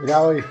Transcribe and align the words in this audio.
Mirá 0.00 0.22
hoy. 0.22 0.44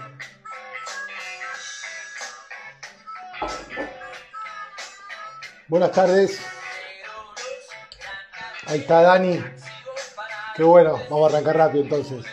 Buenas 5.69 5.91
tardes. 5.93 6.39
Ahí 8.67 8.79
está 8.79 9.01
Dani. 9.03 9.41
Qué 10.55 10.63
bueno, 10.63 10.99
vamos 11.09 11.31
a 11.31 11.35
arrancar 11.35 11.55
rápido 11.55 11.83
entonces. 11.83 12.25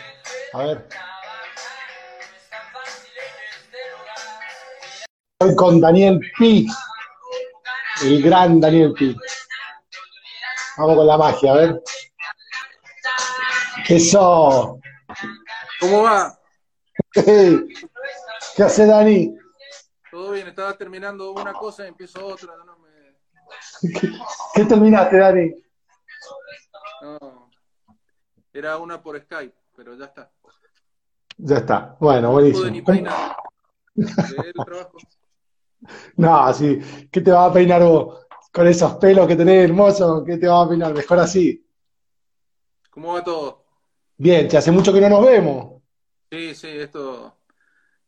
A 0.51 0.63
ver. 0.63 0.87
Hoy 5.39 5.55
con 5.55 5.79
Daniel 5.79 6.19
Pi. 6.37 6.67
El 8.03 8.21
gran 8.21 8.59
Daniel 8.59 8.93
Pi. 8.93 9.15
Vamos 10.77 10.97
con 10.97 11.07
la 11.07 11.17
magia, 11.17 11.51
a 11.51 11.55
ver. 11.55 11.83
Eso. 13.87 14.79
¿Cómo 15.79 16.03
va? 16.03 16.37
¿Qué 17.25 18.63
hace 18.63 18.85
Dani? 18.85 19.35
Todo 20.11 20.31
bien, 20.31 20.47
estaba 20.47 20.77
terminando 20.77 21.31
una 21.31 21.53
cosa 21.53 21.83
y 21.85 21.87
empiezo 21.87 22.25
otra. 22.25 22.53
No 22.65 22.77
me... 22.77 23.89
¿Qué, 23.99 24.11
qué 24.53 24.65
terminaste, 24.65 25.17
Dani? 25.17 25.51
no. 27.01 27.49
Era 28.53 28.77
una 28.77 29.01
por 29.01 29.19
Skype, 29.19 29.55
pero 29.75 29.95
ya 29.95 30.05
está. 30.05 30.31
Ya 31.37 31.57
está. 31.57 31.97
Bueno, 31.99 32.29
No 32.29 32.33
pude 32.35 32.71
ni 32.71 32.81
buenísimo. 32.81 32.85
peinar. 32.85 33.35
No, 36.15 36.37
así. 36.37 36.79
¿Qué 37.11 37.21
te 37.21 37.31
vas 37.31 37.49
a 37.49 37.53
peinar 37.53 37.81
vos? 37.83 38.25
Con 38.53 38.67
esos 38.67 38.95
pelos 38.95 39.27
que 39.27 39.35
tenés 39.35 39.65
hermosos, 39.69 40.23
¿qué 40.25 40.37
te 40.37 40.47
vas 40.47 40.65
a 40.65 40.69
peinar? 40.69 40.93
Mejor 40.93 41.19
así. 41.19 41.67
¿Cómo 42.89 43.13
va 43.13 43.23
todo? 43.23 43.65
Bien, 44.17 44.47
hace 44.55 44.71
mucho 44.71 44.93
que 44.93 45.01
no 45.01 45.09
nos 45.09 45.25
vemos. 45.25 45.74
Sí, 46.35 46.53
sí, 46.53 46.67
esto. 46.67 47.33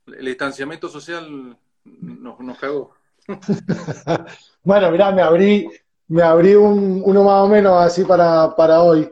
El 0.05 0.25
distanciamiento 0.25 0.89
social 0.89 1.57
nos, 1.85 2.39
nos 2.39 2.57
cagó. 2.57 2.93
Bueno, 4.63 4.91
mirá, 4.91 5.13
me 5.13 5.21
abrí, 5.21 5.69
me 6.09 6.23
abrí 6.23 6.53
un, 6.55 7.01
uno 7.05 7.23
más 7.23 7.45
o 7.45 7.47
menos 7.47 7.81
así 7.81 8.03
para, 8.03 8.53
para 8.53 8.81
hoy. 8.81 9.09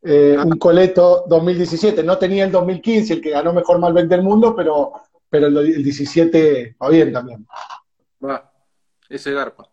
Eh, 0.00 0.36
un 0.38 0.58
Coleto 0.58 1.24
2017. 1.26 2.04
No 2.04 2.18
tenía 2.18 2.44
el 2.44 2.52
2015, 2.52 3.14
el 3.14 3.20
que 3.20 3.30
ganó 3.30 3.52
mejor 3.52 3.80
Malbec 3.80 4.06
del 4.06 4.22
mundo, 4.22 4.54
pero, 4.54 4.92
pero 5.28 5.48
el, 5.48 5.56
el 5.56 5.82
17 5.82 6.76
va 6.80 6.88
bien 6.88 7.12
también. 7.12 7.44
Va, 8.24 8.48
ese 9.08 9.32
garpa. 9.32 9.68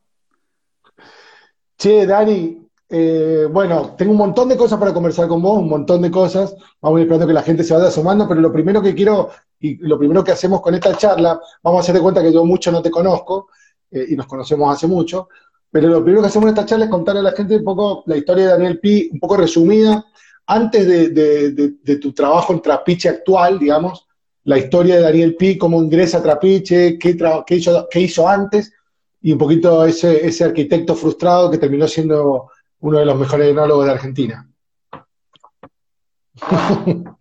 Che, 1.77 2.07
Dani, 2.07 2.68
eh, 2.91 3.47
bueno, 3.51 3.93
tengo 3.95 4.11
un 4.11 4.17
montón 4.17 4.49
de 4.49 4.57
cosas 4.57 4.79
para 4.79 4.93
conversar 4.93 5.27
con 5.27 5.41
vos, 5.41 5.59
un 5.59 5.69
montón 5.69 6.01
de 6.01 6.09
cosas. 6.09 6.55
Vamos 6.81 6.97
a 6.97 7.01
ir 7.01 7.05
esperando 7.05 7.27
que 7.27 7.33
la 7.33 7.43
gente 7.43 7.63
se 7.63 7.75
vaya 7.75 7.91
sumando, 7.91 8.27
pero 8.27 8.41
lo 8.41 8.51
primero 8.51 8.81
que 8.81 8.95
quiero 8.95 9.29
y 9.59 9.75
lo 9.77 9.99
primero 9.99 10.23
que 10.23 10.31
hacemos 10.31 10.61
con 10.61 10.73
esta 10.73 10.95
charla, 10.97 11.39
vamos 11.61 11.79
a 11.79 11.81
hacer 11.81 11.95
de 11.95 12.01
cuenta 12.01 12.23
que 12.23 12.33
yo 12.33 12.43
mucho 12.45 12.71
no 12.71 12.81
te 12.81 12.89
conozco 12.89 13.49
eh, 13.91 14.07
y 14.09 14.15
nos 14.15 14.25
conocemos 14.25 14.75
hace 14.75 14.87
mucho, 14.87 15.29
pero 15.69 15.87
lo 15.87 16.03
primero 16.03 16.21
que 16.21 16.29
hacemos 16.29 16.47
en 16.47 16.55
esta 16.55 16.65
charla 16.65 16.85
es 16.85 16.91
contarle 16.91 17.19
a 17.19 17.23
la 17.23 17.31
gente 17.33 17.57
un 17.57 17.63
poco 17.63 18.03
la 18.07 18.17
historia 18.17 18.45
de 18.45 18.51
Daniel 18.53 18.79
Pi, 18.79 19.09
un 19.11 19.19
poco 19.19 19.37
resumida, 19.37 20.03
antes 20.47 20.87
de, 20.87 21.97
tu 22.01 22.11
trabajo 22.11 22.53
en 22.53 22.61
Trapiche 22.61 23.09
actual, 23.09 23.59
digamos, 23.59 24.07
la 24.45 24.57
historia 24.57 24.95
de 24.95 25.01
Daniel 25.01 25.35
Pi, 25.35 25.59
cómo 25.59 25.83
ingresa 25.83 26.17
a 26.17 26.23
Trapiche, 26.23 26.97
qué 26.97 27.99
hizo 27.99 28.27
antes 28.27 28.73
y 29.21 29.31
un 29.33 29.37
poquito 29.37 29.85
ese, 29.85 30.25
ese 30.25 30.45
arquitecto 30.45 30.95
frustrado 30.95 31.51
que 31.51 31.59
terminó 31.59 31.87
siendo 31.87 32.49
uno 32.79 32.99
de 32.99 33.05
los 33.05 33.17
mejores 33.17 33.49
enólogos 33.49 33.85
de 33.85 33.91
Argentina. 33.91 34.49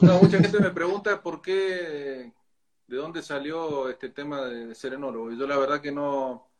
No, 0.00 0.18
mucha 0.22 0.38
gente 0.38 0.58
me 0.58 0.70
pregunta 0.70 1.22
por 1.22 1.42
qué, 1.42 2.32
de 2.86 2.96
dónde 2.96 3.22
salió 3.22 3.90
este 3.90 4.08
tema 4.08 4.40
de 4.46 4.74
ser 4.74 4.94
enólogo. 4.94 5.30
Y 5.30 5.38
yo 5.38 5.46
la 5.46 5.58
verdad 5.58 5.82
que 5.82 5.92
no, 5.92 6.50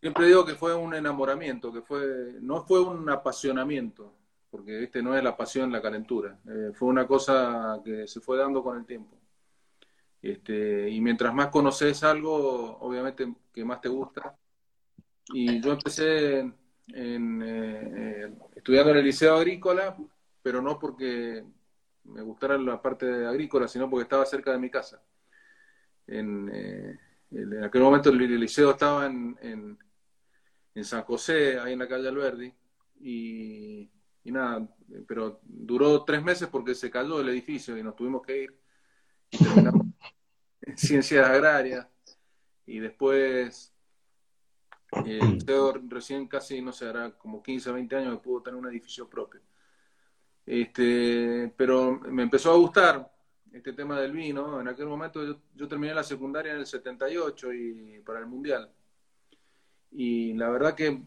siempre 0.00 0.26
digo 0.26 0.44
que 0.44 0.54
fue 0.54 0.74
un 0.74 0.94
enamoramiento, 0.94 1.72
que 1.72 1.82
fue, 1.82 2.36
no 2.40 2.64
fue 2.64 2.80
un 2.80 3.08
apasionamiento, 3.08 4.12
porque 4.50 4.84
este 4.84 5.02
no 5.02 5.16
es 5.16 5.22
la 5.22 5.36
pasión, 5.36 5.72
la 5.72 5.82
calentura. 5.82 6.38
Eh, 6.48 6.72
fue 6.74 6.88
una 6.88 7.06
cosa 7.06 7.80
que 7.84 8.06
se 8.06 8.20
fue 8.20 8.38
dando 8.38 8.62
con 8.62 8.78
el 8.78 8.86
tiempo. 8.86 9.16
Este, 10.20 10.90
y 10.90 11.00
mientras 11.00 11.32
más 11.32 11.48
conoces 11.48 12.02
algo, 12.02 12.78
obviamente 12.80 13.32
que 13.52 13.64
más 13.64 13.80
te 13.80 13.88
gusta. 13.88 14.36
Y 15.32 15.60
yo 15.60 15.72
empecé 15.72 16.38
en, 16.88 17.42
eh, 17.44 18.32
estudiando 18.56 18.92
en 18.92 18.98
el 18.98 19.04
Liceo 19.04 19.36
Agrícola, 19.36 19.96
pero 20.42 20.62
no 20.62 20.78
porque 20.78 21.44
me 22.04 22.22
gustara 22.22 22.56
la 22.58 22.80
parte 22.80 23.06
de 23.06 23.26
agrícola, 23.26 23.68
sino 23.68 23.88
porque 23.88 24.04
estaba 24.04 24.24
cerca 24.24 24.52
de 24.52 24.58
mi 24.58 24.70
casa. 24.70 25.02
En, 26.06 26.50
eh, 26.52 26.98
en 27.30 27.64
aquel 27.64 27.82
momento 27.82 28.10
el, 28.10 28.20
el 28.22 28.40
liceo 28.40 28.70
estaba 28.70 29.06
en, 29.06 29.36
en, 29.42 29.78
en 30.74 30.84
San 30.84 31.02
José, 31.02 31.58
ahí 31.58 31.74
en 31.74 31.78
la 31.80 31.88
calle 31.88 32.08
Alberdi, 32.08 32.54
y, 33.00 33.90
y 34.24 34.32
nada, 34.32 34.66
pero 35.06 35.40
duró 35.44 36.04
tres 36.04 36.22
meses 36.22 36.48
porque 36.48 36.74
se 36.74 36.90
cayó 36.90 37.20
el 37.20 37.28
edificio 37.28 37.76
y 37.76 37.82
nos 37.82 37.94
tuvimos 37.94 38.22
que 38.22 38.44
ir 38.44 38.58
y 39.30 39.38
terminamos 39.38 39.86
en 40.62 40.78
ciencias 40.78 41.28
agrarias 41.28 41.86
y 42.66 42.78
después 42.80 43.74
eh, 45.04 45.20
recién 45.88 46.26
casi, 46.26 46.60
no 46.60 46.72
sé, 46.72 46.88
hará 46.88 47.10
como 47.12 47.42
15, 47.42 47.72
20 47.72 47.96
años 47.96 48.14
que 48.14 48.24
pudo 48.24 48.42
tener 48.42 48.58
un 48.58 48.68
edificio 48.68 49.08
propio. 49.08 49.40
Este, 50.46 51.52
pero 51.56 52.00
me 52.00 52.22
empezó 52.22 52.52
a 52.52 52.56
gustar 52.56 53.10
este 53.52 53.72
tema 53.72 54.00
del 54.00 54.12
vino. 54.12 54.60
En 54.60 54.68
aquel 54.68 54.86
momento 54.86 55.24
yo, 55.24 55.40
yo 55.54 55.68
terminé 55.68 55.94
la 55.94 56.02
secundaria 56.02 56.52
en 56.52 56.60
el 56.60 56.66
78 56.66 57.52
y 57.52 58.00
para 58.04 58.20
el 58.20 58.26
Mundial. 58.26 58.70
Y 59.90 60.34
la 60.34 60.48
verdad 60.50 60.74
que 60.74 61.02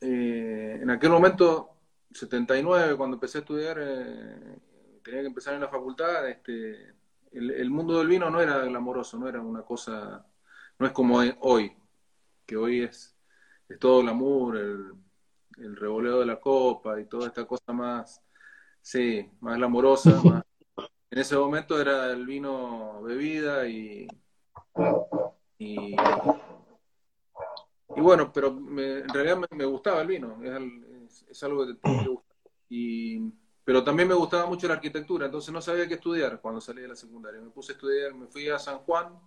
eh, 0.00 0.78
en 0.82 0.90
aquel 0.90 1.10
momento, 1.10 1.70
79, 2.10 2.96
cuando 2.96 3.16
empecé 3.16 3.38
a 3.38 3.40
estudiar, 3.40 3.78
eh, 3.80 4.58
tenía 5.02 5.20
que 5.20 5.28
empezar 5.28 5.54
en 5.54 5.60
la 5.60 5.68
facultad, 5.68 6.28
este, 6.28 6.94
el, 7.32 7.50
el 7.50 7.70
mundo 7.70 7.98
del 7.98 8.08
vino 8.08 8.30
no 8.30 8.40
era 8.40 8.58
glamoroso, 8.60 9.18
no 9.18 9.28
era 9.28 9.40
una 9.40 9.62
cosa, 9.62 10.26
no 10.78 10.86
es 10.86 10.92
como 10.92 11.18
hoy, 11.40 11.72
que 12.46 12.56
hoy 12.56 12.82
es, 12.82 13.13
es 13.74 13.78
todo 13.80 14.02
glamour, 14.02 14.56
el, 14.56 14.92
el 15.58 15.76
revoleo 15.76 16.20
de 16.20 16.26
la 16.26 16.40
copa 16.40 17.00
y 17.00 17.06
toda 17.06 17.26
esta 17.26 17.44
cosa 17.44 17.72
más, 17.72 18.22
sí, 18.80 19.28
más 19.40 19.56
glamorosa, 19.56 20.10
más- 20.24 20.44
en 21.10 21.18
ese 21.20 21.36
momento 21.36 21.80
era 21.80 22.10
el 22.10 22.26
vino 22.26 23.00
bebida 23.02 23.68
y, 23.68 24.08
y, 25.58 25.94
y 27.96 28.00
bueno, 28.00 28.32
pero 28.32 28.52
me- 28.52 28.98
en 28.98 29.08
realidad 29.08 29.36
me, 29.38 29.46
me 29.56 29.64
gustaba 29.64 30.00
el 30.02 30.08
vino, 30.08 30.42
es, 30.42 30.52
es- 31.04 31.26
es 31.30 31.42
algo 31.44 31.66
que 31.66 31.74
me 31.88 32.08
gusta. 32.08 32.34
Y, 32.68 33.20
pero 33.64 33.84
también 33.84 34.08
me 34.08 34.14
gustaba 34.14 34.46
mucho 34.46 34.66
la 34.66 34.74
arquitectura, 34.74 35.26
entonces 35.26 35.52
no 35.52 35.60
sabía 35.60 35.86
qué 35.86 35.94
estudiar 35.94 36.40
cuando 36.40 36.60
salí 36.60 36.82
de 36.82 36.88
la 36.88 36.96
secundaria. 36.96 37.40
Me 37.40 37.50
puse 37.50 37.72
a 37.72 37.74
estudiar, 37.76 38.12
me 38.14 38.26
fui 38.26 38.48
a 38.48 38.58
San 38.58 38.78
Juan 38.78 39.18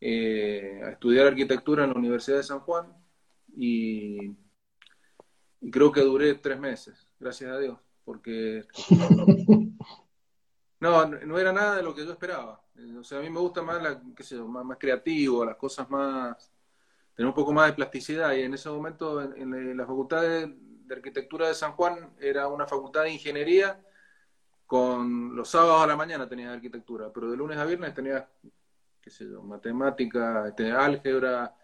eh, 0.00 0.80
a 0.84 0.90
estudiar 0.90 1.26
arquitectura 1.26 1.84
en 1.84 1.90
la 1.90 1.96
Universidad 1.98 2.38
de 2.38 2.42
San 2.42 2.60
Juan 2.60 2.86
y, 3.62 4.34
creo 5.70 5.92
que 5.92 6.00
duré 6.00 6.34
tres 6.34 6.58
meses, 6.58 7.06
gracias 7.18 7.52
a 7.52 7.58
Dios, 7.58 7.78
porque 8.04 8.64
no, 10.80 11.06
no 11.06 11.38
era 11.38 11.52
nada 11.52 11.76
de 11.76 11.82
lo 11.82 11.94
que 11.94 12.06
yo 12.06 12.12
esperaba. 12.12 12.62
Eh, 12.76 12.96
O 12.98 13.04
sea, 13.04 13.18
a 13.18 13.20
mí 13.20 13.28
me 13.28 13.38
gusta 13.38 13.62
más, 13.62 13.82
la, 13.82 14.02
qué 14.16 14.22
sé 14.22 14.36
yo, 14.36 14.48
más, 14.48 14.78
creativo, 14.78 15.44
las 15.44 15.56
cosas 15.56 15.90
más, 15.90 16.50
tener 17.14 17.28
un 17.28 17.34
poco 17.34 17.52
más 17.52 17.66
de 17.66 17.74
plasticidad. 17.74 18.32
Y 18.32 18.42
en 18.42 18.54
ese 18.54 18.70
momento, 18.70 19.20
en, 19.20 19.52
en 19.52 19.76
la 19.76 19.86
Facultad 19.86 20.22
de, 20.22 20.56
Arquitectura 20.90 21.46
de 21.46 21.54
San 21.54 21.72
Juan, 21.72 22.14
era 22.18 22.48
una 22.48 22.66
facultad 22.66 23.02
de 23.02 23.12
ingeniería 23.12 23.80
con 24.66 25.36
los 25.36 25.48
sábados 25.48 25.84
a 25.84 25.86
la 25.86 25.94
mañana 25.96 26.28
tenía 26.28 26.52
arquitectura, 26.52 27.12
pero 27.12 27.30
de 27.30 27.36
lunes 27.36 27.58
a 27.58 27.64
viernes 27.64 27.94
tenía, 27.94 28.28
qué 29.00 29.10
sé 29.10 29.28
yo, 29.28 29.40
matemática, 29.40 30.48
este, 30.48 30.72
álgebra, 30.72 31.54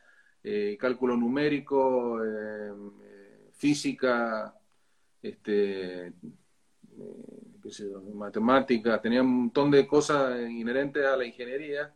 eh, 0.48 0.76
cálculo 0.78 1.16
numérico, 1.16 2.22
eh, 2.24 2.72
eh, 3.02 3.50
física, 3.52 4.54
este, 5.20 6.06
eh, 6.06 6.12
qué 7.60 7.70
sé 7.72 7.90
yo, 7.90 8.00
matemáticas, 8.14 9.02
tenía 9.02 9.22
un 9.22 9.36
montón 9.42 9.72
de 9.72 9.84
cosas 9.88 10.40
inherentes 10.48 11.04
a 11.04 11.16
la 11.16 11.24
ingeniería 11.24 11.92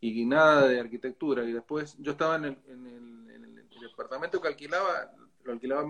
y 0.00 0.26
nada 0.26 0.66
de 0.66 0.80
arquitectura. 0.80 1.44
Y 1.44 1.52
después 1.52 1.96
yo 2.00 2.12
estaba 2.12 2.34
en 2.36 2.44
el, 2.46 2.58
en 2.66 2.86
el- 2.86 3.30
en 3.30 3.58
el 3.58 3.68
departamento 3.80 4.40
que 4.40 4.48
alquilaba, 4.48 5.12
lo 5.44 5.52
alquilaba, 5.52 5.84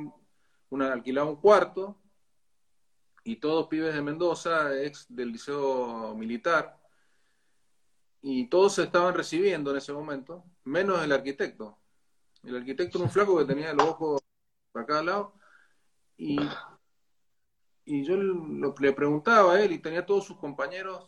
una, 0.69 0.93
alquilaba 0.93 1.31
un 1.31 1.37
cuarto 1.37 1.97
y 3.25 3.37
todos 3.37 3.69
pibes 3.69 3.95
de 3.95 4.03
Mendoza, 4.03 4.79
ex 4.83 5.07
del 5.09 5.33
liceo 5.33 6.15
militar, 6.15 6.79
y 8.21 8.47
todos 8.49 8.75
se 8.75 8.83
estaban 8.83 9.15
recibiendo 9.15 9.71
en 9.71 9.79
ese 9.79 9.93
momento, 9.95 10.45
menos 10.65 11.03
el 11.03 11.13
arquitecto. 11.13 11.79
El 12.45 12.57
arquitecto 12.57 12.99
era 12.99 13.07
un 13.07 13.11
flaco 13.11 13.39
que 13.39 13.45
tenía 13.45 13.73
los 13.73 13.87
ojos 13.87 14.23
para 14.73 14.87
cada 14.87 15.03
lado, 15.03 15.35
y 16.17 16.39
y 17.87 18.05
yo 18.05 18.17
le 18.17 18.93
preguntaba 18.93 19.55
a 19.55 19.61
él 19.61 19.73
y 19.73 19.79
tenía 19.79 20.07
todos 20.07 20.25
sus 20.25 20.39
compañeros, 20.39 21.07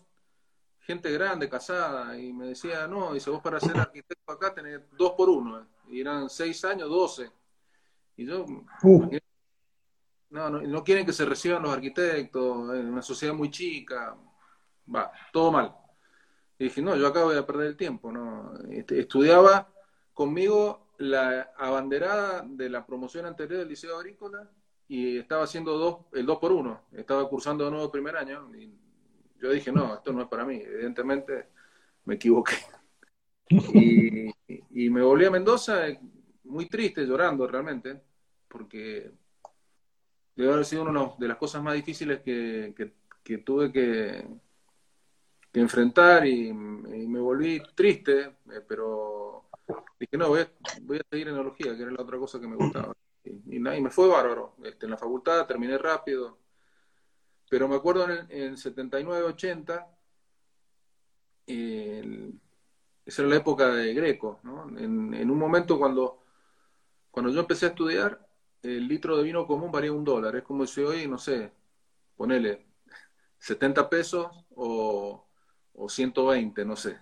gente 0.81 1.11
grande, 1.11 1.49
casada, 1.49 2.19
y 2.19 2.33
me 2.33 2.49
decía, 2.49 2.87
no, 2.87 3.15
dice, 3.15 3.31
vos 3.31 3.41
para 3.43 3.59
ser 3.59 3.79
arquitecto 3.79 4.33
acá 4.33 4.55
tenés 4.55 4.81
dos 4.97 5.13
por 5.13 5.31
uno, 5.31 5.61
eh". 5.61 5.65
y 5.89 6.01
eran 6.01 6.29
seis 6.29 6.65
años, 6.65 6.89
doce. 6.89 7.31
Y 8.17 8.27
yo, 8.27 8.45
no, 10.31 10.51
no, 10.51 10.61
no, 10.61 10.85
quieren 10.85 11.07
que 11.07 11.13
se 11.13 11.25
reciban 11.25 11.63
los 11.63 11.73
arquitectos, 11.73 12.75
en 12.75 12.93
una 12.93 13.03
sociedad 13.03 13.35
muy 13.35 13.51
chica, 13.51 14.17
va, 14.95 15.11
todo 15.33 15.51
mal. 15.51 15.75
Y 16.59 16.65
dije, 16.65 16.83
no, 16.83 16.97
yo 16.97 17.07
acá 17.07 17.25
voy 17.25 17.37
a 17.37 17.47
perder 17.47 17.69
el 17.69 17.77
tiempo, 17.77 18.13
¿no? 18.13 18.53
Este, 18.71 19.01
estudiaba 19.01 19.71
conmigo 20.15 20.86
la 20.99 21.53
abanderada 21.57 22.45
de 22.47 22.69
la 22.71 22.87
promoción 22.87 23.27
anterior 23.27 23.61
del 23.61 23.69
Liceo 23.69 23.97
Agrícola 23.97 24.51
y 24.89 25.19
estaba 25.19 25.45
haciendo 25.45 25.77
dos, 25.77 25.97
el 26.13 26.27
dos 26.27 26.39
por 26.39 26.53
uno, 26.53 26.83
estaba 26.93 27.29
cursando 27.29 27.65
de 27.65 27.71
nuevo 27.71 27.91
primer 27.91 28.17
año 28.17 28.55
y 28.55 28.73
yo 29.41 29.51
dije, 29.51 29.73
no, 29.73 29.95
esto 29.95 30.13
no 30.13 30.23
es 30.23 30.29
para 30.29 30.45
mí, 30.45 30.57
evidentemente 30.57 31.49
me 32.05 32.15
equivoqué. 32.15 32.57
Y, 33.49 34.33
y 34.49 34.91
me 34.91 35.03
volví 35.03 35.25
a 35.25 35.31
Mendoza 35.31 35.87
muy 36.45 36.67
triste, 36.67 37.07
llorando 37.07 37.47
realmente, 37.47 38.01
porque 38.49 39.13
debe 40.35 40.53
haber 40.53 40.65
sido 40.65 40.83
una 40.83 41.13
de 41.19 41.29
las 41.29 41.37
cosas 41.39 41.63
más 41.63 41.75
difíciles 41.75 42.21
que, 42.21 42.75
que, 43.25 43.39
tuve 43.39 43.73
que, 43.73 44.27
que 45.51 45.61
enfrentar 45.61 46.27
y, 46.27 46.53
me 46.53 47.19
volví 47.19 47.61
triste, 47.75 48.37
eh, 48.51 48.61
pero 48.67 49.46
dije, 49.99 50.17
no, 50.17 50.29
voy 50.29 50.41
a, 50.41 50.53
voy 50.83 50.99
a 50.99 51.07
seguir 51.11 51.29
enología, 51.29 51.77
que 51.77 51.83
era 51.83 51.91
la 51.91 52.03
otra 52.03 52.19
cosa 52.19 52.41
que 52.41 52.47
me 52.47 52.57
gustaba. 52.57 52.95
Y, 53.25 53.59
me 53.59 53.91
fue 53.91 54.09
bárbaro. 54.09 54.55
Este, 54.63 54.87
en 54.87 54.93
la 54.93 54.99
facultad 54.99 55.47
terminé 55.47 55.79
rápido, 55.79 56.39
pero 57.49 57.69
me 57.69 57.77
acuerdo 57.77 58.09
en 58.09 58.31
el 58.31 58.57
79-80, 58.57 59.87
esa 63.07 63.23
era 63.23 63.29
la 63.29 63.37
época 63.37 63.69
de 63.69 63.95
Greco, 63.95 64.41
¿no? 64.43 64.69
En, 64.79 65.15
en 65.15 65.31
un 65.31 65.39
momento 65.39 65.79
cuando, 65.79 66.25
cuando 67.11 67.31
yo 67.33 67.41
empecé 67.41 67.67
a 67.67 67.71
estudiar, 67.71 68.27
el 68.63 68.89
litro 68.89 69.17
de 69.17 69.23
vino 69.23 69.47
común 69.47 69.71
varía 69.71 69.93
un 69.93 70.05
dólar. 70.05 70.37
Es 70.37 70.43
como 70.43 70.67
si 70.67 70.81
hoy, 70.81 71.07
no 71.07 71.19
sé, 71.19 71.53
ponele 72.17 72.67
70 73.39 73.89
pesos 73.89 74.29
o, 74.55 75.27
o 75.75 75.89
120, 75.89 76.65
no 76.65 76.77
sé. 76.77 76.99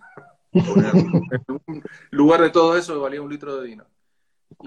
En 0.54 1.82
lugar 2.10 2.42
de 2.42 2.50
todo 2.50 2.76
eso 2.76 3.00
valía 3.00 3.22
un 3.22 3.30
litro 3.30 3.56
de 3.56 3.66
vino. 3.66 3.86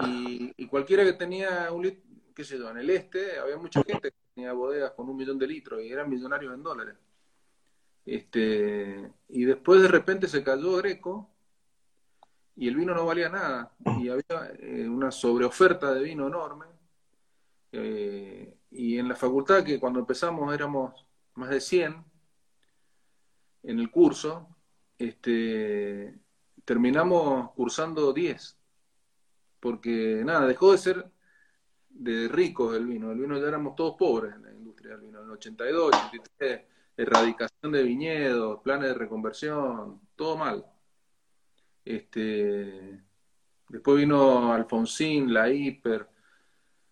Y, 0.06 0.66
cualquiera 0.66 1.04
que 1.04 1.14
tenía 1.14 1.72
un 1.72 1.82
litro, 1.82 2.02
qué 2.34 2.44
sé 2.44 2.58
yo, 2.58 2.70
en 2.70 2.78
el 2.78 2.90
este 2.90 3.38
había 3.38 3.56
mucha 3.56 3.82
gente 3.82 4.10
que 4.10 4.16
tenía 4.34 4.52
bodegas 4.52 4.92
con 4.92 5.08
un 5.08 5.16
millón 5.16 5.38
de 5.38 5.46
litros 5.46 5.82
y 5.82 5.90
eran 5.90 6.10
millonarios 6.10 6.54
en 6.54 6.62
dólares. 6.62 6.94
Este, 8.04 9.10
y 9.28 9.44
después 9.44 9.82
de 9.82 9.88
repente 9.88 10.28
se 10.28 10.42
cayó 10.42 10.76
Greco 10.76 11.30
y 12.56 12.68
el 12.68 12.76
vino 12.76 12.94
no 12.94 13.06
valía 13.06 13.28
nada 13.28 13.72
y 14.00 14.08
había 14.08 14.52
eh, 14.58 14.88
una 14.88 15.10
sobreoferta 15.10 15.92
de 15.92 16.02
vino 16.02 16.26
enorme 16.26 16.66
eh, 17.72 18.56
y 18.70 18.98
en 18.98 19.08
la 19.08 19.16
facultad, 19.16 19.64
que 19.64 19.78
cuando 19.78 20.00
empezamos 20.00 20.52
éramos 20.54 21.06
más 21.34 21.50
de 21.50 21.60
100 21.60 22.04
en 23.64 23.78
el 23.78 23.90
curso, 23.90 24.48
este, 24.98 26.18
terminamos 26.64 27.52
cursando 27.52 28.12
10. 28.12 28.58
Porque 29.60 30.22
nada, 30.24 30.46
dejó 30.46 30.72
de 30.72 30.78
ser 30.78 31.10
de 31.90 32.28
ricos 32.28 32.76
el 32.76 32.86
vino. 32.86 33.10
El 33.10 33.18
vino 33.18 33.38
ya 33.38 33.48
éramos 33.48 33.74
todos 33.74 33.96
pobres 33.96 34.34
en 34.34 34.42
la 34.42 34.52
industria 34.52 34.92
del 34.92 35.00
vino. 35.00 35.18
En 35.20 35.24
el 35.26 35.30
82, 35.32 35.94
83, 35.94 36.62
erradicación 36.96 37.72
de 37.72 37.82
viñedos, 37.82 38.60
planes 38.62 38.88
de 38.88 38.94
reconversión, 38.94 40.00
todo 40.16 40.36
mal. 40.36 40.64
Este, 41.84 43.02
después 43.68 43.96
vino 43.96 44.52
Alfonsín, 44.52 45.32
la 45.32 45.50
Hiper, 45.50 46.08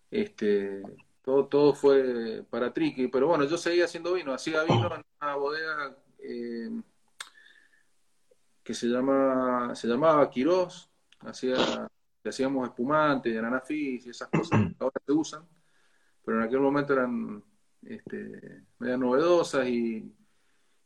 este, 0.09 0.81
todo, 1.21 1.45
todo 1.47 1.73
fue 1.73 2.43
para 2.49 2.73
Triqui, 2.73 3.09
pero 3.09 3.27
bueno, 3.27 3.43
yo 3.43 3.57
seguía 3.57 3.85
haciendo 3.85 4.13
vino, 4.13 4.33
hacía 4.33 4.63
vino 4.63 4.93
en 4.95 5.03
una 5.21 5.35
bodega 5.35 5.97
eh, 6.19 6.69
que 8.67 8.73
se 8.73 8.87
llama 8.87 9.73
se 9.75 9.87
llamaba 9.87 10.29
Quirós, 10.29 10.89
hacía, 11.21 11.55
hacíamos 12.25 12.67
espumante, 12.67 13.39
ananafis 13.39 14.05
y 14.05 14.09
esas 14.09 14.27
cosas 14.27 14.59
que 14.77 14.83
ahora 14.83 15.01
se 15.05 15.11
usan, 15.13 15.47
pero 16.25 16.37
en 16.37 16.43
aquel 16.43 16.59
momento 16.59 16.91
eran 16.91 17.41
este, 17.81 18.65
medias 18.77 18.99
novedosas 18.99 19.65
y, 19.69 20.13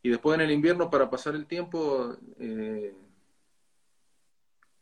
y 0.03 0.09
después 0.09 0.35
en 0.35 0.41
el 0.41 0.51
invierno 0.51 0.91
para 0.91 1.09
pasar 1.09 1.33
el 1.33 1.47
tiempo 1.47 2.15
eh, 2.37 2.93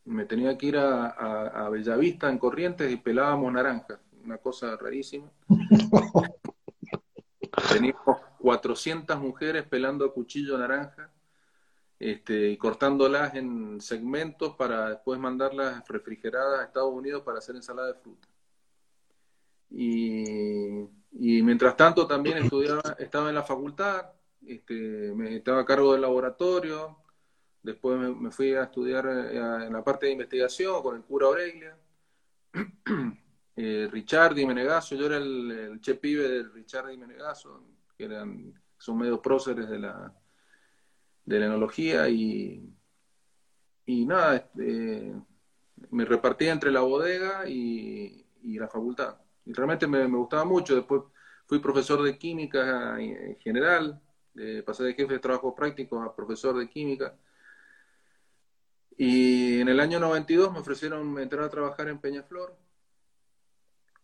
me 0.04 0.26
tenía 0.26 0.58
que 0.58 0.66
ir 0.66 0.76
a, 0.76 1.06
a, 1.06 1.64
a 1.64 1.70
Bellavista 1.70 2.28
en 2.28 2.36
Corrientes 2.36 2.92
y 2.92 2.96
pelábamos 2.96 3.50
naranjas 3.50 3.98
una 4.22 4.36
cosa 4.36 4.76
rarísima. 4.76 5.30
Teníamos 7.72 8.20
400 8.40 9.18
mujeres 9.18 9.64
pelando 9.64 10.04
a 10.04 10.12
cuchillo 10.12 10.58
naranja 10.58 11.10
este, 12.00 12.48
y 12.48 12.56
cortándolas 12.56 13.34
en 13.34 13.78
segmentos 13.78 14.56
para 14.56 14.88
después 14.88 15.20
mandarlas 15.20 15.86
refrigeradas 15.86 16.60
a 16.60 16.64
Estados 16.64 16.94
Unidos 16.94 17.22
para 17.22 17.38
hacer 17.38 17.54
ensalada 17.54 17.88
de 17.88 18.00
fruta. 18.00 18.26
Y, 19.70 20.88
mientras 21.42 21.76
tanto 21.76 22.06
también 22.06 22.38
estudiaba, 22.44 22.96
estaba 22.98 23.28
en 23.28 23.34
la 23.34 23.42
facultad, 23.42 24.12
este, 24.46 25.12
me, 25.14 25.36
estaba 25.36 25.60
a 25.60 25.66
cargo 25.66 25.92
del 25.92 26.00
laboratorio, 26.00 26.96
después 27.62 27.98
me, 27.98 28.30
fui 28.30 28.54
a 28.54 28.62
estudiar 28.62 29.06
eh, 29.06 29.66
en 29.66 29.72
la 29.74 29.84
parte 29.84 30.06
de 30.06 30.12
investigación 30.12 30.82
con 30.82 30.96
el 30.96 31.02
cura 31.02 31.26
Aurelia. 31.26 31.76
eh, 33.56 33.88
Richard 33.92 34.38
y 34.38 34.46
Menegaso, 34.46 34.94
yo 34.94 35.04
era 35.04 35.18
el, 35.18 35.50
el 35.50 35.80
che 35.82 35.96
pibe 35.96 36.26
de 36.26 36.42
Richard 36.44 36.90
y 36.92 36.96
Menegaso, 36.96 37.62
que 37.94 38.04
eran, 38.04 38.54
son 38.78 38.96
medios 38.96 39.20
próceres 39.20 39.68
de 39.68 39.80
la, 39.80 40.14
de 41.30 41.38
la 41.38 41.46
enología 41.46 42.08
y, 42.08 42.74
y 43.86 44.04
nada, 44.04 44.36
este, 44.36 45.14
me 45.90 46.04
repartía 46.04 46.52
entre 46.52 46.72
la 46.72 46.80
bodega 46.80 47.48
y, 47.48 48.26
la 48.42 48.68
facultad. 48.68 49.16
Y 49.46 49.52
realmente 49.52 49.86
me, 49.86 50.04
gustaba 50.06 50.44
mucho. 50.44 50.74
Después 50.74 51.02
fui 51.46 51.60
profesor 51.60 52.02
de 52.02 52.18
química 52.18 53.00
en 53.00 53.36
general, 53.36 54.00
pasé 54.66 54.84
de 54.84 54.94
jefe 54.94 55.14
de 55.14 55.18
trabajo 55.20 55.54
práctico 55.54 56.02
a 56.02 56.14
profesor 56.14 56.58
de 56.58 56.68
química. 56.68 57.14
Y 58.96 59.60
en 59.60 59.68
el 59.68 59.80
año 59.80 60.00
92 60.00 60.52
me 60.52 60.58
ofrecieron 60.58 61.18
entrar 61.18 61.44
a 61.44 61.50
trabajar 61.50 61.88
en 61.88 61.98
Peñaflor 61.98 62.56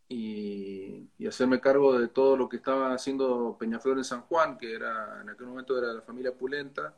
y, 0.08 1.10
hacerme 1.26 1.60
cargo 1.60 1.98
de 1.98 2.06
todo 2.08 2.36
lo 2.36 2.48
que 2.48 2.56
estaba 2.56 2.94
haciendo 2.94 3.56
Peñaflor 3.58 3.98
en 3.98 4.04
San 4.04 4.22
Juan, 4.22 4.56
que 4.56 4.74
era 4.74 5.20
en 5.20 5.28
aquel 5.28 5.48
momento 5.48 5.76
era 5.76 5.92
la 5.92 6.02
familia 6.02 6.32
Pulenta, 6.32 6.94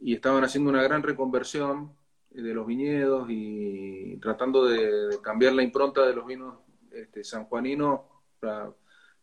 y 0.00 0.14
estaban 0.14 0.44
haciendo 0.44 0.70
una 0.70 0.82
gran 0.82 1.02
reconversión 1.02 1.92
de 2.30 2.54
los 2.54 2.66
viñedos 2.66 3.26
y 3.30 4.16
tratando 4.18 4.64
de, 4.66 5.18
cambiar 5.22 5.54
la 5.54 5.62
impronta 5.62 6.06
de 6.06 6.14
los 6.14 6.26
vinos 6.26 6.56
este, 6.90 7.24
sanjuaninos, 7.24 8.00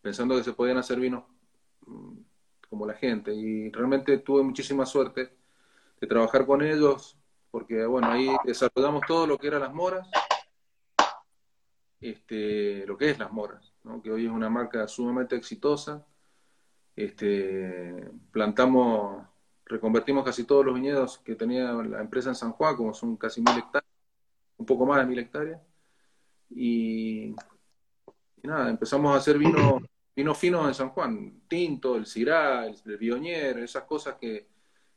pensando 0.02 0.36
que 0.36 0.44
se 0.44 0.54
podían 0.54 0.78
hacer 0.78 1.00
vinos 1.00 1.24
mm, 1.86 2.18
como 2.70 2.86
la 2.86 2.94
gente. 2.94 3.34
Y 3.34 3.72
realmente 3.72 4.18
tuve 4.20 4.44
muchísima 4.44 4.86
suerte 4.86 5.32
de 6.00 6.08
trabajar 6.08 6.46
con 6.46 6.62
ellos, 6.62 7.18
porque 7.52 7.86
bueno, 7.86 8.12
ahí 8.12 8.30
desarrollamos 8.44 9.04
todo 9.08 9.28
lo 9.28 9.38
que 9.38 9.48
eran 9.48 9.62
las 9.62 9.74
moras, 9.74 10.08
este, 12.06 12.86
lo 12.86 12.98
que 12.98 13.10
es 13.10 13.20
Las 13.20 13.32
Moras, 13.32 13.74
que 14.04 14.12
hoy 14.12 14.26
es 14.26 14.32
una 14.32 14.50
marca 14.50 14.88
sumamente 14.88 15.36
exitosa. 15.36 16.06
Este, 16.96 18.12
plantamos, 18.32 19.26
reconvertimos 19.66 20.24
casi 20.24 20.44
todos 20.44 20.66
los 20.66 20.76
viñedos 20.76 21.20
que 21.20 21.36
tenía 21.36 21.72
la 21.74 22.02
empresa 22.02 22.30
en 22.30 22.36
San 22.36 22.52
Juan, 22.52 22.76
como 22.76 22.94
son 22.94 23.18
casi 23.18 23.42
mil 23.42 23.58
hectáreas, 23.58 23.92
un 24.58 24.66
poco 24.66 24.86
más 24.86 25.00
de 25.00 25.06
mil 25.06 25.20
hectáreas. 25.20 25.62
Y, 26.50 27.36
nada, 28.44 28.70
empezamos 28.70 29.14
a 29.14 29.18
hacer 29.18 29.38
vino, 29.38 29.82
vino 30.16 30.36
fino 30.36 30.68
en 30.68 30.74
San 30.74 30.90
Juan, 30.90 31.42
tinto, 31.48 31.96
el 31.96 32.06
cirá, 32.06 32.66
el, 32.68 32.76
el 32.86 33.64
esas 33.64 33.84
cosas 33.84 34.16
que, 34.16 34.48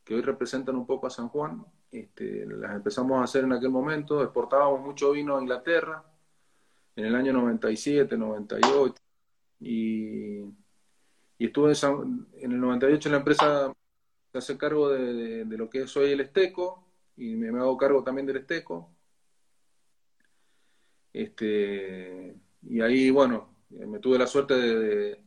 que, 0.05 0.15
hoy 0.15 0.21
representan 0.21 0.77
un 0.77 0.87
poco 0.87 1.07
a 1.07 1.11
San 1.11 1.29
Juan. 1.29 1.65
Este, 1.91 2.45
las 2.47 2.77
empezamos 2.77 3.19
a 3.19 3.25
hacer 3.25 3.45
en 3.45 3.53
aquel 3.55 3.71
momento, 3.71 4.23
exportábamos 4.23 4.81
mucho 4.83 5.13
vino 5.13 5.37
a 5.37 5.41
Inglaterra, 5.41 6.05
en 6.95 7.07
el 7.07 7.15
año 7.15 7.33
97, 7.33 8.17
98, 8.19 8.95
y, 9.61 10.41
y 11.39 11.47
estuve 11.47 11.73
en, 12.41 12.53
el 12.53 12.61
98 12.61 13.09
en 13.09 13.13
la 13.13 13.19
empresa 13.19 13.73
se 14.41 14.53
hace 14.53 14.59
cargo 14.59 14.91
de, 14.91 15.45
lo 15.45 15.69
que 15.69 15.83
es 15.83 15.97
hoy 15.97 16.13
el 16.13 16.21
Esteco, 16.21 16.85
y 17.17 17.35
me, 17.35 17.49
hago 17.59 17.77
cargo 17.77 18.03
también 18.03 18.27
del 18.27 18.39
Esteco. 18.39 18.91
Este, 21.13 22.37
y 22.63 22.81
ahí, 22.81 23.11
bueno, 23.11 23.55
me 23.71 23.99
tuve 23.99 24.19
la 24.19 24.27
suerte 24.27 24.55
de, 24.55 25.23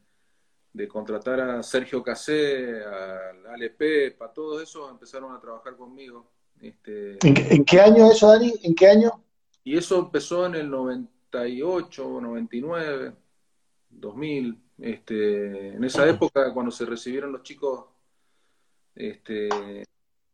de 0.73 0.87
contratar 0.87 1.41
a 1.41 1.63
Sergio 1.63 2.01
Casé, 2.01 2.83
al 2.83 3.45
Ale 3.47 3.69
para 4.17 4.33
todo 4.33 4.61
eso 4.61 4.89
empezaron 4.89 5.35
a 5.35 5.39
trabajar 5.39 5.75
conmigo. 5.75 6.31
Este, 6.61 7.17
¿En, 7.25 7.65
qué, 7.65 7.81
año 7.81 8.11
eso, 8.11 8.27
Dani? 8.27 8.53
¿En 8.63 8.75
qué 8.75 8.87
año? 8.87 9.11
Y 9.63 9.77
eso 9.77 9.99
empezó 9.99 10.45
en 10.45 10.55
el 10.55 10.69
98, 10.69 12.21
99, 12.21 13.13
2000. 13.89 14.57
Este, 14.79 15.75
en 15.75 15.83
esa 15.83 16.07
época, 16.07 16.53
cuando 16.53 16.71
se 16.71 16.85
recibieron 16.85 17.31
los 17.31 17.43
chicos, 17.43 17.85
este, 18.95 19.49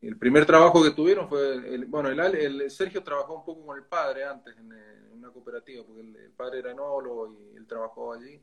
el 0.01 0.17
primer 0.17 0.45
trabajo 0.45 0.83
que 0.83 0.91
tuvieron 0.91 1.27
fue, 1.27 1.53
el, 1.53 1.85
bueno, 1.85 2.09
el, 2.09 2.19
el, 2.19 2.71
Sergio 2.71 3.03
trabajó 3.03 3.35
un 3.35 3.45
poco 3.45 3.65
con 3.65 3.77
el 3.77 3.85
padre 3.85 4.25
antes 4.25 4.55
en, 4.57 4.71
una 5.13 5.31
cooperativa, 5.31 5.83
porque 5.83 6.01
el, 6.01 6.31
padre 6.35 6.59
era 6.59 6.71
enólogo 6.71 7.33
y 7.33 7.57
él 7.57 7.65
trabajó 7.65 8.13
allí. 8.13 8.39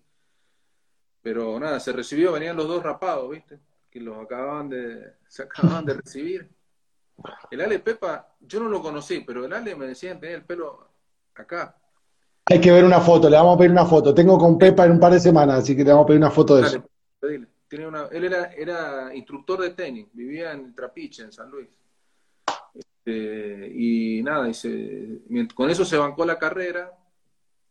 Pero 1.22 1.58
nada, 1.58 1.80
se 1.80 1.92
recibió, 1.92 2.32
venían 2.32 2.56
los 2.56 2.68
dos 2.68 2.82
rapados, 2.82 3.30
¿viste? 3.30 3.58
Que 3.90 4.00
los 4.00 4.18
acababan 4.18 4.68
de, 4.68 5.14
se 5.28 5.44
acababan 5.44 5.84
de 5.84 5.94
recibir. 5.94 6.50
El 7.50 7.60
Ale 7.60 7.78
Pepa, 7.78 8.34
yo 8.40 8.60
no 8.60 8.68
lo 8.68 8.82
conocí, 8.82 9.20
pero 9.20 9.44
el 9.44 9.52
Ale 9.52 9.76
me 9.76 9.86
decía 9.86 10.14
que 10.14 10.20
tenía 10.20 10.36
el 10.36 10.44
pelo 10.44 10.88
acá. 11.34 11.76
Hay 12.46 12.60
que 12.60 12.72
ver 12.72 12.84
una 12.84 13.00
foto, 13.00 13.30
le 13.30 13.36
vamos 13.36 13.54
a 13.54 13.58
pedir 13.58 13.70
una 13.70 13.86
foto. 13.86 14.12
Tengo 14.12 14.36
con 14.36 14.58
Pepa 14.58 14.84
en 14.84 14.92
un 14.92 15.00
par 15.00 15.12
de 15.12 15.20
semanas, 15.20 15.60
así 15.60 15.76
que 15.76 15.84
le 15.84 15.92
vamos 15.92 16.04
a 16.04 16.06
pedir 16.08 16.18
una 16.20 16.30
foto 16.30 16.56
de 16.56 16.66
eso. 16.66 16.84
Él 17.74 18.24
era, 18.24 18.52
era 18.52 19.14
instructor 19.14 19.60
de 19.60 19.70
tenis, 19.70 20.08
vivía 20.12 20.52
en 20.52 20.74
Trapiche, 20.74 21.22
en 21.22 21.32
San 21.32 21.50
Luis. 21.50 21.68
Este, 22.74 23.68
y 23.74 24.22
nada, 24.22 24.48
y 24.48 25.48
con 25.48 25.70
eso 25.70 25.84
se 25.84 25.96
bancó 25.96 26.24
la 26.24 26.38
carrera 26.38 26.92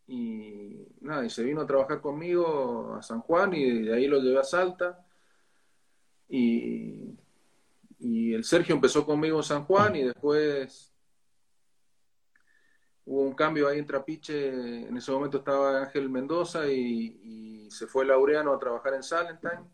y 0.06 0.86
nada, 1.00 1.24
y 1.24 1.30
se 1.30 1.42
vino 1.42 1.62
a 1.62 1.66
trabajar 1.66 2.00
conmigo 2.00 2.94
a 2.94 3.02
San 3.02 3.20
Juan 3.20 3.54
y 3.54 3.82
de 3.82 3.94
ahí 3.94 4.06
lo 4.06 4.20
llevé 4.20 4.38
a 4.38 4.44
Salta. 4.44 5.04
Y, 6.28 7.16
y 7.98 8.34
el 8.34 8.44
Sergio 8.44 8.74
empezó 8.74 9.04
conmigo 9.04 9.38
en 9.38 9.44
San 9.44 9.64
Juan 9.64 9.96
y 9.96 10.04
después 10.04 10.92
hubo 13.06 13.22
un 13.22 13.34
cambio 13.34 13.68
ahí 13.68 13.78
en 13.78 13.86
Trapiche. 13.86 14.88
En 14.88 14.96
ese 14.96 15.12
momento 15.12 15.38
estaba 15.38 15.80
Ángel 15.80 16.08
Mendoza 16.08 16.66
y, 16.68 17.68
se 17.70 17.86
fue 17.86 18.04
Laureano 18.04 18.52
a 18.52 18.58
trabajar 18.58 18.94
en 18.94 19.02
Salentine 19.02 19.64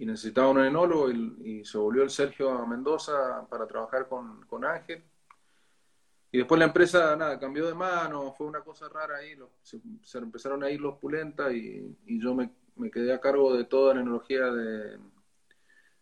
y 0.00 0.06
necesitaba 0.06 0.48
un 0.48 0.64
enólogo 0.64 1.10
y, 1.10 1.62
se 1.62 1.76
volvió 1.76 2.02
el 2.02 2.08
Sergio 2.08 2.50
a 2.52 2.66
Mendoza 2.66 3.46
para 3.50 3.66
trabajar 3.66 4.08
con, 4.08 4.40
con 4.46 4.64
Ángel. 4.64 5.04
Y 6.32 6.38
después 6.38 6.58
la 6.58 6.64
empresa, 6.64 7.14
nada, 7.16 7.38
cambió 7.38 7.66
de 7.66 7.74
mano, 7.74 8.32
fue 8.32 8.46
una 8.46 8.62
cosa 8.62 8.88
rara 8.88 9.18
ahí, 9.18 9.36
se, 9.62 9.78
empezaron 10.16 10.64
a 10.64 10.70
ir 10.70 10.80
los 10.80 10.96
pulentas 10.96 11.52
y, 11.52 11.98
yo 12.06 12.34
me, 12.34 12.50
quedé 12.90 13.12
a 13.12 13.20
cargo 13.20 13.54
de 13.54 13.64
toda 13.64 13.92
la 13.92 14.00
enología 14.00 14.46
de, 14.46 14.96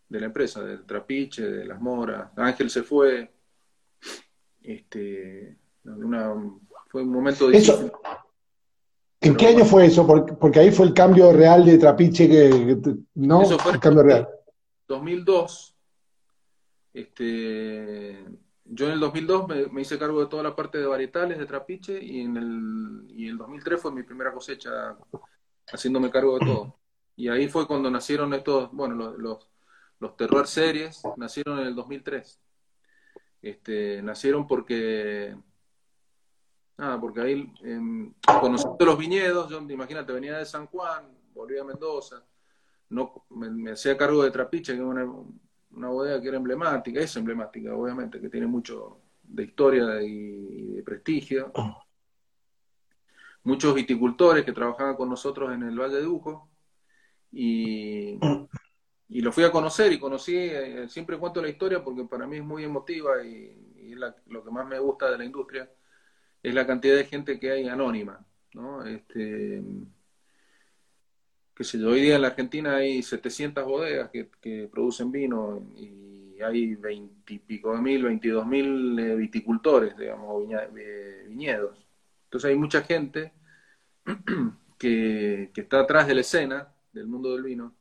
de 0.09 0.21
la 0.21 0.27
empresa, 0.27 0.63
del 0.63 0.87
trapiche, 0.87 1.43
de 1.51 1.65
las 1.65 1.81
moras. 1.81 2.31
Ángel 2.37 2.71
se 2.71 2.85
fue, 2.85 3.33
este, 4.63 5.57
fue 6.89 7.03
un 7.03 7.11
momento 7.11 7.49
difícil. 7.49 7.91
¿En 9.21 9.37
qué 9.37 9.49
año 9.49 9.65
fue 9.65 9.87
eso? 9.87 10.07
Porque, 10.07 10.61
ahí 10.61 10.71
fue 10.71 10.87
el 10.87 10.95
cambio 10.95 11.33
real 11.33 11.65
de 11.65 11.79
trapiche 11.79 12.29
que, 12.29 12.97
no, 13.15 13.43
eso 13.43 13.59
fue 13.59 13.73
el 13.73 13.81
cambio 13.81 14.05
real. 14.05 14.29
2002, 14.87 15.75
este, 16.95 18.25
yo 18.65 18.87
en 18.87 18.93
el 18.93 19.01
2002 19.01 19.49
me, 19.73 19.81
hice 19.81 19.99
cargo 19.99 20.21
de 20.21 20.27
toda 20.27 20.43
la 20.43 20.55
parte 20.55 20.79
de 20.79 20.87
varietales 20.87 21.39
de 21.39 21.47
trapiche 21.47 22.03
y 22.03 22.21
en 22.21 22.37
el, 22.37 23.07
y 23.11 23.29
el 23.29 23.39
2003 23.39 23.81
fue 23.81 23.93
mi 23.93 24.03
primera 24.03 24.33
cosecha 24.33 24.97
haciéndome 25.73 26.11
cargo 26.11 26.39
de 26.39 26.47
todo. 26.47 26.79
Y 27.17 27.29
ahí 27.29 27.49
fue 27.49 27.67
cuando 27.67 27.91
nacieron 27.91 28.33
estos, 28.35 28.71
bueno, 28.73 28.95
los, 28.95 29.19
los, 29.19 29.49
los 29.99 30.17
Terroir 30.17 30.47
Series, 30.47 31.03
nacieron 31.17 31.59
en 31.59 31.67
el 31.67 31.75
2003. 31.75 32.41
Este, 33.43 34.01
nacieron 34.03 34.47
porque 34.47 35.37
Nada, 36.79 37.01
porque 37.01 37.21
ahí, 37.21 37.53
eh, 37.65 38.13
conociendo 38.41 38.85
los 38.87 38.97
viñedos, 38.97 39.51
yo 39.51 39.61
imagínate, 39.69 40.13
venía 40.13 40.39
de 40.39 40.47
San 40.47 40.67
Juan, 40.67 41.09
volví 41.35 41.59
a 41.59 41.65
Mendoza, 41.65 42.25
no, 42.91 43.27
me, 43.31 43.73
hacía 43.73 43.97
cargo 43.97 44.23
de 44.23 44.31
Trapiche, 44.31 44.75
que 44.75 44.79
es 44.79 44.85
una, 44.85 45.05
una, 45.73 45.89
bodega 45.89 46.21
que 46.23 46.29
era 46.29 46.37
emblemática, 46.37 47.01
es 47.01 47.17
emblemática, 47.17 47.75
obviamente, 47.75 48.21
que 48.21 48.29
tiene 48.29 48.47
mucho 48.47 49.01
de 49.25 49.43
historia 49.43 50.01
y, 50.01 50.75
de 50.75 50.83
prestigio. 50.85 51.53
Muchos 53.43 53.75
viticultores 53.75 54.45
que 54.45 54.53
trabajaban 54.53 54.95
con 54.95 55.09
nosotros 55.09 55.53
en 55.53 55.65
el 55.65 55.79
Valle 55.79 55.97
de 55.97 56.07
Ujo, 56.07 56.49
y, 57.33 58.21
y 59.09 59.21
lo 59.21 59.33
fui 59.33 59.43
a 59.43 59.51
conocer 59.51 59.93
y 59.93 59.99
conocí, 59.99 60.37
eh, 60.37 60.89
siempre 60.89 61.19
cuento 61.19 61.43
la 61.43 61.49
historia 61.49 61.83
porque 61.83 62.05
para 62.05 62.25
mí 62.29 62.37
es 62.37 62.45
muy 62.45 62.63
emotiva 62.63 63.21
y, 63.25 63.65
es 63.77 63.99
lo 64.27 64.45
que 64.45 64.51
más 64.51 64.67
me 64.67 64.79
gusta 64.79 65.11
de 65.11 65.19
la 65.19 65.25
industria 65.25 65.69
es 66.43 66.55
la 66.55 66.67
cantidad 66.67 66.97
de 66.97 67.05
gente 67.05 67.39
que 67.39 67.51
hay 67.51 67.69
anónima, 67.69 68.25
¿no? 68.55 68.85
Este, 68.85 69.63
qué 71.55 71.65
sé 71.65 71.79
yo, 71.79 71.89
hoy 71.89 72.01
día 72.01 72.17
en 72.17 72.23
la 72.23 72.29
Argentina 72.29 72.77
hay 72.77 73.03
700 73.03 73.65
bodegas 73.65 74.11
que, 74.11 74.69
producen 74.71 75.11
vino 75.11 75.69
y 75.77 76.41
hay 76.41 76.77
20 76.77 77.35
y 77.35 77.39
pico 77.41 77.75
de 77.75 77.81
mil, 77.83 78.05
22 78.05 78.47
mil 78.47 78.99
eh, 78.99 79.17
viticultores, 79.17 79.97
digamos, 79.97 80.45
eh, 80.77 81.25
viñedos. 81.29 81.87
Entonces 82.25 82.51
hay 82.51 82.57
mucha 82.57 82.83
gente 82.83 83.33
que, 84.79 85.51
está 85.55 85.81
atrás 85.81 86.07
de 86.07 86.15
la 86.15 86.21
escena 86.21 86.69
del 86.93 87.07
mundo 87.07 87.33
del 87.33 87.43
vino 87.43 87.75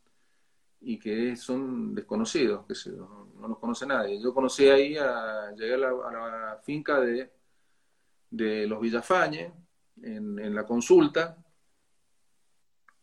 y 0.82 0.98
que 0.98 1.36
son 1.36 1.94
desconocidos, 1.94 2.66
que 2.66 2.74
no, 2.92 3.28
no, 3.40 3.48
los 3.48 3.60
conoce 3.60 3.86
nadie. 3.86 4.20
Yo 4.22 4.34
conocí 4.34 4.68
ahí, 4.70 4.98
a, 4.98 5.52
llegué 5.56 5.76
a 5.76 5.78
la 5.78 6.60
finca 6.64 7.00
de 7.00 7.37
de 8.30 8.68
los 8.68 8.80
Villafañe 8.82 9.54
en, 10.02 10.56
la 10.56 10.66
consulta. 10.66 11.38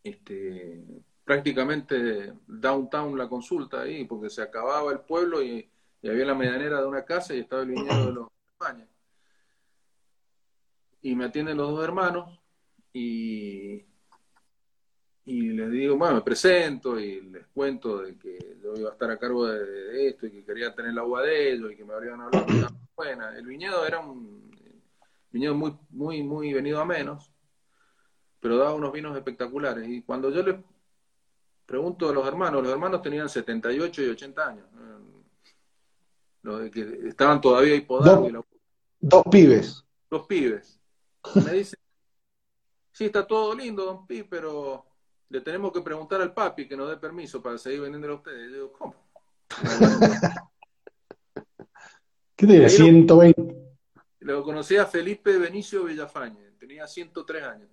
Este, 0.02 0.84
prácticamente 1.24 2.34
downtown 2.46 3.16
la 3.16 3.28
consulta 3.28 3.82
ahí, 3.82 4.04
porque 4.04 4.28
se 4.28 4.42
acababa 4.42 4.92
el 4.92 5.00
pueblo 5.00 5.42
y, 5.42 5.70
había 6.02 6.26
la 6.26 6.34
medianera 6.34 6.82
de 6.82 6.86
una 6.86 7.02
casa 7.02 7.34
y 7.34 7.40
estaba 7.40 7.62
el 7.62 7.70
viñedo 7.70 8.06
de 8.06 8.12
los 8.12 8.28
Villafañe. 8.28 8.88
Y 11.00 11.14
me 11.14 11.24
atienden 11.24 11.56
los 11.56 11.70
dos 11.70 11.82
hermanos 11.82 12.38
y, 12.92 13.84
y 15.26 15.40
les 15.52 15.70
digo, 15.70 15.96
bueno, 15.96 16.16
me 16.16 16.20
presento 16.20 17.00
y 17.00 17.22
les 17.22 17.46
cuento 17.46 18.02
de 18.02 18.18
que 18.18 18.58
yo 18.62 18.74
iba 18.76 18.90
a 18.90 18.92
estar 18.92 19.10
a 19.10 19.18
cargo 19.18 19.46
de, 19.46 20.08
esto 20.08 20.26
y 20.26 20.30
que 20.30 20.44
quería 20.44 20.74
tener 20.74 20.92
la 20.92 21.00
agua 21.00 21.22
de 21.22 21.52
ellos 21.52 21.72
y 21.72 21.76
que 21.76 21.84
me 21.84 21.94
habrían 21.94 22.20
hablado 22.20 22.46
de 22.46 22.66
buena. 22.94 23.36
El 23.36 23.46
viñedo 23.46 23.86
era 23.86 24.00
un 24.00 24.50
viñedo 25.34 25.54
muy, 25.56 25.76
muy, 25.90 26.22
muy 26.22 26.52
venido 26.52 26.80
a 26.80 26.84
menos, 26.84 27.32
pero 28.38 28.56
daba 28.56 28.72
unos 28.72 28.92
vinos 28.92 29.16
espectaculares. 29.16 29.88
Y 29.88 30.02
cuando 30.02 30.30
yo 30.30 30.44
les 30.44 30.54
pregunto 31.66 32.08
a 32.08 32.12
los 32.12 32.24
hermanos, 32.24 32.62
los 32.62 32.70
hermanos 32.70 33.02
tenían 33.02 33.28
78 33.28 34.02
y 34.02 34.08
80 34.10 34.46
años, 34.48 34.66
los 36.42 36.70
que 36.70 37.08
estaban 37.08 37.40
todavía 37.40 37.74
hipodados. 37.74 38.32
Dos, 38.32 38.44
dos 39.00 39.24
pibes. 39.28 39.84
Dos 40.08 40.24
pibes. 40.28 40.78
Me 41.34 41.52
dicen, 41.52 41.80
sí, 42.92 43.06
está 43.06 43.26
todo 43.26 43.56
lindo, 43.56 43.84
don 43.84 44.06
Pi, 44.06 44.22
pero 44.22 44.86
le 45.30 45.40
tenemos 45.40 45.72
que 45.72 45.80
preguntar 45.80 46.20
al 46.20 46.32
papi 46.32 46.68
que 46.68 46.76
nos 46.76 46.88
dé 46.90 46.96
permiso 46.96 47.42
para 47.42 47.58
seguir 47.58 47.80
vendiendo 47.80 48.08
a 48.12 48.14
ustedes. 48.14 48.50
yo 48.50 48.54
digo, 48.54 48.72
¿cómo? 48.72 48.94
¿Qué 52.36 52.46
te 52.46 52.68
120. 52.68 53.63
Lo 54.24 54.42
conocí 54.42 54.74
a 54.78 54.86
Felipe 54.86 55.36
Benicio 55.36 55.84
Villafañe, 55.84 56.52
tenía 56.58 56.86
103 56.86 57.42
años. 57.42 57.68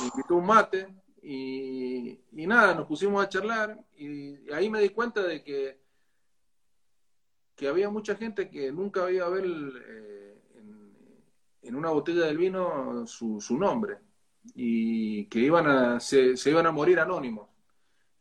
Me 0.00 0.06
invitó 0.06 0.36
un 0.36 0.46
mate 0.46 0.88
y, 1.22 2.18
nada, 2.32 2.74
nos 2.74 2.86
pusimos 2.86 3.22
a 3.22 3.28
charlar 3.28 3.78
y, 3.94 4.50
ahí 4.52 4.70
me 4.70 4.80
di 4.80 4.88
cuenta 4.88 5.22
de 5.22 5.44
que, 5.44 5.78
que 7.54 7.68
había 7.68 7.90
mucha 7.90 8.16
gente 8.16 8.48
que 8.48 8.72
nunca 8.72 9.02
había 9.02 9.28
ver 9.28 9.44
eh, 9.44 10.40
en, 11.60 11.74
una 11.74 11.90
botella 11.90 12.24
del 12.24 12.38
vino 12.38 13.06
su, 13.06 13.38
nombre 13.58 13.98
y 14.54 15.26
que 15.26 15.40
iban 15.40 15.66
a, 15.66 16.00
se, 16.00 16.36
iban 16.46 16.66
a 16.68 16.72
morir 16.72 16.98
anónimos. 17.00 17.50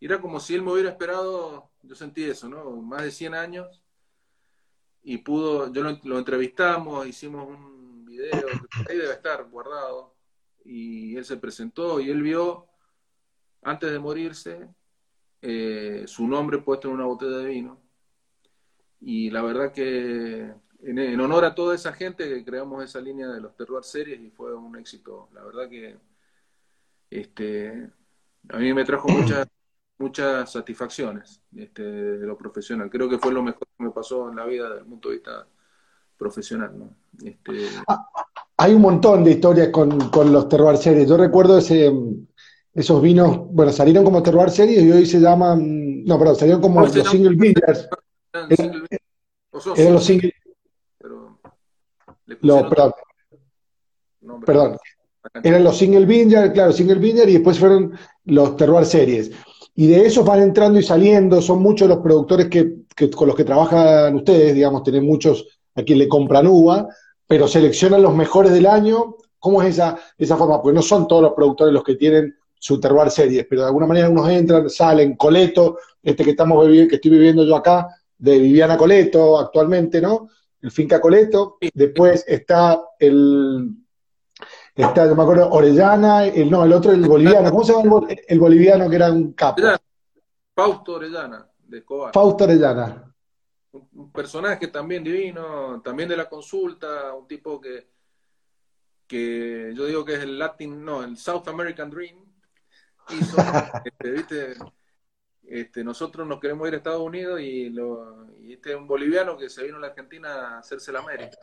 Y 0.01 0.08
era 0.08 0.19
como 0.19 0.41
si 0.41 0.55
él 0.55 0.62
me 0.62 0.74
hubiera 0.74 0.89
esperado, 0.89 1.72
yo 1.84 1.96
sentí 1.96 2.25
eso, 2.25 2.50
¿no? 2.50 2.81
Más 2.81 3.03
de 3.03 3.12
100 3.12 3.34
años 3.34 3.81
y 5.03 5.18
pudo, 5.20 5.72
yo 5.72 5.84
lo, 6.03 6.18
entrevistamos, 6.18 7.08
hicimos 7.08 7.48
un 7.48 8.06
video, 8.06 8.48
ahí 8.89 8.98
debe 8.98 9.13
estar 9.13 9.44
guardado, 9.50 10.15
y 10.65 11.15
él 11.15 11.25
se 11.25 11.38
presentó 11.38 12.00
y 12.00 12.10
él 12.10 12.22
vio, 12.22 12.68
antes 13.62 13.91
de 13.91 14.00
morirse, 14.00 14.70
eh, 15.41 16.03
su 16.06 16.27
nombre 16.27 16.60
puesto 16.60 16.89
en 16.89 16.96
una 16.96 17.06
botella 17.06 17.38
de 17.38 17.46
vino. 17.46 17.82
Y 19.01 19.29
la 19.29 19.41
verdad 19.41 19.72
que 19.72 20.53
en, 20.82 21.20
honor 21.20 21.46
a 21.46 21.56
toda 21.56 21.75
esa 21.75 21.94
gente 21.94 22.27
que 22.27 22.44
creamos 22.44 22.84
esa 22.84 23.01
línea 23.01 23.27
de 23.27 23.41
los 23.41 23.56
Terroir 23.56 23.84
Series 23.84 24.22
y 24.22 24.29
fue 24.29 24.56
un 24.56 24.77
éxito. 24.77 25.29
La 25.34 25.44
verdad 25.44 25.70
que 25.70 25.98
este, 27.10 27.89
a 28.50 28.58
mí 28.58 28.74
me 28.74 28.86
trajo 28.86 29.08
mucha 29.10 29.46
muchas 30.00 30.51
satisfacciones 30.51 31.41
este, 31.56 31.84
de 31.84 32.25
lo 32.25 32.38
profesional. 32.38 32.89
Creo 32.89 33.10
que 33.10 33.20
fue 33.20 33.34
lo 33.34 33.44
mejor 33.44 33.68
que 33.77 33.84
me 33.84 33.91
pasó 33.91 34.29
en 34.29 34.38
la 34.38 34.46
vida 34.46 34.70
desde 34.70 34.82
el 34.82 34.86
punto 34.86 35.10
de 35.10 35.15
vista 35.15 35.46
profesional. 36.18 36.77
¿no? 36.77 36.96
Este... 37.24 37.68
Ah, 37.88 38.08
hay 38.58 38.74
un 38.74 38.82
montón 38.82 39.24
de 39.24 39.32
historias 39.32 39.70
con, 39.70 39.89
los 40.32 40.50
Terroir 40.50 40.77
Series. 40.77 41.08
Yo 41.08 41.18
recuerdo 41.18 41.58
ese, 41.58 41.91
esos 42.74 43.01
vinos, 43.01 43.51
bueno, 43.51 43.72
salieron 43.72 44.03
como 44.03 44.24
Terroir 44.24 44.50
Series 44.50 44.84
y 44.84 44.91
hoy 44.91 45.06
se 45.06 45.20
llaman, 45.20 46.03
no, 46.06 46.18
perdón, 46.18 46.36
salieron 46.36 46.62
como 46.62 46.82
los 46.82 46.91
Single 46.91 47.36
Vineyards. 47.36 47.88
Eran, 49.75 49.94
los 49.94 50.06
Single... 50.06 50.34
Pero 50.98 52.70
perdón. 52.70 52.94
perdón. 54.46 54.77
Eran 55.44 55.63
los 55.63 55.77
Single 55.77 56.06
Vineyard, 56.06 56.53
claro, 56.53 56.72
Single 56.72 57.00
Vineyard 57.00 57.27
y 57.29 57.34
después 57.34 57.60
fueron 57.60 57.98
los 58.25 58.56
Terroir 58.56 58.86
Series. 58.86 59.32
Y 59.80 59.88
de 59.88 60.06
esos 60.06 60.26
van 60.26 60.42
entrando 60.42 60.78
y 60.78 60.84
saliendo, 60.84 61.42
son 61.42 61.62
muchos 61.62 61.88
los 61.88 62.00
productores 62.00 62.50
que, 62.50 62.80
con 63.16 63.28
los 63.30 63.36
que 63.38 63.46
trabajan 63.46 64.14
ustedes, 64.14 64.54
digamos, 64.54 64.84
tienen 64.84 65.06
muchos 65.06 65.48
a 65.74 65.84
quien 65.84 66.00
le 66.00 66.10
compran 66.10 66.48
uva, 66.48 66.90
pero 67.26 67.48
seleccionan 67.48 68.02
los 68.02 68.14
mejores 68.14 68.52
del 68.52 68.66
año. 68.66 69.16
¿Cómo 69.40 69.62
es 69.62 69.70
esa, 69.70 69.98
esa 70.18 70.36
forma? 70.36 70.62
Porque 70.62 70.76
no 70.76 70.82
son 70.82 71.08
todos 71.08 71.22
los 71.22 71.32
productores 71.32 71.74
los 71.74 71.86
que 71.86 71.96
tienen 71.96 72.36
su 72.56 72.78
terroir 72.78 73.10
series, 73.10 73.46
pero 73.50 73.62
de 73.62 73.68
alguna 73.68 73.88
manera 73.88 74.10
unos 74.10 74.28
entran, 74.28 74.70
salen, 74.70 75.16
Coleto, 75.16 75.78
este 76.04 76.26
que 76.26 76.32
estamos 76.32 76.68
que 76.68 76.96
estoy 76.96 77.12
viviendo 77.12 77.46
yo 77.46 77.56
acá, 77.56 77.88
de 78.18 78.38
Viviana 78.38 78.76
Coleto 78.76 79.40
actualmente, 79.40 80.02
¿no? 80.02 80.28
El 80.62 80.72
Finca 80.72 81.00
Coleto, 81.00 81.58
después 81.74 82.26
está 82.28 82.82
el, 83.00 83.70
está, 84.84 85.08
yo 85.08 85.16
me 85.16 85.24
acuerdo, 85.24 85.50
Orellana, 85.50 86.26
el, 86.26 86.50
no, 86.50 86.64
el 86.64 86.74
otro, 86.74 86.92
el 86.92 87.06
boliviano, 87.08 87.50
¿cómo 87.50 87.64
se 87.64 87.74
llama 87.74 88.08
el, 88.28 88.40
boliviano 88.40 88.90
que 88.90 88.96
era 88.96 89.12
un 89.12 89.34
capo? 89.34 89.62
Fausto 90.56 90.94
Orellana, 90.94 91.48
de 91.68 91.78
Escobar. 91.80 92.14
Fausto 92.14 92.44
Orellana 92.44 93.10
un 93.72 94.12
personaje 94.12 94.68
también 94.68 95.04
divino, 95.04 95.82
también 95.82 96.10
de 96.10 96.18
la 96.18 96.28
consulta, 96.28 97.14
un 97.14 97.28
tipo 97.28 97.62
que, 97.62 97.88
que 99.08 99.74
yo 99.76 99.86
digo 99.86 100.04
que 100.04 100.16
es 100.16 100.20
el 100.22 100.40
Latin, 100.40 100.84
no, 100.84 101.04
el 101.04 101.18
South 101.18 101.48
American 101.48 101.90
Dream. 101.90 102.18
este, 103.86 104.12
¿viste? 104.12 104.54
Este, 105.44 105.84
nosotros 105.84 106.28
nos 106.28 106.40
queremos 106.40 106.68
ir 106.68 106.76
a 106.76 106.78
Estados 106.78 107.02
Unidos 107.02 107.42
y, 107.42 107.70
lo, 107.70 108.32
y 108.40 108.54
este 108.54 108.72
es 108.72 108.76
un 108.76 108.88
boliviano 108.88 109.36
que 109.36 109.50
se 109.50 109.64
vino 109.64 109.78
a 109.78 109.82
la 109.82 109.88
Argentina 109.88 110.30
a 110.30 110.60
hacerse 110.60 110.92
la 110.92 111.00
América. 111.00 111.38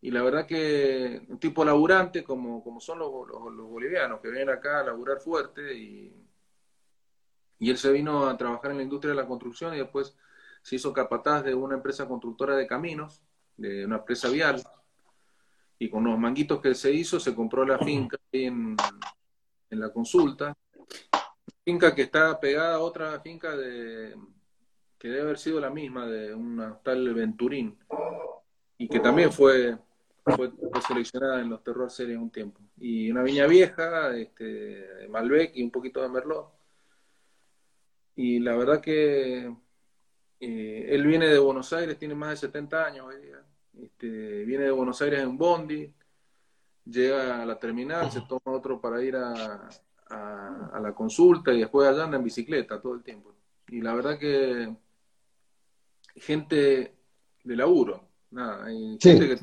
Y 0.00 0.10
la 0.10 0.22
verdad 0.22 0.46
que 0.46 1.26
un 1.28 1.38
tipo 1.38 1.64
laburante 1.64 2.22
como, 2.22 2.62
como 2.62 2.80
son 2.80 3.00
los, 3.00 3.10
bolivianos, 3.10 4.20
que 4.20 4.30
vienen 4.30 4.50
acá 4.50 4.80
a 4.80 4.84
laburar 4.84 5.18
fuerte 5.18 5.76
y, 5.76 6.14
y 7.58 7.70
él 7.70 7.78
se 7.78 7.90
vino 7.90 8.26
a 8.26 8.36
trabajar 8.36 8.70
en 8.70 8.76
la 8.76 8.82
industria 8.84 9.10
de 9.10 9.20
la 9.20 9.26
construcción 9.26 9.74
y 9.74 9.78
después 9.78 10.16
se 10.62 10.76
hizo 10.76 10.92
capataz 10.92 11.42
de 11.44 11.54
una 11.54 11.74
empresa 11.74 12.06
constructora 12.06 12.54
de 12.56 12.66
caminos, 12.66 13.22
de 13.56 13.86
una 13.86 13.96
empresa 13.96 14.28
vial, 14.28 14.62
y 15.78 15.88
con 15.88 16.04
los 16.04 16.18
manguitos 16.18 16.60
que 16.60 16.74
se 16.74 16.92
hizo 16.92 17.18
se 17.18 17.34
compró 17.34 17.64
la 17.64 17.78
finca 17.78 18.18
en, 18.32 18.76
en 19.70 19.80
la 19.80 19.92
consulta, 19.92 20.56
finca 21.64 21.94
que 21.94 22.02
está 22.02 22.38
pegada 22.40 22.76
a 22.76 22.80
otra 22.80 23.20
finca 23.20 23.56
de 23.56 24.16
que 24.98 25.08
debe 25.08 25.22
haber 25.22 25.38
sido 25.38 25.60
la 25.60 25.70
misma, 25.70 26.06
de 26.06 26.34
una 26.34 26.76
tal 26.82 27.14
Venturín, 27.14 27.78
y 28.76 28.88
que 28.88 29.00
también 29.00 29.32
fue, 29.32 29.78
fue, 30.36 30.50
seleccionada 30.86 31.40
en 31.40 31.50
los 31.50 31.62
Terror 31.62 31.90
Series 31.90 32.18
un 32.18 32.30
tiempo. 32.30 32.60
Y 32.78 33.10
una 33.10 33.22
viña 33.22 33.46
vieja, 33.46 34.16
este, 34.16 34.44
de 34.44 35.08
Malbec 35.08 35.52
y 35.54 35.62
un 35.62 35.70
poquito 35.70 36.02
de 36.02 36.08
Merlot. 36.08 36.50
Y 38.16 38.40
la 38.40 38.56
verdad 38.56 38.80
que 38.80 39.54
eh, 40.40 40.86
él 40.88 41.06
viene 41.06 41.28
de 41.28 41.38
Buenos 41.38 41.72
Aires, 41.72 41.98
tiene 41.98 42.14
más 42.14 42.30
de 42.30 42.36
70 42.36 42.84
años 42.84 43.06
hoy 43.06 43.22
día. 43.22 43.42
Este, 43.80 44.44
viene 44.44 44.64
de 44.64 44.70
Buenos 44.70 45.00
Aires 45.02 45.20
en 45.20 45.38
Bondi, 45.38 45.92
llega 46.84 47.42
a 47.42 47.46
la 47.46 47.58
terminal, 47.58 48.10
se 48.10 48.22
toma 48.22 48.56
otro 48.56 48.80
para 48.80 49.02
ir 49.02 49.16
a, 49.16 49.68
a, 50.10 50.80
la 50.80 50.94
consulta 50.94 51.52
y 51.52 51.60
después 51.60 51.88
allá 51.88 52.04
anda 52.04 52.16
en 52.16 52.24
bicicleta 52.24 52.80
todo 52.80 52.94
el 52.94 53.02
tiempo. 53.02 53.34
Y 53.68 53.80
la 53.80 53.94
verdad 53.94 54.18
que 54.18 54.74
gente 56.16 56.94
de 57.44 57.56
laburo, 57.56 58.08
nada, 58.30 58.64
hay 58.64 58.98
gente 59.00 59.28
que, 59.28 59.40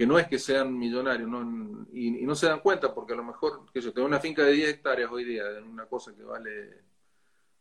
no 0.00 0.18
es 0.18 0.26
que 0.26 0.38
sean 0.38 0.76
millonarios 0.76 1.28
no, 1.28 1.86
y, 1.92 2.10
no 2.24 2.34
se 2.34 2.46
dan 2.46 2.60
cuenta 2.60 2.92
porque 2.92 3.12
a 3.12 3.16
lo 3.16 3.24
mejor, 3.24 3.66
que 3.72 3.80
yo 3.80 3.92
tengo 3.92 4.08
una 4.08 4.20
finca 4.20 4.42
de 4.42 4.52
10 4.52 4.68
hectáreas 4.70 5.10
hoy 5.10 5.24
día, 5.24 5.44
una 5.64 5.86
cosa 5.86 6.14
que 6.14 6.24
vale, 6.24 6.82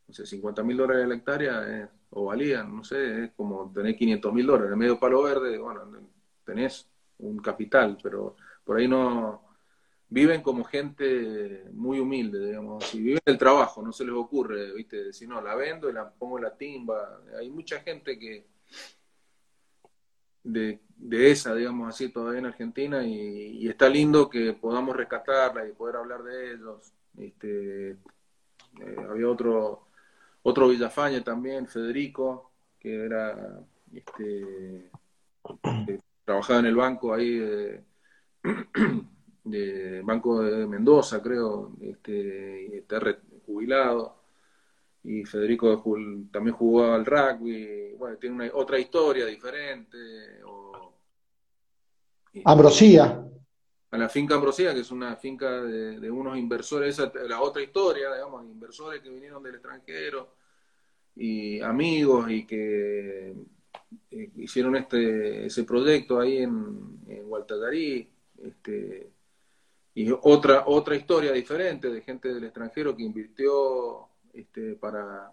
no 0.07 0.13
sé, 0.13 0.25
50 0.25 0.63
mil 0.63 0.77
dólares 0.77 1.07
la 1.07 1.15
hectárea, 1.15 1.91
o 2.09 2.25
valían, 2.25 2.75
no 2.75 2.83
sé, 2.83 3.25
es 3.25 3.31
como 3.33 3.71
tener 3.71 3.95
500 3.95 4.33
mil 4.33 4.47
dólares, 4.47 4.73
en 4.73 4.79
medio 4.79 4.99
palo 4.99 5.21
verde, 5.23 5.57
bueno, 5.57 5.81
tenés 6.43 6.89
un 7.19 7.37
capital, 7.39 7.97
pero 8.01 8.35
por 8.63 8.77
ahí 8.77 8.87
no, 8.87 9.43
viven 10.13 10.43
como 10.43 10.63
gente 10.63 11.65
muy 11.73 11.99
humilde, 11.99 12.45
digamos, 12.45 12.83
si 12.85 13.01
viven 13.01 13.21
el 13.25 13.37
trabajo, 13.37 13.81
no 13.81 13.91
se 13.91 14.05
les 14.05 14.13
ocurre, 14.13 14.71
viste, 14.73 15.11
si 15.11 15.25
no, 15.25 15.41
la 15.41 15.55
vendo 15.55 15.89
y 15.89 15.93
la 15.93 16.07
pongo 16.07 16.37
la 16.37 16.55
timba, 16.55 17.21
hay 17.39 17.49
mucha 17.49 17.79
gente 17.79 18.19
que 18.19 18.45
de, 20.43 20.79
de 20.97 21.31
esa, 21.31 21.55
digamos 21.55 21.89
así, 21.89 22.09
todavía 22.09 22.39
en 22.39 22.45
Argentina 22.47 23.03
y, 23.03 23.67
está 23.67 23.89
lindo 23.89 24.29
que 24.29 24.53
podamos 24.53 24.95
rescatarla 24.95 25.67
y 25.67 25.71
poder 25.71 25.97
hablar 25.97 26.23
de 26.23 26.53
ellos, 26.53 26.93
este, 27.17 27.91
eh, 27.91 28.97
había 29.09 29.29
otro 29.29 29.87
otro 30.43 30.67
Villafañe 30.67 31.21
también, 31.21 31.67
Federico, 31.67 32.51
que 32.79 33.05
era 33.05 33.61
este, 33.93 34.89
que 35.85 35.99
trabajaba 36.25 36.59
en 36.59 36.65
el 36.65 36.75
banco 36.75 37.13
ahí 37.13 37.39
de, 39.43 40.01
Banco 40.03 40.41
de 40.43 40.67
Mendoza, 40.67 41.21
creo, 41.21 41.71
este, 41.81 42.67
y 42.69 42.77
está 42.77 42.99
jubilado. 43.45 44.22
Y 45.03 45.25
Federico 45.25 45.83
también 46.31 46.55
jugó 46.55 46.93
al 46.93 47.05
rugby, 47.05 47.93
bueno, 47.97 48.17
tiene 48.17 48.35
una, 48.35 48.49
otra 48.53 48.79
historia 48.79 49.25
diferente. 49.25 49.97
Ambrosía. 52.45 53.25
A 53.91 53.97
la 53.97 54.09
finca 54.09 54.35
Ambrosía, 54.35 54.73
que 54.73 54.79
es 54.79 54.91
una 54.91 55.15
finca 55.17 55.61
de, 55.61 56.09
unos 56.09 56.37
inversores, 56.37 56.97
esa 56.97 57.11
la 57.27 57.41
otra 57.41 57.61
historia, 57.61 58.13
digamos, 58.13 58.43
inversores 58.45 59.01
que 59.01 59.09
vinieron 59.09 59.43
del 59.43 59.55
extranjero 59.55 60.35
y 61.15 61.61
amigos 61.61 62.31
y 62.31 62.45
que 62.47 63.35
eh, 64.09 64.31
hicieron 64.37 64.75
este 64.77 65.45
ese 65.45 65.63
proyecto 65.63 66.19
ahí 66.19 66.37
en, 66.37 67.03
en 67.07 67.23
este, 68.43 69.11
y 69.93 70.09
otra 70.23 70.63
otra 70.65 70.95
historia 70.95 71.31
diferente 71.31 71.89
de 71.89 72.01
gente 72.01 72.33
del 72.33 72.45
extranjero 72.45 72.95
que 72.95 73.03
invirtió 73.03 74.09
este, 74.33 74.75
para 74.75 75.31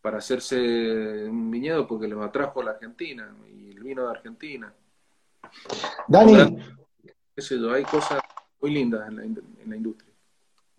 para 0.00 0.18
hacerse 0.18 1.26
un 1.28 1.50
viñedo 1.50 1.86
porque 1.86 2.08
les 2.08 2.18
atrajo 2.18 2.60
a 2.60 2.64
la 2.64 2.70
Argentina 2.72 3.34
y 3.52 3.70
el 3.70 3.82
vino 3.82 4.04
de 4.04 4.10
Argentina. 4.10 4.72
Dani, 6.06 6.56
hay 7.72 7.84
cosas 7.84 8.20
muy 8.60 8.72
lindas 8.72 9.08
en 9.08 9.16
la, 9.16 9.24
en 9.24 9.70
la 9.70 9.76
industria. 9.76 10.12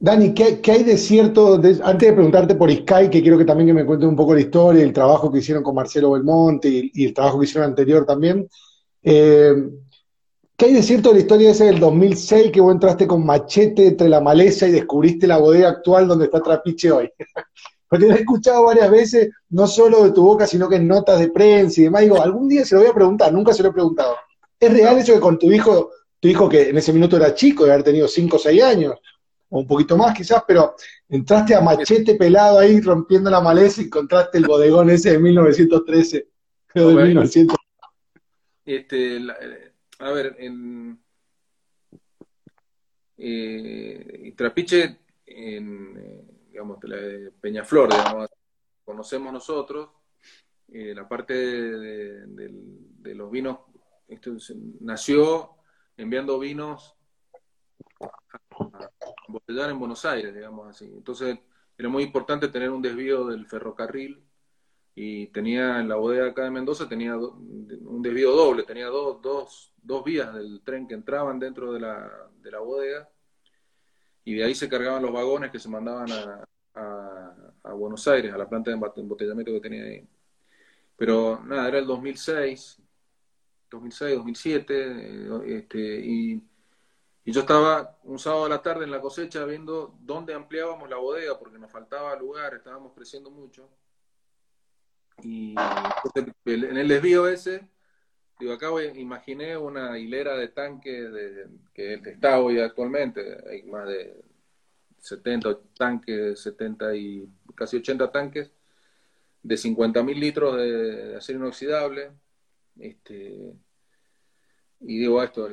Dani, 0.01 0.33
¿qué, 0.33 0.61
hay 0.71 0.83
de 0.83 0.97
cierto, 0.97 1.55
antes 1.55 2.09
de 2.09 2.13
preguntarte 2.13 2.55
por 2.55 2.71
Sky, 2.71 3.09
que 3.11 3.21
quiero 3.21 3.37
que 3.37 3.43
también 3.43 3.67
que 3.67 3.73
me 3.73 3.85
cuentes 3.85 4.07
un 4.07 4.15
poco 4.15 4.33
la 4.33 4.39
historia, 4.39 4.81
el 4.81 4.93
trabajo 4.93 5.29
que 5.29 5.39
hicieron 5.39 5.61
con 5.61 5.75
Marcelo 5.75 6.11
Belmonte 6.11 6.89
y, 6.93 7.05
el 7.05 7.13
trabajo 7.13 7.37
que 7.37 7.45
hicieron 7.45 7.69
anterior 7.69 8.05
también, 8.05 8.47
eh, 9.03 9.53
¿qué 10.59 10.65
hay 10.65 10.73
de 10.73 10.83
cierto 10.83 11.09
de 11.09 11.15
la 11.15 11.21
historia 11.21 11.51
esa 11.51 11.63
del 11.63 11.79
2006 11.79 12.51
que 12.51 12.59
vos 12.59 12.73
entraste 12.73 13.07
con 13.07 13.25
machete 13.25 13.87
entre 13.87 14.09
la 14.09 14.19
maleza 14.19 14.67
y 14.67 14.71
descubriste 14.71 15.25
la 15.25 15.37
bodega 15.37 15.69
actual 15.69 16.05
donde 16.05 16.25
está 16.25 16.41
Trapiche 16.41 16.91
hoy? 16.91 17.09
Porque 17.87 18.05
lo 18.05 18.13
he 18.13 18.19
escuchado 18.19 18.65
varias 18.65 18.91
veces, 18.91 19.29
no 19.49 19.65
solo 19.65 20.03
de 20.03 20.11
tu 20.11 20.21
boca, 20.21 20.45
sino 20.45 20.67
que 20.67 20.75
en 20.75 20.87
notas 20.87 21.17
de 21.19 21.29
prensa 21.29 21.79
y 21.79 21.85
demás. 21.85 22.01
Digo, 22.01 22.21
algún 22.21 22.47
día 22.47 22.63
se 22.63 22.75
lo 22.75 22.81
voy 22.81 22.89
a 22.91 22.93
preguntar, 22.93 23.33
nunca 23.33 23.51
se 23.53 23.63
lo 23.63 23.69
he 23.69 23.73
preguntado. 23.73 24.15
¿Es 24.59 24.71
real 24.71 24.97
eso 24.97 25.13
que 25.13 25.19
con 25.19 25.39
tu 25.39 25.49
hijo, 25.49 25.91
tu 26.19 26.27
hijo 26.27 26.47
que 26.49 26.69
en 26.69 26.77
ese 26.77 26.93
minuto 26.93 27.15
era 27.15 27.33
chico, 27.33 27.65
de 27.65 27.71
haber 27.71 27.83
tenido 27.83 28.07
5 28.07 28.35
o 28.35 28.39
6 28.39 28.61
años, 28.61 28.93
o 29.47 29.59
un 29.61 29.65
poquito 29.65 29.97
más 29.97 30.15
quizás, 30.15 30.43
pero 30.45 30.75
entraste 31.07 31.55
a 31.55 31.61
machete 31.61 32.13
pelado 32.15 32.59
ahí 32.59 32.79
rompiendo 32.81 33.31
la 33.31 33.41
maleza 33.41 33.81
y 33.81 33.85
encontraste 33.85 34.37
el 34.37 34.45
bodegón 34.45 34.91
ese 34.91 35.13
de 35.13 35.19
1913, 35.19 36.27
creo 36.67 36.89
de 36.89 37.03
1900. 37.05 37.57
Este, 38.65 39.17
eh, 39.17 39.68
a 39.99 40.11
ver, 40.11 40.35
en 40.39 40.99
eh, 43.17 44.33
Trapiche, 44.35 44.99
en, 45.25 45.97
eh, 45.97 46.23
digamos, 46.49 46.79
de 46.79 47.31
Peñaflor, 47.39 47.89
digamos, 47.89 48.29
conocemos 48.83 49.33
nosotros, 49.33 49.89
eh, 50.69 50.93
la 50.95 51.07
parte 51.07 51.33
de, 51.33 53.15
los 53.15 53.29
vinos, 53.29 53.59
esto 54.07 54.31
nació 54.79 55.57
enviando 55.97 56.39
vinos 56.39 56.95
embotellar 59.27 59.69
en 59.71 59.79
Buenos 59.79 60.05
Aires, 60.05 60.33
digamos 60.33 60.69
así. 60.69 60.85
Entonces 60.85 61.37
era 61.77 61.89
muy 61.89 62.03
importante 62.03 62.47
tener 62.47 62.69
un 62.69 62.81
desvío 62.81 63.25
del 63.25 63.45
ferrocarril 63.47 64.23
y 65.01 65.27
tenía 65.27 65.79
en 65.79 65.87
la 65.87 65.95
bodega 65.95 66.27
acá 66.27 66.43
de 66.43 66.51
Mendoza 66.51 66.89
tenía 66.89 67.15
un 67.15 68.01
desvío 68.01 68.33
doble, 68.35 68.63
tenía 68.63 68.87
dos, 68.87 69.21
dos, 69.21 69.73
dos 69.81 70.03
vías 70.03 70.33
del 70.33 70.61
tren 70.61 70.89
que 70.89 70.93
entraban 70.93 71.39
dentro 71.39 71.71
de 71.71 71.79
la, 71.79 72.29
de 72.41 72.51
la 72.51 72.59
bodega 72.59 73.09
y 74.25 74.33
de 74.33 74.43
ahí 74.43 74.53
se 74.53 74.67
cargaban 74.67 75.01
los 75.01 75.13
vagones 75.13 75.51
que 75.51 75.59
se 75.59 75.69
mandaban 75.69 76.11
a, 76.11 76.43
a, 77.63 77.71
Buenos 77.71 78.05
Aires, 78.09 78.33
a 78.33 78.37
la 78.37 78.49
planta 78.49 78.71
de 78.71 78.75
embotellamiento 78.97 79.53
que 79.53 79.61
tenía 79.61 79.85
ahí. 79.85 80.05
Pero 80.97 81.41
nada, 81.45 81.69
era 81.69 81.79
el 81.79 81.87
2006, 81.87 82.81
2006, 83.71 84.15
2007, 84.17 85.59
este, 85.59 85.79
y, 85.79 86.43
y, 87.23 87.31
yo 87.31 87.39
estaba 87.39 87.97
un 88.03 88.19
sábado 88.19 88.43
de 88.43 88.49
la 88.49 88.61
tarde 88.61 88.83
en 88.83 88.91
la 88.91 88.99
cosecha 88.99 89.45
viendo 89.45 89.95
dónde 90.01 90.33
ampliábamos 90.33 90.89
la 90.89 90.97
bodega, 90.97 91.39
porque 91.39 91.57
nos 91.57 91.71
faltaba 91.71 92.17
lugar, 92.17 92.55
estábamos 92.55 92.91
creciendo 92.93 93.31
mucho. 93.31 93.69
Y 95.23 95.55
en 96.45 96.77
el 96.77 96.87
desvío 96.87 97.27
ese, 97.27 97.67
digo, 98.39 98.53
acá 98.53 98.67
imaginé 98.95 99.57
una 99.57 99.97
hilera 99.97 100.35
de 100.37 100.49
tanques 100.49 101.11
de, 101.11 101.47
que 101.73 101.93
está 102.05 102.39
hoy 102.39 102.59
actualmente, 102.59 103.37
hay 103.49 103.63
más 103.63 103.87
de 103.87 104.23
70 104.99 105.59
tanques, 105.77 106.41
70 106.41 106.95
y 106.95 107.29
casi 107.55 107.77
80 107.77 108.11
tanques 108.11 108.51
de 109.43 109.55
50.000 109.55 110.15
litros 110.19 110.57
de, 110.57 111.15
acero 111.17 111.39
inoxidable. 111.39 112.11
Este, 112.79 113.53
y 114.81 114.99
digo, 114.99 115.21
esto 115.23 115.49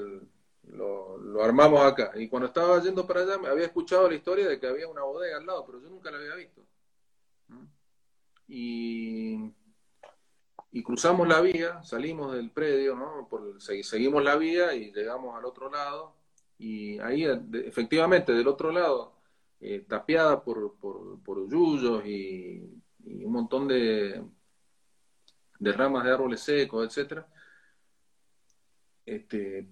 lo, 0.65 1.43
armamos 1.43 1.81
acá. 1.81 2.13
Y 2.17 2.29
cuando 2.29 2.47
estaba 2.47 2.83
yendo 2.83 3.07
para 3.07 3.23
allá, 3.23 3.39
me 3.39 3.49
había 3.49 3.67
escuchado 3.67 4.09
la 4.09 4.15
historia 4.15 4.49
de 4.49 4.59
que 4.59 4.67
había 4.67 4.89
una 4.89 5.03
bodega 5.03 5.39
al 5.39 5.47
lado, 5.47 5.65
pero 5.67 5.81
yo 5.81 5.89
nunca 5.89 6.11
la 6.11 6.19
había 6.19 6.35
visto. 6.35 6.63
Y, 8.49 9.53
y 10.73 10.83
cruzamos 10.83 11.27
la 11.27 11.41
vía, 11.41 11.83
salimos 11.83 12.35
del 12.35 12.51
predio, 12.51 12.95
¿no? 12.95 13.27
Por, 13.29 13.61
seguimos 13.61 14.23
la 14.23 14.37
vía 14.37 14.75
y 14.75 14.93
llegamos 14.93 15.37
al 15.37 15.45
otro 15.45 15.71
lado. 15.71 16.15
Y 16.59 16.99
ahí, 17.01 17.25
efectivamente, 17.65 18.33
del 18.33 18.49
otro 18.49 18.71
lado, 18.73 19.15
eh, 19.61 19.85
tapiada 19.89 20.43
por, 20.43 20.77
por, 20.79 21.23
por 21.23 21.49
yuyos 21.49 22.05
y, 22.07 22.83
un 23.25 23.33
montón 23.33 23.69
de, 23.69 24.23
de 25.59 25.73
ramas 25.73 26.05
de 26.05 26.11
árboles 26.11 26.41
secos, 26.41 26.87
etcétera. 26.87 27.27
Este, 29.05 29.69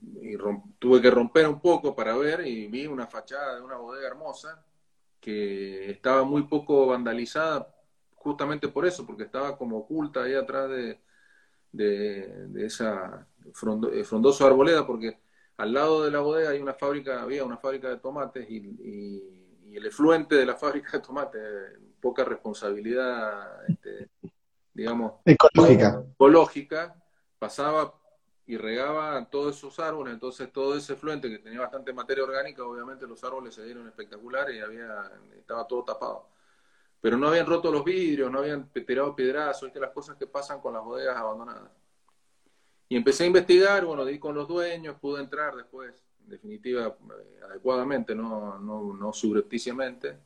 tuve 0.79 1.03
que 1.03 1.11
romper 1.11 1.49
un 1.49 1.61
poco 1.61 1.95
para 1.95 2.17
ver 2.17 2.47
y 2.47 2.69
vi 2.69 2.87
una 2.87 3.09
fachada 3.09 3.57
de 3.57 3.63
una 3.63 3.77
bodega 3.77 4.07
hermosa 4.07 4.65
que 5.21 5.91
estaba 5.91 6.23
muy 6.23 6.45
poco 6.45 6.87
vandalizada 6.87 7.74
justamente 8.25 8.67
por 8.69 8.87
eso, 8.87 9.07
porque 9.07 9.23
estaba 9.23 9.57
como 9.57 9.79
oculta 9.79 10.25
ahí 10.25 10.35
atrás 10.35 10.69
de, 10.71 10.99
de, 11.71 12.67
esa 12.67 13.29
eh, 13.45 14.05
frondoso 14.05 14.47
arboleda, 14.47 14.85
porque 14.87 15.21
al 15.57 15.73
lado 15.73 16.05
de 16.05 16.11
la 16.11 16.19
bodega 16.19 16.51
hay 16.51 16.61
una 16.61 16.75
fábrica, 16.75 17.23
había 17.23 17.45
una 17.45 17.59
fábrica 17.59 17.89
de 17.89 17.99
tomates 17.99 18.51
y 18.51 19.45
y 19.75 19.77
el 19.77 19.87
efluente 19.87 20.37
de 20.37 20.47
la 20.47 20.55
fábrica 20.57 20.93
de 20.93 21.01
tomate, 21.01 21.39
poca 22.01 22.25
responsabilidad, 22.25 23.69
este, 23.69 24.09
digamos, 24.73 25.15
ecológica. 25.25 26.05
ecológica, 26.15 26.95
pasaba 27.39 27.95
y 28.47 28.57
regaba 28.59 29.29
todos 29.31 29.57
esos 29.57 29.79
árboles, 29.81 30.15
entonces 30.15 30.53
todo 30.53 30.77
ese 30.77 30.93
efluente 30.93 31.31
que 31.31 31.39
tenía 31.39 31.61
bastante 31.61 31.93
materia 31.93 32.23
orgánica, 32.23 32.63
obviamente 32.63 33.07
los 33.07 33.25
árboles 33.25 33.55
se 33.55 33.65
dieron 33.65 33.89
espectaculares 33.89 34.55
y 34.55 34.61
había, 34.61 35.11
estaba 35.37 35.67
todo 35.67 35.83
tapado. 35.83 36.29
Pero 37.05 37.19
no 37.19 37.29
habían 37.29 37.45
roto 37.45 37.71
los 37.71 37.85
vidrios, 37.85 38.33
no 38.33 38.39
habían 38.39 38.67
tirado 38.71 39.15
piedrazos, 39.15 39.71
que 39.71 39.79
las 39.79 39.91
cosas 39.91 40.17
que 40.17 40.27
pasan 40.27 40.63
con 40.63 40.73
las 40.73 40.83
bodegas 40.83 41.15
abandonadas. 41.15 41.71
Y 42.89 42.97
empecé 42.97 43.25
a 43.25 43.27
investigar, 43.27 43.85
bueno, 43.85 44.07
di 44.07 44.19
con 44.19 44.35
los 44.35 44.49
dueños, 44.49 44.97
pude 44.99 45.21
entrar 45.21 45.55
después 45.55 46.03
en 46.23 46.31
definitiva, 46.31 46.87
eh, 46.87 47.41
adecuadamente, 47.45 48.15
no, 48.15 48.59
no, 48.59 48.95
no 48.95 49.13
subrepticiamente. 49.13 50.19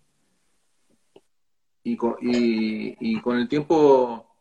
Y 1.83 1.97
con, 1.97 2.14
y, 2.21 3.21
con 3.23 3.38
el 3.38 3.49
tiempo 3.49 4.37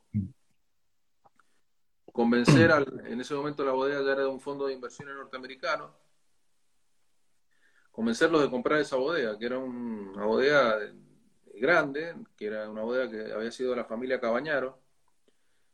convencer 2.14 2.72
al, 2.72 3.02
en 3.08 3.20
ese 3.20 3.34
momento 3.34 3.66
la 3.66 3.72
bodega 3.72 4.04
ya 4.04 4.12
era 4.12 4.22
de 4.22 4.28
un 4.28 4.40
fondo 4.40 4.68
de 4.68 4.76
inversiones 4.76 5.16
norteamericano, 5.16 5.92
convencerlos 7.92 8.44
de 8.44 8.52
comprar 8.52 8.80
esa 8.80 8.96
bodega, 8.96 9.36
que 9.40 9.46
era 9.48 9.58
una 9.58 10.24
bodega 10.24 10.78
grande, 11.60 12.16
que 12.36 12.48
era 12.48 12.70
una 12.70 12.82
bodega 12.82 13.10
que 13.10 13.34
había 13.34 13.52
sido 13.52 13.72
de 13.72 13.78
la 13.78 13.86
familia 13.86 14.20
Cabañaro. 14.20 14.80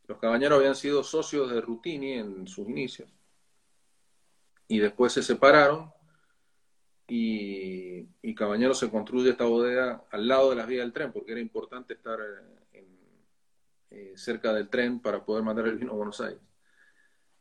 Los 0.08 0.18
Cabañaro 0.18 0.56
habían 0.56 0.76
sido 0.76 1.04
socios 1.04 1.52
de 1.52 1.62
Rutini 1.62 2.14
en 2.14 2.48
sus 2.48 2.68
inicios 2.68 3.10
y 4.68 4.80
después 4.80 5.14
se 5.14 5.24
separaron 5.24 5.92
y, 7.08 8.08
y 8.22 8.36
Cabañero 8.36 8.74
se 8.74 8.90
construye 8.90 9.30
esta 9.30 9.46
bodega 9.46 10.04
al 10.12 10.28
lado 10.28 10.50
de 10.50 10.56
las 10.56 10.68
vías 10.68 10.84
del 10.84 10.94
tren 10.94 11.12
porque 11.12 11.32
era 11.32 11.42
importante 11.42 11.94
estar 11.94 12.20
eh, 12.74 12.86
eh, 13.92 14.14
cerca 14.16 14.54
del 14.54 14.70
tren 14.70 15.00
para 15.00 15.24
poder 15.24 15.44
mandar 15.44 15.68
el 15.68 15.78
vino 15.78 15.92
a 15.92 15.96
Buenos 15.96 16.20
Aires. 16.22 16.42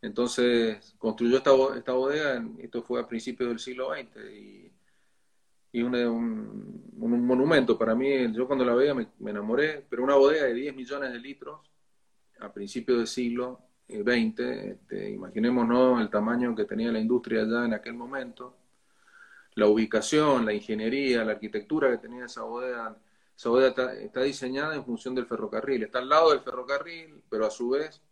Entonces 0.02 0.94
construyó 0.98 1.36
esta, 1.38 1.52
esta 1.76 1.92
bodega, 1.92 2.44
esto 2.58 2.82
fue 2.82 3.00
a 3.00 3.08
principios 3.08 3.48
del 3.48 3.58
siglo 3.58 3.94
XX 3.94 4.71
y 5.72 5.82
un, 5.82 5.94
un, 6.98 7.26
monumento. 7.26 7.78
Para 7.78 7.94
mí, 7.94 8.32
yo 8.32 8.46
cuando 8.46 8.64
la 8.64 8.74
veía 8.74 8.94
me, 8.94 9.08
enamoré, 9.26 9.84
pero 9.88 10.04
una 10.04 10.16
bodega 10.16 10.44
de 10.44 10.54
10 10.54 10.76
millones 10.76 11.12
de 11.12 11.18
litros 11.18 11.60
a 12.40 12.52
principios 12.52 12.98
del 12.98 13.06
siglo 13.06 13.60
20, 13.88 14.70
este, 14.70 15.10
imaginémonos 15.10 16.00
el 16.00 16.10
tamaño 16.10 16.54
que 16.54 16.64
tenía 16.64 16.92
la 16.92 17.00
industria 17.00 17.42
allá 17.42 17.64
en 17.64 17.74
aquel 17.74 17.94
momento, 17.94 18.56
la 19.54 19.66
ubicación, 19.66 20.46
la 20.46 20.52
ingeniería, 20.52 21.24
la 21.24 21.32
arquitectura 21.32 21.90
que 21.90 21.98
tenía 21.98 22.26
esa 22.26 22.42
bodega. 22.42 22.96
Esa 23.36 23.48
bodega 23.48 23.94
está, 23.94 24.22
diseñada 24.22 24.74
en 24.74 24.84
función 24.84 25.14
del 25.14 25.26
ferrocarril, 25.26 25.82
está 25.82 25.98
al 25.98 26.08
lado 26.08 26.30
del 26.30 26.40
ferrocarril, 26.40 27.22
pero 27.28 27.46
a 27.46 27.50
su 27.50 27.70
vez 27.70 28.02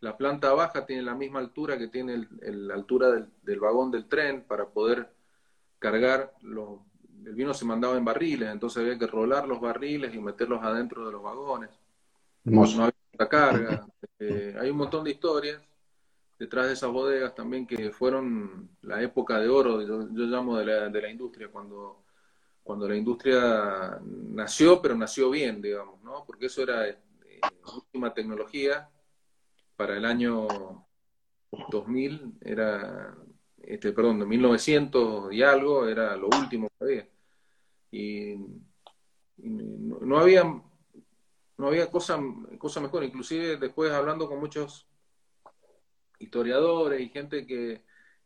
la 0.00 0.16
planta 0.16 0.52
baja 0.52 0.86
tiene 0.86 1.02
la 1.02 1.14
misma 1.14 1.38
altura 1.40 1.78
que 1.78 1.88
tiene 1.88 2.28
la 2.40 2.74
altura 2.74 3.10
del, 3.42 3.60
vagón 3.60 3.90
del 3.90 4.06
tren 4.06 4.44
para 4.44 4.66
poder 4.66 5.08
cargar 5.78 6.32
los, 6.42 6.80
el 7.24 7.34
vino 7.34 7.52
se 7.54 7.64
mandaba 7.64 7.96
en 7.96 8.04
barriles, 8.04 8.50
entonces 8.50 8.82
había 8.82 8.98
que 8.98 9.06
rolar 9.06 9.46
los 9.48 9.60
barriles 9.60 10.14
y 10.14 10.18
meterlos 10.18 10.62
adentro 10.62 11.06
de 11.06 11.12
los 11.12 11.22
vagones. 11.22 11.70
No 12.44 12.62
había 12.62 13.28
carga. 13.28 13.86
Eh, 14.18 14.56
hay 14.58 14.70
un 14.70 14.76
montón 14.78 15.04
de 15.04 15.10
historias 15.10 15.60
detrás 16.38 16.66
de 16.66 16.74
esas 16.74 16.90
bodegas 16.90 17.34
también 17.34 17.66
que 17.66 17.90
fueron 17.90 18.70
la 18.82 19.02
época 19.02 19.40
de 19.40 19.48
oro, 19.48 19.82
yo, 19.82 20.06
llamo 20.26 20.58
de 20.58 20.66
la, 20.66 20.88
de 20.88 21.02
la, 21.02 21.10
industria, 21.10 21.48
cuando, 21.48 22.04
cuando 22.62 22.88
la 22.88 22.96
industria 22.96 23.98
nació, 24.02 24.80
pero 24.82 24.94
nació 24.94 25.30
bien, 25.30 25.62
digamos, 25.62 26.02
¿no? 26.02 26.24
Porque 26.26 26.46
eso 26.46 26.62
era 26.62 26.88
eh, 26.88 26.98
última 27.74 28.12
tecnología 28.12 28.88
para 29.76 29.96
el 29.96 30.04
año 30.04 30.46
2000, 31.70 32.34
era, 32.40 33.16
este, 33.66 33.92
perdón, 33.92 34.20
de 34.20 34.26
1900 34.26 35.32
y 35.32 35.42
algo, 35.42 35.88
era 35.88 36.16
lo 36.16 36.28
último 36.28 36.68
que 36.78 36.84
había. 36.84 37.08
Y, 37.90 38.36
no, 39.38 39.98
no 40.00 40.18
había 40.18 40.44
no 41.58 41.68
había 41.68 41.90
cosa, 41.90 42.18
cosa 42.58 42.80
mejor. 42.80 43.04
Inclusive 43.04 43.56
después 43.56 43.90
hablando 43.92 44.28
con 44.28 44.40
muchos 44.40 44.86
historiadores 46.18 47.00
y 47.00 47.08
gente 47.08 47.46
que, 47.46 47.84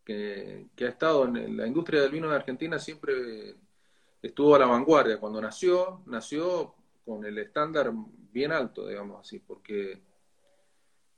ha 0.09 0.88
estado 0.88 1.24
en 1.24 1.57
la 1.57 1.66
industria 1.66 2.03
del 2.03 2.11
vino 2.11 2.29
de 2.29 2.37
Argentina, 2.37 2.79
siempre 2.79 3.57
estuvo 4.20 4.55
a 4.55 4.59
la 4.59 4.66
vanguardia. 4.66 5.20
Cuando 5.20 5.40
nació, 5.40 6.03
nació 6.07 6.74
con 7.05 7.24
el 7.24 7.38
estándar 7.38 7.92
bien 8.33 8.50
alto, 8.53 8.88
digamos 8.88 9.20
así, 9.20 9.38
porque 9.38 10.03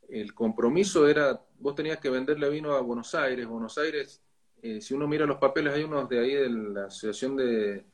el 0.09 0.35
compromiso 0.35 1.09
era, 1.09 1.43
vos 1.63 1.77
tenías 1.77 1.99
que 1.99 2.11
venderle 2.11 2.51
vino 2.51 2.73
a 2.73 2.81
Buenos 2.81 3.15
Aires. 3.15 3.47
Buenos 3.47 3.79
Aires, 3.79 4.21
eh, 4.61 4.81
si 4.81 4.95
uno 4.95 5.07
mira 5.07 5.27
los 5.27 5.39
papeles, 5.39 5.73
hay 5.73 5.85
unos 5.85 6.09
de 6.09 6.19
ahí 6.19 6.35
de 6.35 6.51
la 6.51 6.87
Asociación 6.87 7.37
de, 7.37 7.85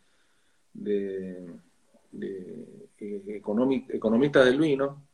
de 0.72 1.46
eh, 2.98 3.42
economista 3.90 4.44
del 4.44 4.58
vino, 4.58 5.06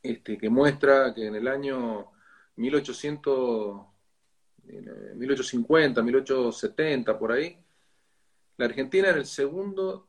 este, 0.00 0.38
que 0.38 0.48
muestra 0.48 1.12
que 1.12 1.26
en 1.26 1.34
el 1.34 1.48
año 1.48 2.12
1800, 2.56 3.86
1850, 5.16 6.02
1870, 6.02 7.18
por 7.18 7.32
ahí, 7.32 7.58
la 8.56 8.66
Argentina 8.66 9.08
era 9.08 9.18
el 9.18 9.26
segundo 9.26 10.06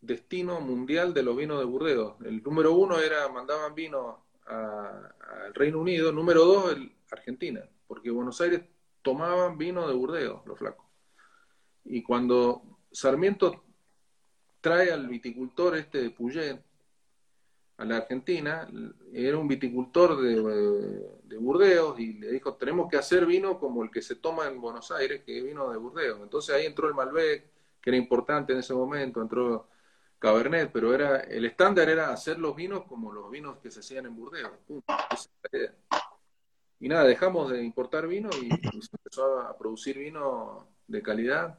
destino 0.00 0.60
mundial 0.60 1.14
de 1.14 1.22
los 1.22 1.36
vinos 1.36 1.58
de 1.58 1.64
Burdeos. 1.64 2.16
El 2.24 2.42
número 2.42 2.74
uno 2.74 2.98
era, 2.98 3.28
mandaban 3.28 3.74
vino 3.74 4.29
al 4.50 5.54
Reino 5.54 5.78
Unido, 5.78 6.12
número 6.12 6.44
dos, 6.44 6.72
el, 6.72 6.92
Argentina, 7.10 7.62
porque 7.86 8.10
Buenos 8.10 8.40
Aires 8.40 8.62
tomaban 9.02 9.58
vino 9.58 9.88
de 9.88 9.94
Burdeos, 9.94 10.44
los 10.46 10.58
flacos. 10.58 10.86
Y 11.84 12.02
cuando 12.02 12.62
Sarmiento 12.92 13.64
trae 14.60 14.92
al 14.92 15.08
viticultor 15.08 15.76
este 15.76 16.02
de 16.02 16.10
Puget 16.10 16.60
a 17.78 17.84
la 17.84 17.98
Argentina, 17.98 18.68
era 19.12 19.38
un 19.38 19.48
viticultor 19.48 20.20
de, 20.20 21.38
Burdeos 21.38 21.98
y 21.98 22.14
le 22.14 22.32
dijo, 22.32 22.54
tenemos 22.54 22.90
que 22.90 22.98
hacer 22.98 23.24
vino 23.24 23.58
como 23.58 23.82
el 23.82 23.90
que 23.90 24.02
se 24.02 24.16
toma 24.16 24.46
en 24.46 24.60
Buenos 24.60 24.90
Aires, 24.90 25.22
que 25.24 25.40
vino 25.40 25.70
de 25.70 25.78
Burdeos. 25.78 26.20
Entonces 26.22 26.54
ahí 26.54 26.66
entró 26.66 26.86
el 26.86 26.94
Malbec, 26.94 27.46
que 27.80 27.90
era 27.90 27.96
importante 27.96 28.52
en 28.52 28.58
ese 28.58 28.74
momento, 28.74 29.22
entró 29.22 29.66
Cabernet, 30.20 30.70
pero 30.70 30.94
era 30.94 31.20
el 31.20 31.46
estándar 31.46 31.88
era 31.88 32.12
hacer 32.12 32.38
los 32.38 32.54
vinos 32.54 32.84
como 32.84 33.10
los 33.10 33.30
vinos 33.30 33.58
que 33.58 33.70
se 33.70 33.80
hacían 33.80 34.06
en 34.06 34.14
Burdeos. 34.14 34.52
Y 36.78 36.88
nada, 36.88 37.04
dejamos 37.04 37.50
de 37.50 37.64
importar 37.64 38.06
vino 38.06 38.28
y, 38.40 38.48
se 38.50 38.96
empezó 38.96 39.40
a 39.40 39.56
producir 39.56 39.98
vino 39.98 40.68
de 40.86 41.02
calidad, 41.02 41.58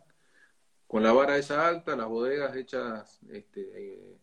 con 0.88 1.04
la 1.04 1.12
vara 1.12 1.38
esa 1.38 1.68
alta, 1.68 1.96
las 1.96 2.08
bodegas 2.08 2.56
hechas 2.56 3.20
este, 3.32 4.20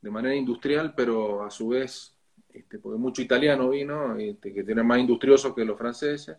de 0.00 0.10
manera 0.10 0.34
industrial, 0.34 0.94
pero 0.96 1.44
a 1.44 1.50
su 1.50 1.68
vez, 1.68 2.16
este, 2.48 2.78
porque 2.78 2.98
mucho 2.98 3.22
italiano 3.22 3.70
vino, 3.70 4.16
este, 4.16 4.52
que 4.52 4.64
tiene 4.64 4.82
más 4.82 4.98
industrioso 4.98 5.54
que 5.54 5.64
los 5.64 5.78
franceses, 5.78 6.36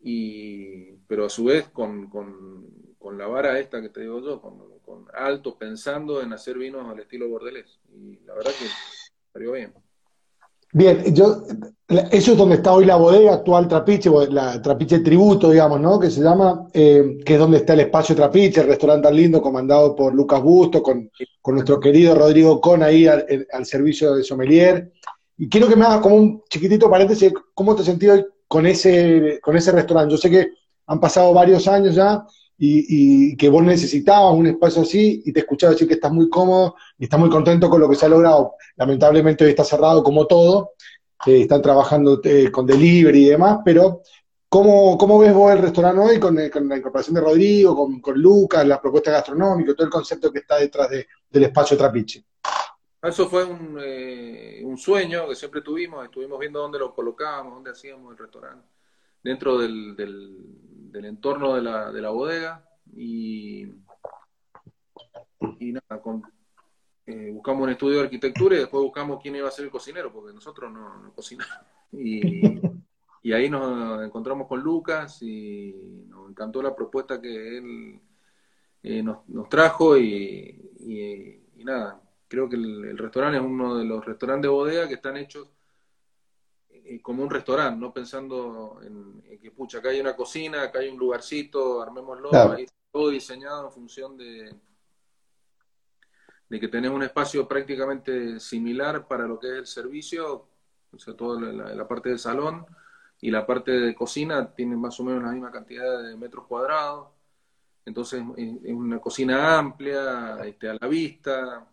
y, 0.00 0.92
pero 1.08 1.26
a 1.26 1.30
su 1.30 1.44
vez 1.44 1.68
con, 1.68 2.08
con, 2.08 2.86
la 3.16 3.26
vara 3.28 3.58
esta 3.58 3.80
que 3.80 3.88
te 3.88 4.00
digo 4.00 4.20
yo, 4.20 4.40
con, 4.42 4.75
con, 4.86 5.06
alto, 5.12 5.58
pensando 5.58 6.22
en 6.22 6.32
hacer 6.32 6.56
vinos 6.56 6.88
al 6.88 7.00
estilo 7.00 7.28
bordelés. 7.28 7.78
Y 7.92 8.20
la 8.24 8.34
verdad 8.34 8.52
que 8.52 8.66
salió 9.32 9.52
bien. 9.52 9.74
Bien, 10.72 11.14
yo, 11.14 11.42
eso 12.10 12.32
es 12.32 12.38
donde 12.38 12.56
está 12.56 12.72
hoy 12.72 12.84
la 12.84 12.96
bodega 12.96 13.34
actual 13.34 13.68
Trapiche, 13.68 14.10
la 14.30 14.60
Trapiche 14.60 14.98
Tributo, 15.00 15.50
digamos, 15.50 15.80
¿no? 15.80 15.98
Que 15.98 16.10
se 16.10 16.20
llama, 16.20 16.68
eh, 16.72 17.18
que 17.24 17.34
es 17.34 17.38
donde 17.38 17.58
está 17.58 17.72
el 17.72 17.80
espacio 17.80 18.14
Trapiche, 18.14 18.60
el 18.60 18.66
restaurante 18.66 19.08
tan 19.08 19.16
lindo 19.16 19.40
comandado 19.40 19.96
por 19.96 20.14
Lucas 20.14 20.42
Busto, 20.42 20.82
con, 20.82 21.10
nuestro 21.46 21.80
querido 21.80 22.14
Rodrigo 22.14 22.60
Con 22.60 22.82
ahí 22.82 23.06
al, 23.06 23.66
servicio 23.66 24.14
de 24.14 24.24
sommelier. 24.24 24.92
Y 25.38 25.48
quiero 25.48 25.68
que 25.68 25.76
me 25.76 25.84
hagas 25.84 26.00
como 26.00 26.16
un 26.16 26.42
chiquitito 26.48 26.90
paréntesis, 26.90 27.32
¿cómo 27.54 27.74
te 27.74 27.84
sentís 27.84 28.10
hoy 28.10 28.26
con 28.48 28.66
ese, 28.66 29.38
con 29.42 29.56
ese 29.56 29.72
restaurante? 29.72 30.12
Yo 30.12 30.18
sé 30.18 30.30
que 30.30 30.48
han 30.86 31.00
pasado 31.00 31.32
varios 31.32 31.66
años 31.68 31.94
ya 31.94 32.26
y, 32.58 33.36
que 33.36 33.48
vos 33.48 33.62
necesitabas 33.62 34.34
un 34.34 34.46
espacio 34.46 34.82
así 34.82 35.22
y 35.24 35.32
te 35.32 35.40
escuchaba 35.40 35.72
decir 35.72 35.86
que 35.86 35.94
estás 35.94 36.12
muy 36.12 36.28
cómodo 36.28 36.76
y 36.98 37.04
estás 37.04 37.20
muy 37.20 37.28
contento 37.28 37.68
con 37.68 37.80
lo 37.80 37.88
que 37.88 37.96
se 37.96 38.06
ha 38.06 38.08
logrado. 38.08 38.54
Lamentablemente 38.76 39.44
hoy 39.44 39.50
está 39.50 39.64
cerrado 39.64 40.02
como 40.02 40.26
todo, 40.26 40.72
eh, 41.26 41.42
están 41.42 41.62
trabajando 41.62 42.20
eh, 42.24 42.50
con 42.50 42.66
delivery 42.66 43.26
y 43.26 43.28
demás, 43.30 43.58
pero 43.64 44.02
¿cómo, 44.48 44.96
¿cómo, 44.96 45.18
ves 45.18 45.34
vos 45.34 45.52
el 45.52 45.58
restaurante 45.58 46.00
hoy 46.00 46.20
con, 46.20 46.38
eh, 46.38 46.50
con 46.50 46.68
la 46.68 46.78
incorporación 46.78 47.14
de 47.14 47.20
Rodrigo, 47.20 47.76
con, 47.76 48.00
con, 48.00 48.20
Lucas, 48.20 48.66
la 48.66 48.80
propuesta 48.80 49.10
gastronómica, 49.10 49.74
todo 49.74 49.86
el 49.86 49.92
concepto 49.92 50.32
que 50.32 50.40
está 50.40 50.58
detrás 50.58 50.88
del 50.90 51.42
espacio 51.42 51.76
Trapiche? 51.76 52.24
Eso 53.02 53.28
fue 53.28 53.44
un, 53.44 53.78
un 54.64 54.78
sueño 54.78 55.28
que 55.28 55.36
siempre 55.36 55.60
tuvimos, 55.60 56.04
estuvimos 56.04 56.40
viendo 56.40 56.60
dónde 56.60 56.78
lo 56.78 56.92
colocábamos, 56.92 57.54
dónde 57.54 57.70
hacíamos 57.70 58.10
el 58.10 58.18
restaurante, 58.18 58.66
dentro 59.22 59.58
del 59.58 59.94
del 59.94 60.66
entorno 61.04 61.54
de 61.54 61.62
la, 61.62 61.92
de 61.92 62.00
la 62.00 62.10
bodega 62.10 62.64
y, 62.94 63.66
y 65.60 65.72
nada, 65.72 66.00
con, 66.00 66.22
eh, 67.06 67.30
buscamos 67.32 67.62
un 67.64 67.70
estudio 67.70 67.98
de 67.98 68.04
arquitectura 68.04 68.56
y 68.56 68.60
después 68.60 68.82
buscamos 68.82 69.20
quién 69.22 69.36
iba 69.36 69.48
a 69.48 69.52
ser 69.52 69.66
el 69.66 69.70
cocinero, 69.70 70.12
porque 70.12 70.34
nosotros 70.34 70.72
no, 70.72 71.12
cocinamos. 71.14 71.54
Y, 71.92 72.60
y, 73.22 73.32
ahí 73.32 73.48
nos 73.48 74.04
encontramos 74.04 74.48
con 74.48 74.60
Lucas 74.60 75.22
y 75.22 76.04
nos 76.08 76.30
encantó 76.30 76.60
la 76.62 76.74
propuesta 76.74 77.20
que 77.20 77.58
él 77.58 78.00
eh, 78.82 79.02
nos, 79.02 79.28
nos, 79.28 79.48
trajo 79.48 79.96
y, 79.96 80.72
y, 80.80 81.64
nada, 81.64 82.02
creo 82.28 82.48
que 82.48 82.56
el, 82.56 82.84
el, 82.86 82.98
restaurante 82.98 83.38
es 83.38 83.44
uno 83.44 83.76
de 83.76 83.84
los 83.84 84.04
restaurantes 84.04 84.42
de 84.42 84.54
bodega 84.54 84.88
que 84.88 84.94
están 84.94 85.16
hechos 85.16 85.48
eh, 86.88 87.00
como 87.02 87.22
un 87.22 87.30
restaurante, 87.30 87.80
no 87.80 87.92
pensando 87.92 88.80
en, 88.82 89.22
que, 89.40 89.50
pucha, 89.50 89.78
acá 89.78 89.88
hay 89.88 90.00
una 90.00 90.14
cocina, 90.14 90.62
acá 90.62 90.78
hay 90.78 90.88
un 90.88 90.98
lugarcito, 90.98 91.82
armémoslo, 91.82 92.30
ahí 92.52 92.66
todo 92.92 93.10
diseñado 93.10 93.66
en 93.66 93.72
función 93.72 94.16
de, 94.16 94.54
de 96.48 96.60
que 96.60 96.68
tenemos 96.68 96.96
un 96.96 97.02
espacio 97.02 97.48
prácticamente 97.48 98.38
similar 98.38 99.06
para 99.08 99.26
lo 99.26 99.38
que 99.38 99.48
es 99.48 99.54
el 99.54 99.66
servicio, 99.66 100.46
o 100.92 100.98
sea, 100.98 101.14
toda 101.14 101.40
la, 101.40 101.88
parte 101.88 102.10
del 102.10 102.18
salón 102.18 102.64
y 103.20 103.30
la 103.30 103.44
parte 103.46 103.72
de 103.72 103.94
cocina 103.94 104.54
tiene 104.54 104.76
más 104.76 104.98
o 105.00 105.04
menos 105.04 105.22
la 105.24 105.32
misma 105.32 105.50
cantidad 105.50 106.02
de 106.02 106.16
metros 106.16 106.46
cuadrados, 106.46 107.08
entonces 107.84 108.22
es 108.36 108.72
una 108.72 109.00
cocina 109.00 109.58
amplia, 109.58 110.38
este, 110.44 110.68
a 110.68 110.76
la 110.80 110.86
vista, 110.86 111.66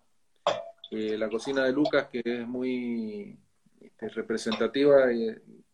eh, 0.89 1.17
la 1.17 1.29
cocina 1.29 1.63
de 1.63 1.71
Lucas 1.71 2.07
que 2.11 2.21
es 2.23 2.47
muy 2.47 3.37
este, 3.83 4.09
representativa 4.09 5.05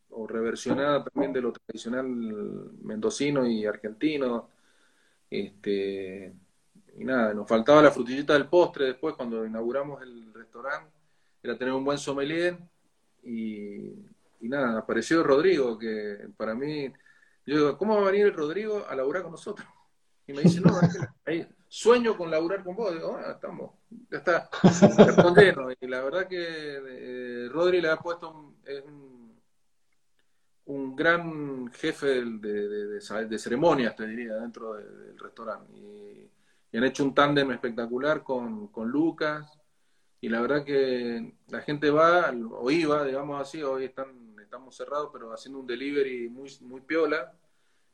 o 0.09 0.27
reversionada 0.27 1.03
también 1.03 1.31
de 1.31 1.41
lo 1.41 1.53
tradicional 1.53 2.07
mendocino 2.81 3.45
y 3.45 3.65
argentino. 3.65 4.49
Este, 5.29 6.33
y 6.97 7.03
nada, 7.05 7.33
nos 7.33 7.47
faltaba 7.47 7.81
la 7.81 7.91
frutillita 7.91 8.33
del 8.33 8.47
postre 8.47 8.85
después 8.85 9.15
cuando 9.15 9.45
inauguramos 9.45 10.01
el 10.01 10.33
restaurante, 10.33 10.91
era 11.41 11.57
tener 11.57 11.73
un 11.73 11.85
buen 11.85 11.97
sommelier 11.97 12.57
y, 13.23 13.93
nada, 14.41 14.79
apareció 14.79 15.23
Rodrigo, 15.23 15.77
que 15.77 16.27
para 16.35 16.55
mí, 16.55 16.91
yo 17.45 17.55
digo, 17.55 17.77
¿cómo 17.77 17.95
va 17.95 18.01
a 18.01 18.11
venir 18.11 18.25
el 18.25 18.33
Rodrigo 18.33 18.85
a 18.87 18.95
laburar 18.95 19.23
con 19.23 19.31
nosotros? 19.31 19.67
Y 20.27 20.33
me 20.33 20.41
dice, 20.41 20.61
no, 20.61 20.71
ahí, 21.25 21.47
sueño 21.69 22.17
con 22.17 22.31
laburar 22.31 22.63
con 22.63 22.75
vos. 22.75 22.93
Digo, 22.93 23.17
ah, 23.17 23.31
estamos, 23.31 23.71
ya 24.09 24.17
está, 24.17 24.49
Y 25.79 25.87
la 25.87 26.01
verdad 26.01 26.27
que 26.27 26.35
eh, 26.35 27.49
Rodri 27.49 27.79
le 27.79 27.89
ha 27.89 27.97
puesto 27.97 28.31
un, 28.31 29.39
un, 30.65 30.95
gran 30.95 31.71
jefe 31.71 32.23
de, 32.23 32.99
de, 32.99 33.39
ceremonias, 33.39 33.95
te 33.95 34.07
diría, 34.07 34.35
dentro 34.35 34.73
del 34.73 35.17
restaurante. 35.17 35.71
Y, 35.77 36.29
han 36.75 36.83
hecho 36.83 37.03
un 37.03 37.15
tándem 37.15 37.51
espectacular 37.51 38.23
con, 38.23 38.67
con 38.67 38.89
Lucas. 38.89 39.57
Y 40.21 40.29
la 40.29 40.41
verdad 40.41 40.65
que 40.65 41.33
la 41.47 41.61
gente 41.61 41.89
va, 41.89 42.31
o 42.51 42.69
iba, 42.69 43.05
digamos 43.05 43.41
así, 43.41 43.63
hoy 43.63 43.85
están, 43.85 44.35
estamos 44.39 44.75
cerrados, 44.75 45.09
pero 45.13 45.33
haciendo 45.33 45.59
un 45.59 45.65
delivery 45.65 46.29
muy, 46.29 46.51
muy 46.61 46.81
piola 46.81 47.33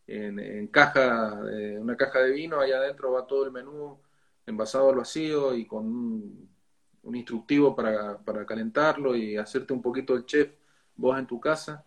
en, 0.07 0.67
caja, 0.67 1.41
eh, 1.51 1.77
una 1.79 1.97
caja 1.97 2.19
de 2.19 2.31
vino, 2.31 2.59
allá 2.59 2.77
adentro 2.77 3.11
va 3.11 3.25
todo 3.25 3.45
el 3.45 3.51
menú 3.51 3.99
envasado 4.45 4.89
al 4.89 4.97
vacío 4.97 5.55
y 5.55 5.65
con 5.65 5.85
un, 5.85 7.15
instructivo 7.15 7.75
para, 7.75 8.17
para, 8.17 8.45
calentarlo 8.45 9.15
y 9.15 9.37
hacerte 9.37 9.73
un 9.73 9.81
poquito 9.81 10.15
el 10.15 10.25
chef 10.25 10.51
vos 10.95 11.17
en 11.19 11.27
tu 11.27 11.39
casa 11.39 11.85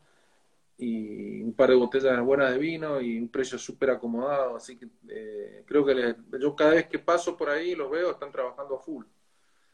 y 0.78 1.42
un 1.42 1.52
par 1.54 1.70
de 1.70 1.74
botellas 1.74 2.24
buenas 2.24 2.52
de 2.52 2.58
vino 2.58 3.00
y 3.00 3.18
un 3.18 3.28
precio 3.28 3.58
súper 3.58 3.90
acomodado, 3.90 4.56
así 4.56 4.78
que 4.78 4.86
eh, 5.08 5.64
creo 5.66 5.84
que 5.84 6.14
yo 6.40 6.54
cada 6.54 6.74
vez 6.74 6.86
que 6.86 7.00
paso 7.00 7.36
por 7.36 7.50
ahí 7.50 7.74
los 7.74 7.90
veo, 7.90 8.12
están 8.12 8.30
trabajando 8.30 8.76
a 8.76 8.78
full. 8.78 9.04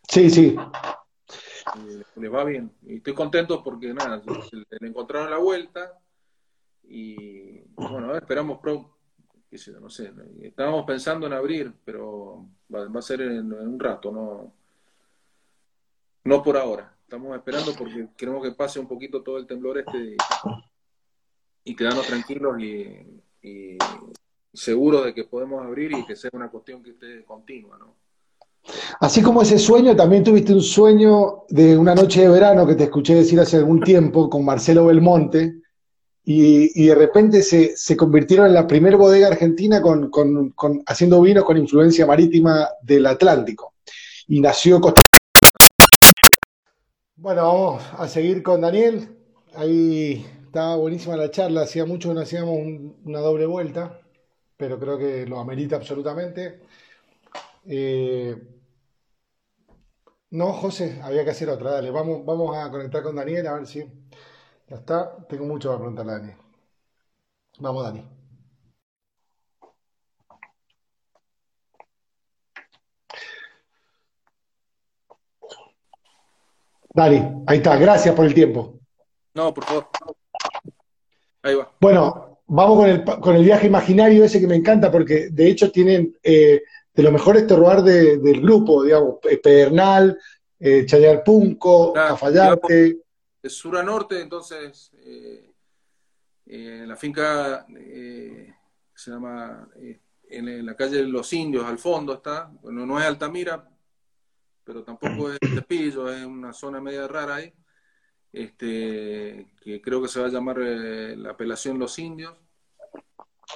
Sí, 0.09 0.31
sí. 0.31 0.57
les 2.17 2.33
va 2.33 2.45
bien. 2.45 2.73
Y 2.87 2.97
estoy 2.97 3.13
contento 3.13 3.63
porque 3.63 3.93
nada, 3.93 4.23
le 4.81 4.89
encontraron 4.89 5.31
la 5.31 5.37
vuelta 5.37 5.99
y 6.83 7.24
bueno, 7.95 8.17
esperamos 8.17 8.59
pronto, 8.61 8.91
no 9.81 9.89
sé, 9.89 10.13
estábamos 10.43 10.85
pensando 10.85 11.27
en 11.27 11.33
abrir, 11.33 11.73
pero 11.85 12.47
va, 12.75 12.87
a 12.99 13.03
ser 13.03 13.23
en, 13.23 13.53
un 13.53 13.79
rato, 13.79 14.11
no, 14.11 14.53
no 16.25 16.43
por 16.43 16.57
ahora. 16.57 16.93
Estamos 17.03 17.37
esperando 17.37 17.73
porque 17.79 18.09
queremos 18.17 18.43
que 18.43 18.53
pase 18.53 18.81
un 18.81 18.89
poquito 18.89 19.23
todo 19.23 19.39
el 19.39 19.47
temblor 19.47 19.79
este 19.79 20.17
y, 21.65 21.77
quedarnos 21.77 22.07
tranquilos 22.07 22.59
y, 22.61 23.23
y 23.43 23.79
seguros 24.53 25.05
de 25.05 25.15
que 25.15 25.25
podemos 25.25 25.65
abrir 25.65 25.93
y 25.93 26.05
que 26.05 26.17
sea 26.17 26.31
una 26.33 26.51
cuestión 26.51 26.83
que 26.83 26.91
esté 26.91 27.25
continua, 27.25 27.79
¿no? 27.79 27.95
Así 29.01 29.23
como 29.23 29.43
ese 29.43 29.59
sueño, 29.59 29.95
también 29.95 30.25
tuviste 30.25 30.55
un 30.55 30.63
sueño 30.63 31.45
de 31.49 31.77
una 31.77 31.95
noche 31.95 32.23
de 32.23 32.29
verano 32.29 32.67
que 32.67 32.75
te 32.75 32.85
escuché 32.85 33.15
decir 33.15 33.39
hace 33.39 33.59
algún 33.59 33.81
tiempo 33.81 34.31
con 34.31 34.45
Marcelo 34.45 34.87
Belmonte, 34.87 35.61
y, 36.27 36.87
de 36.87 36.95
repente 36.95 37.43
se, 37.43 37.77
se, 37.77 37.97
convirtieron 37.97 38.47
en 38.47 38.55
la 38.55 38.67
primera 38.67 38.97
bodega 38.97 39.29
argentina 39.29 39.83
con, 39.83 40.11
haciendo 40.87 41.21
vino 41.21 41.45
con 41.45 41.59
influencia 41.59 42.07
marítima 42.07 42.69
del 42.83 43.07
Atlántico. 43.07 43.75
Y 44.29 44.41
nació 44.41 44.81
Costa 44.81 45.03
Bueno, 47.17 47.43
vamos 47.43 47.83
a 47.99 48.09
seguir 48.09 48.43
con 48.43 48.63
Daniel. 48.63 49.09
Ahí 49.55 50.27
estaba 50.47 50.77
buenísima 50.77 51.17
la 51.17 51.31
charla, 51.31 51.63
hacía 51.63 51.85
mucho 51.85 52.09
que 52.09 52.15
no 52.15 52.21
hacíamos 52.23 52.59
una 53.05 53.21
doble 53.21 53.45
vuelta, 53.45 54.01
pero 54.57 54.79
creo 54.79 54.97
que 54.97 55.27
lo 55.27 55.39
amerita 55.39 55.77
absolutamente. 55.77 56.63
Eh, 57.67 58.35
no, 60.31 60.53
José, 60.55 61.01
había 61.03 61.23
que 61.23 61.31
hacer 61.31 61.51
otra, 61.51 61.73
dale, 61.73 61.91
vamos, 61.91 62.25
vamos 62.25 62.57
a 62.57 62.71
conectar 62.71 63.03
con 63.03 63.15
Daniel 63.15 63.47
a 63.47 63.55
ver 63.55 63.67
si... 63.67 63.85
Ya 64.69 64.77
está, 64.77 65.17
tengo 65.29 65.45
mucho 65.45 65.69
para 65.69 65.79
preguntarle 65.79 66.13
a 66.13 66.19
Dani. 66.19 66.33
Vamos, 67.59 67.85
Dani. 67.85 68.09
Dani, 76.95 77.45
ahí 77.47 77.57
está, 77.59 77.77
gracias 77.77 78.15
por 78.15 78.25
el 78.25 78.33
tiempo. 78.33 78.79
No, 79.35 79.53
por 79.53 79.65
favor. 79.65 79.89
Ahí 81.43 81.57
va. 81.57 81.71
Bueno, 81.81 82.39
vamos 82.47 82.79
con 82.79 82.89
el, 82.89 83.05
con 83.05 83.37
el 83.37 83.45
viaje 83.45 83.67
imaginario 83.67 84.25
ese 84.25 84.41
que 84.41 84.47
me 84.47 84.57
encanta, 84.57 84.91
porque 84.91 85.29
de 85.31 85.49
hecho 85.49 85.71
tienen 85.71 86.17
eh, 86.23 86.63
de 86.95 87.03
los 87.03 87.13
mejores 87.13 87.47
terroir 87.47 87.83
de, 87.83 88.19
del 88.19 88.41
grupo, 88.41 88.85
digamos, 88.85 89.17
Pedernal, 89.43 90.19
eh, 90.59 90.87
Chayar 90.87 91.23
Punco, 91.23 91.93
de 93.45 93.51
sur 93.51 93.77
a 93.77 93.83
norte, 93.83 94.23
entonces, 94.23 94.91
eh, 95.01 95.53
eh 96.47 96.85
la 96.87 96.97
finca 96.97 97.67
eh, 97.77 98.55
se 98.95 99.11
llama 99.11 99.69
en, 100.31 100.65
la 100.65 100.75
calle 100.75 100.97
de 100.97 101.07
Los 101.07 101.31
Indios, 101.35 101.67
al 101.67 101.79
fondo 101.79 102.15
está, 102.15 102.51
bueno, 102.63 102.87
no 102.87 102.99
es 102.99 103.05
Altamira, 103.05 103.69
pero 104.65 104.83
tampoco 104.83 105.31
es 105.31 105.39
Tepillo, 105.55 106.11
es 106.11 106.25
una 106.25 106.55
zona 106.55 106.81
media 106.81 107.07
rara 107.07 107.35
ahí, 107.35 107.53
este, 108.33 109.53
que 109.61 109.83
creo 109.83 110.01
que 110.01 110.09
se 110.09 110.21
va 110.21 110.29
a 110.29 110.31
llamar 110.31 110.57
la 110.57 111.33
apelación 111.33 111.79
Los 111.79 111.99
Indios. 111.99 112.35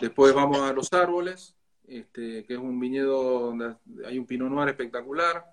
Después 0.02 0.34
vamos 0.34 0.58
a 0.58 0.74
Los 0.74 0.92
Árboles, 0.92 1.56
este, 1.86 2.44
que 2.44 2.52
es 2.52 2.60
un 2.60 2.78
viñedo 2.78 3.40
donde 3.40 3.74
hay 4.04 4.18
un 4.18 4.26
Pinot 4.26 4.50
Noir 4.50 4.68
espectacular, 4.68 5.46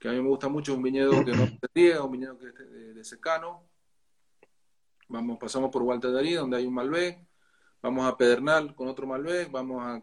que 0.00 0.08
a 0.08 0.12
mí 0.12 0.20
me 0.20 0.28
gusta 0.28 0.48
mucho, 0.48 0.74
un 0.74 0.82
viñedo 0.82 1.22
que 1.24 1.32
no 1.32 1.46
se 1.46 1.58
riega, 1.74 2.02
un 2.02 2.10
viñedo 2.10 2.38
que 2.38 2.46
es 2.48 2.94
de, 2.94 3.04
secano. 3.04 3.68
Vamos, 5.08 5.38
pasamos 5.38 5.70
por 5.70 6.00
Darí, 6.00 6.32
donde 6.32 6.56
hay 6.56 6.66
un 6.66 6.72
Malbec, 6.72 7.18
vamos 7.82 8.06
a 8.06 8.16
Pedernal 8.16 8.74
con 8.74 8.88
otro 8.88 9.06
Malbec, 9.06 9.50
vamos 9.50 9.82
a, 9.84 10.02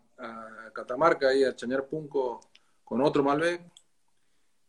Catamarca, 0.73 1.29
ahí 1.29 1.43
a 1.43 1.55
Chañar 1.55 1.87
Punco 1.87 2.39
con 2.83 3.01
otro 3.01 3.23
Malbec, 3.23 3.63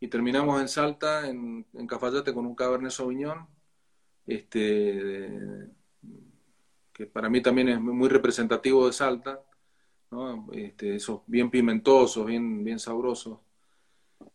y 0.00 0.08
terminamos 0.08 0.60
en 0.62 0.68
Salta, 0.68 1.28
en, 1.28 1.66
Cafayate, 1.86 2.32
con 2.32 2.46
un 2.46 2.54
Cabernet 2.54 2.90
Sauvignon, 2.90 3.46
este, 4.26 5.68
que 6.90 7.06
para 7.06 7.28
mí 7.28 7.42
también 7.42 7.68
es 7.68 7.80
muy 7.80 8.08
representativo 8.08 8.86
de 8.86 8.94
Salta, 8.94 9.42
¿no? 10.10 10.48
Este, 10.52 10.96
esos 10.96 11.20
bien 11.26 11.50
pimentosos, 11.50 12.24
bien, 12.24 12.64
bien 12.64 12.78
sabrosos. 12.78 13.40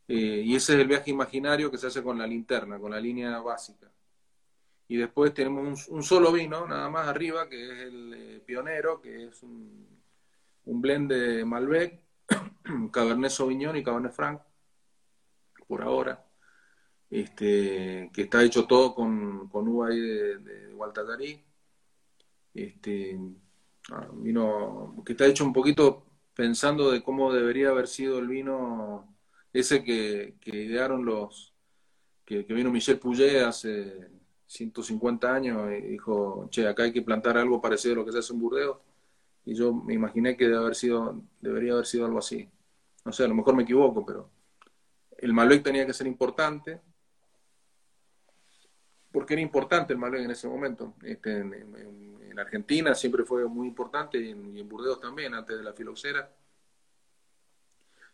Eh, 0.07 0.43
y 0.45 0.55
ese 0.55 0.73
es 0.73 0.79
el 0.79 0.87
viaje 0.87 1.11
imaginario 1.11 1.71
que 1.71 1.77
se 1.77 1.87
hace 1.87 2.03
con 2.03 2.17
la 2.17 2.27
linterna, 2.27 2.79
con 2.79 2.91
la 2.91 2.99
línea 2.99 3.39
básica. 3.39 3.91
Y 4.87 4.97
después 4.97 5.33
tenemos 5.33 5.87
un, 5.87 6.03
solo 6.03 6.31
vino, 6.31 6.67
nada 6.67 6.89
más 6.89 7.07
arriba, 7.07 7.49
que 7.49 7.63
es 7.63 7.79
el 7.87 8.13
eh, 8.13 8.43
Pionero, 8.45 9.01
que 9.01 9.25
es 9.27 9.41
un, 9.43 9.87
blend 10.65 11.11
de 11.11 11.45
Malbec, 11.45 11.99
Cabernet 12.91 13.31
Sauvignon 13.31 13.77
y 13.77 13.83
Cabernet 13.83 14.13
Franc, 14.13 14.41
por 15.67 15.81
ahora. 15.81 16.25
Este, 17.09 18.09
que 18.13 18.23
está 18.23 18.43
hecho 18.43 18.65
todo 18.65 18.95
con, 18.95 19.47
con 19.49 19.67
uva 19.67 19.89
ahí 19.89 19.99
de, 19.99 20.37
de, 20.39 21.43
Este, 22.55 23.19
Ah, 23.91 24.07
vino 24.13 24.95
que 25.05 25.11
está 25.11 25.25
hecho 25.25 25.43
un 25.43 25.51
poquito 25.51 26.05
pensando 26.33 26.89
de 26.91 27.03
cómo 27.03 27.33
debería 27.33 27.69
haber 27.69 27.87
sido 27.87 28.19
el 28.19 28.27
vino 28.27 29.12
ese 29.53 29.83
que, 29.83 30.35
idearon 30.45 31.05
los, 31.05 31.53
que, 32.25 32.41
vino 32.41 32.71
Michel 32.71 32.99
Pouget 32.99 33.43
hace 33.43 34.09
150 34.47 35.33
años 35.33 35.71
y 35.71 35.81
dijo, 35.81 36.47
che, 36.49 36.67
acá 36.67 36.83
hay 36.83 36.91
que 36.91 37.01
plantar 37.01 37.37
algo 37.37 37.61
parecido 37.61 37.93
a 37.93 37.97
lo 37.97 38.05
que 38.05 38.11
se 38.11 38.19
hace 38.19 38.33
en 38.33 38.39
Burdeos. 38.39 38.77
Y 39.45 39.55
yo 39.55 39.73
me 39.73 39.93
imaginé 39.93 40.35
que 40.37 40.45
debe 40.45 40.57
haber 40.57 40.75
sido, 40.75 41.21
debería 41.41 41.73
haber 41.73 41.85
sido 41.85 42.05
algo 42.05 42.19
así. 42.19 42.49
No 43.05 43.11
sé, 43.11 43.25
a 43.25 43.27
lo 43.27 43.35
mejor 43.35 43.55
me 43.55 43.63
equivoco, 43.63 44.05
pero 44.05 44.29
el 45.17 45.33
Malbec 45.33 45.63
tenía 45.63 45.85
que 45.85 45.93
ser 45.93 46.07
importante, 46.07 46.81
porque 49.11 49.33
era 49.33 49.41
importante 49.41 49.93
el 49.93 49.99
Malbec 49.99 50.23
en 50.23 50.31
ese 50.31 50.47
momento. 50.47 50.95
Este, 51.03 51.43
en 52.33 52.39
Argentina 52.39 52.95
siempre 52.95 53.23
fue 53.23 53.47
muy 53.47 53.67
importante 53.67 54.19
y 54.19 54.31
en, 54.31 54.67
Burdeos 54.67 54.99
también, 54.99 55.33
antes 55.33 55.57
de 55.57 55.63
la 55.63 55.73
filoxera. 55.73 56.29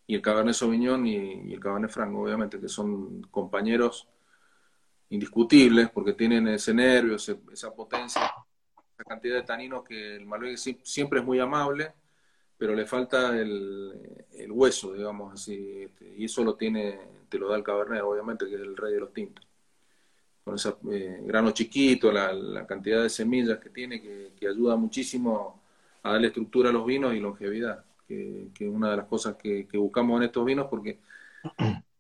Y 0.09 0.15
el 0.15 0.23
Cabernet 0.23 0.55
Sauvignon 0.55 1.05
y, 1.05 1.53
el 1.53 1.59
Cabernet 1.59 1.91
Franc, 1.91 2.17
obviamente, 2.17 2.59
que 2.59 2.67
son 2.67 3.21
compañeros 3.29 4.07
indiscutibles 5.09 5.91
porque 5.91 6.13
tienen 6.13 6.47
ese 6.47 6.73
nervio, 6.73 7.15
esa 7.15 7.75
potencia, 7.75 8.23
esa 8.23 9.03
cantidad 9.07 9.35
de 9.35 9.43
taninos 9.43 9.83
que 9.83 10.15
el 10.15 10.25
Malbec 10.25 10.57
siempre 10.57 11.19
es 11.19 11.25
muy 11.25 11.39
amable, 11.39 11.93
pero 12.57 12.73
le 12.73 12.87
falta 12.87 13.37
el, 13.37 14.47
hueso, 14.49 14.93
digamos 14.93 15.31
así, 15.31 15.83
este, 15.83 16.11
y 16.17 16.25
eso 16.25 16.43
lo 16.43 16.55
tiene, 16.55 16.99
te 17.29 17.37
lo 17.37 17.47
da 17.47 17.57
el 17.57 17.63
Cabernet, 17.63 18.01
obviamente, 18.01 18.47
que 18.47 18.55
es 18.55 18.61
el 18.61 18.75
rey 18.75 18.95
de 18.95 19.01
los 19.01 19.13
tintos. 19.13 19.45
Con 20.43 20.55
ese 20.55 20.73
eh, 20.91 21.19
grano 21.21 21.51
chiquito, 21.51 22.11
la, 22.11 22.65
cantidad 22.65 23.03
de 23.03 23.11
semillas 23.11 23.59
que 23.59 23.69
tiene, 23.69 24.01
que, 24.01 24.47
ayuda 24.47 24.75
muchísimo 24.75 25.61
a 26.01 26.13
darle 26.13 26.29
estructura 26.29 26.71
a 26.71 26.73
los 26.73 26.83
vinos 26.83 27.13
y 27.13 27.19
longevidad, 27.19 27.85
que, 28.09 28.65
es 28.65 28.69
una 28.69 28.89
de 28.91 28.97
las 28.97 29.05
cosas 29.05 29.35
que, 29.35 29.67
buscamos 29.73 30.17
en 30.17 30.23
estos 30.23 30.43
vinos, 30.43 30.67
porque 30.69 30.99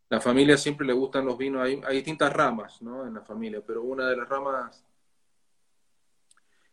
la 0.09 0.19
familia 0.19 0.57
siempre 0.57 0.87
le 0.87 0.93
gustan 0.93 1.25
los 1.25 1.37
vinos, 1.37 1.61
hay, 1.63 1.81
distintas 1.95 2.33
ramas 2.33 2.81
¿no? 2.81 3.05
en 3.05 3.13
la 3.13 3.21
familia, 3.21 3.61
pero 3.65 3.83
una 3.83 4.07
de 4.07 4.17
las 4.17 4.27
ramas 4.27 4.83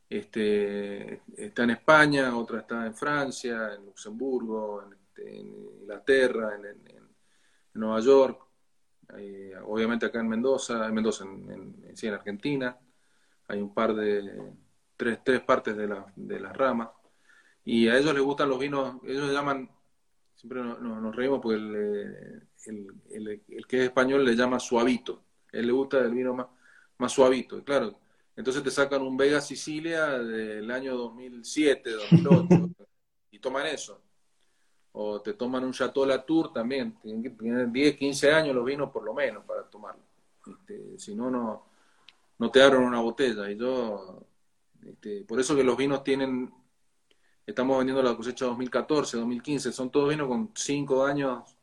este, 0.08 1.22
está 1.36 1.64
en 1.64 1.70
España, 1.70 2.36
otra 2.36 2.60
está 2.60 2.86
en 2.86 2.94
Francia, 2.94 3.74
en 3.74 3.84
Luxemburgo, 3.84 4.84
en, 4.84 4.92
este, 4.94 5.36
Inglaterra, 5.36 6.54
en 6.54 7.10
Nueva 7.74 8.00
York, 8.00 8.40
obviamente 9.66 10.06
acá 10.06 10.20
en 10.20 10.28
Mendoza, 10.28 10.86
en 10.86 10.94
Mendoza, 10.94 11.24
en, 11.24 11.92
sí, 11.94 12.06
en 12.06 12.14
Argentina, 12.14 12.76
hay 13.48 13.60
un 13.60 13.72
par 13.74 13.94
de, 13.94 14.52
tres, 14.96 15.20
tres 15.22 15.40
partes 15.42 15.76
de, 15.76 15.86
la, 15.86 16.06
de 16.16 16.40
las 16.40 16.56
ramas, 16.56 16.88
y 17.66 17.88
a 17.88 17.98
ellos 17.98 18.14
les 18.14 18.22
gustan 18.22 18.48
los 18.48 18.58
vinos, 18.58 18.96
ellos 19.04 19.30
llaman, 19.30 19.70
siempre 20.34 20.62
nos, 20.62 21.14
reímos 21.14 21.40
porque 21.42 21.58
el, 21.58 22.48
el, 23.10 23.66
que 23.68 23.78
es 23.78 23.84
español 23.84 24.24
le 24.24 24.34
llama 24.34 24.58
suavito, 24.58 25.22
él 25.52 25.66
le 25.66 25.72
gusta 25.72 25.98
el 25.98 26.12
vino 26.12 26.32
más, 26.32 26.46
más 26.96 27.12
suavito, 27.12 27.58
y 27.58 27.62
claro, 27.62 27.98
entonces 28.34 28.62
te 28.62 28.70
sacan 28.70 29.02
un 29.02 29.18
Vega 29.18 29.42
Sicilia 29.42 30.18
del 30.18 30.70
año 30.70 30.96
2007, 30.96 31.90
2008, 31.90 32.48
y 33.32 33.38
toman 33.38 33.66
eso 33.66 34.00
o 34.98 35.20
te 35.20 35.34
toman 35.34 35.62
un 35.62 35.72
Chateau 35.72 36.06
Latour 36.06 36.54
también, 36.54 36.96
tienen 37.02 37.70
10, 37.70 37.96
15 37.96 38.32
años 38.32 38.56
los 38.56 38.64
vinos 38.64 38.90
por 38.90 39.04
lo 39.04 39.12
menos 39.12 39.44
para 39.44 39.64
tomarlo. 39.64 40.00
Este, 40.46 40.98
si 40.98 41.14
no, 41.14 41.30
no, 41.30 41.66
no 42.38 42.50
te 42.50 42.62
abren 42.62 42.82
una 42.82 43.00
botella. 43.00 43.50
Y 43.50 43.58
yo, 43.58 44.22
este, 44.86 45.22
por 45.24 45.38
eso 45.38 45.54
que 45.54 45.64
los 45.64 45.76
vinos 45.76 46.02
tienen, 46.02 46.50
estamos 47.46 47.78
vendiendo 47.78 48.02
la 48.02 48.16
cosecha 48.16 48.46
2014, 48.46 49.18
2015, 49.18 49.72
son 49.72 49.90
todos 49.90 50.10
vinos 50.10 50.26
con 50.26 50.50
5 50.54 51.04
años 51.06 51.56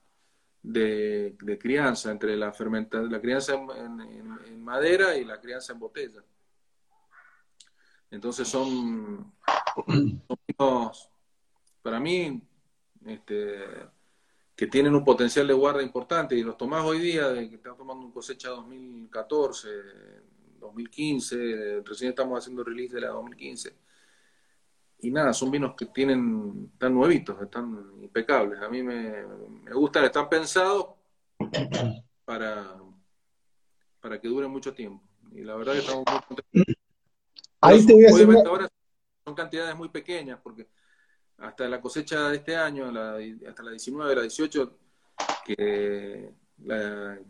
de, 0.62 1.36
crianza, 1.60 2.10
entre 2.10 2.38
la 2.38 2.54
fermentación, 2.54 3.12
la 3.12 3.20
crianza 3.20 3.54
en, 3.54 4.64
madera 4.64 5.18
y 5.18 5.26
la 5.26 5.42
crianza 5.42 5.74
en 5.74 5.80
botella. 5.80 6.24
Entonces 8.10 8.48
son, 8.48 9.34
vinos, 10.48 11.10
para 11.82 12.00
mí, 12.00 12.42
este, 13.06 13.66
que 14.56 14.68
tienen 14.68 14.96
un 14.96 15.04
potencial 15.04 15.48
de 15.48 15.54
guarda 15.54 15.84
importante 15.84 16.36
y 16.36 16.44
los 16.44 16.56
tomás 16.56 16.86
hoy 16.86 17.00
día, 17.00 17.28
de 17.30 17.50
que 17.50 17.56
están 17.56 17.76
tomando 17.76 18.06
un 18.06 18.12
cosecha 18.14 18.50
2014, 18.50 19.70
2015, 20.60 21.82
recién 21.84 22.12
estamos 22.12 22.40
haciendo 22.40 22.64
release 22.64 22.96
de 22.96 23.02
la 23.02 23.10
2015. 23.10 23.76
Y 25.04 25.12
nada, 25.12 25.34
son 25.34 25.52
vinos 25.52 25.76
que 25.76 25.88
tienen, 25.88 26.72
están 26.74 26.94
nuevitos, 26.94 27.40
están 27.42 27.92
impecables. 28.02 28.60
A 28.62 28.70
mí 28.70 28.82
me, 28.82 29.26
me 29.64 29.74
gustan, 29.74 30.06
están 30.06 30.30
pensados 30.30 30.88
para, 32.26 32.78
para 34.00 34.20
que 34.20 34.30
duren 34.30 34.50
mucho 34.50 34.74
tiempo. 34.74 35.04
Y 35.34 35.42
la 35.42 35.56
verdad 35.56 35.74
que 35.74 35.80
estamos 35.80 36.06
muy 36.10 36.22
contentos. 36.22 36.76
Ahí 37.60 37.86
te 37.86 37.94
voy 37.94 38.06
a 38.06 38.14
Obviamente 38.14 38.48
ahora 38.48 38.70
son 39.26 39.36
cantidades 39.36 39.76
muy 39.76 39.90
pequeñas 39.90 40.40
porque 40.42 40.70
hasta 41.38 41.68
la 41.68 41.82
cosecha 41.82 42.30
de 42.30 42.38
este 42.38 42.56
año, 42.56 42.86
hasta 42.86 43.64
la 43.64 43.72
19, 43.72 44.16
la 44.16 44.22
18, 44.22 44.80
que, 45.46 46.34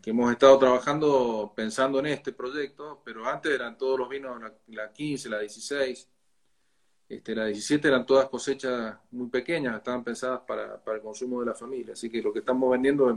que 0.00 0.10
hemos 0.10 0.30
estado 0.30 0.58
trabajando 0.58 1.52
pensando 1.56 1.98
en 1.98 2.06
este 2.06 2.32
proyecto, 2.32 3.02
pero 3.04 3.26
antes 3.26 3.52
eran 3.52 3.76
todos 3.76 3.98
los 3.98 4.08
vinos, 4.08 4.40
la, 4.68 4.92
15, 4.92 5.28
la 5.28 5.40
16, 5.40 6.08
este, 7.08 7.34
la 7.34 7.46
17 7.46 7.86
eran 7.86 8.06
todas 8.06 8.28
cosechas 8.28 8.96
muy 9.10 9.28
pequeñas, 9.28 9.76
estaban 9.76 10.02
pensadas 10.02 10.40
para, 10.46 10.80
el 10.94 11.00
consumo 11.00 11.40
de 11.40 11.46
la 11.46 11.54
familia, 11.54 11.92
así 11.92 12.10
que 12.10 12.22
lo 12.22 12.32
que 12.32 12.38
estamos 12.38 12.70
vendiendo 12.70 13.10
es 13.10 13.16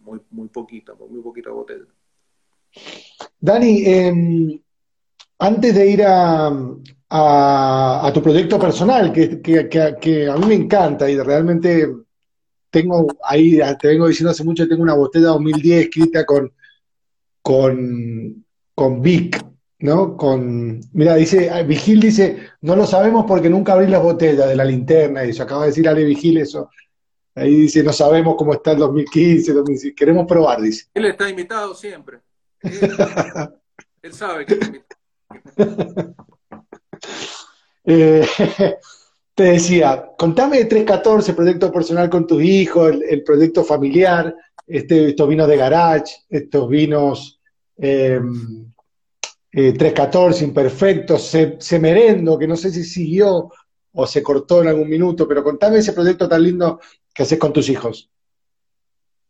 muy, 0.00 0.20
muy 0.30 0.48
poquita, 0.48 0.94
muy 0.94 1.22
poquita 1.22 1.50
botella. 1.50 1.86
Dani, 3.40 3.84
em, 3.84 4.60
antes 5.38 5.74
de 5.74 5.90
ir 5.90 6.02
a, 6.04 6.52
a, 7.08 8.10
tu 8.12 8.22
proyecto 8.22 8.58
personal, 8.58 9.12
que, 9.12 9.40
que, 9.40 10.28
a 10.28 10.36
mí 10.36 10.46
me 10.46 10.54
encanta 10.54 11.10
y 11.10 11.18
realmente 11.18 11.88
tengo 12.70 13.06
ahí, 13.24 13.58
te 13.80 13.88
vengo 13.88 14.06
diciendo 14.08 14.30
hace 14.30 14.44
mucho, 14.44 14.68
tengo 14.68 14.82
una 14.82 14.94
botella 14.94 15.28
2010 15.28 15.84
escrita 15.86 16.24
con, 16.24 16.52
con, 17.42 18.44
con 18.74 19.02
Vic, 19.02 19.49
¿no? 19.80 20.16
Con, 20.16 20.80
mira, 20.92 21.16
dice, 21.16 21.50
ah, 21.50 21.62
Vigil 21.62 22.00
dice, 22.00 22.50
no 22.60 22.76
lo 22.76 22.86
sabemos 22.86 23.24
porque 23.26 23.48
nunca 23.50 23.72
abrí 23.72 23.86
las 23.86 24.02
botellas 24.02 24.48
de 24.48 24.56
la 24.56 24.64
linterna, 24.64 25.24
y 25.24 25.30
eso 25.30 25.42
acaba 25.42 25.62
de 25.62 25.68
decir 25.68 25.88
Ale 25.88 26.04
Vigil 26.04 26.38
eso. 26.38 26.70
Ahí 27.34 27.54
dice, 27.62 27.82
no 27.82 27.92
sabemos 27.92 28.34
cómo 28.36 28.52
está 28.52 28.72
el 28.72 28.78
2015, 28.78 29.52
2015. 29.52 29.94
queremos 29.94 30.26
probar, 30.26 30.60
dice. 30.60 30.86
Él 30.92 31.06
está 31.06 31.28
invitado 31.28 31.74
siempre. 31.74 32.18
Él, 32.62 34.12
sabe 34.12 34.46
que 34.46 34.54
está 34.54 34.66
invitado. 34.66 36.14
Eh, 37.82 38.26
te 39.34 39.42
decía, 39.42 40.10
contame 40.18 40.58
de 40.58 40.66
314, 40.66 41.32
proyecto 41.32 41.72
personal 41.72 42.10
con 42.10 42.26
tus 42.26 42.42
hijos, 42.42 42.94
el, 43.08 43.24
proyecto 43.24 43.64
familiar, 43.64 44.36
este, 44.66 45.08
estos 45.08 45.26
vinos 45.26 45.48
de 45.48 45.56
garage, 45.56 46.14
estos 46.28 46.68
vinos 46.68 47.40
eh, 47.78 48.20
314 49.50 50.44
imperfectos, 50.44 51.36
Semerendo, 51.58 52.38
que 52.38 52.46
no 52.46 52.56
sé 52.56 52.70
si 52.70 52.84
siguió 52.84 53.50
o 53.92 54.06
se 54.06 54.22
cortó 54.22 54.62
en 54.62 54.68
algún 54.68 54.88
minuto, 54.88 55.26
pero 55.26 55.42
contame 55.42 55.78
ese 55.78 55.92
proyecto 55.92 56.28
tan 56.28 56.42
lindo 56.42 56.80
que 57.12 57.24
haces 57.24 57.38
con 57.38 57.52
tus 57.52 57.68
hijos. 57.68 58.10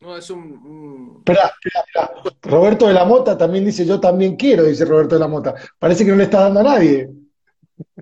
No, 0.00 0.16
es 0.16 0.30
un... 0.30 1.16
Espera, 1.18 1.52
espera, 1.62 1.84
espera. 1.86 2.12
Roberto 2.42 2.86
de 2.86 2.94
la 2.94 3.04
Mota 3.04 3.36
también 3.36 3.64
dice, 3.64 3.84
yo 3.84 4.00
también 4.00 4.36
quiero, 4.36 4.64
dice 4.64 4.84
Roberto 4.84 5.14
de 5.14 5.20
la 5.20 5.28
Mota. 5.28 5.54
Parece 5.78 6.04
que 6.04 6.10
no 6.10 6.16
le 6.16 6.24
está 6.24 6.40
dando 6.40 6.60
a 6.60 6.64
nadie. 6.64 7.10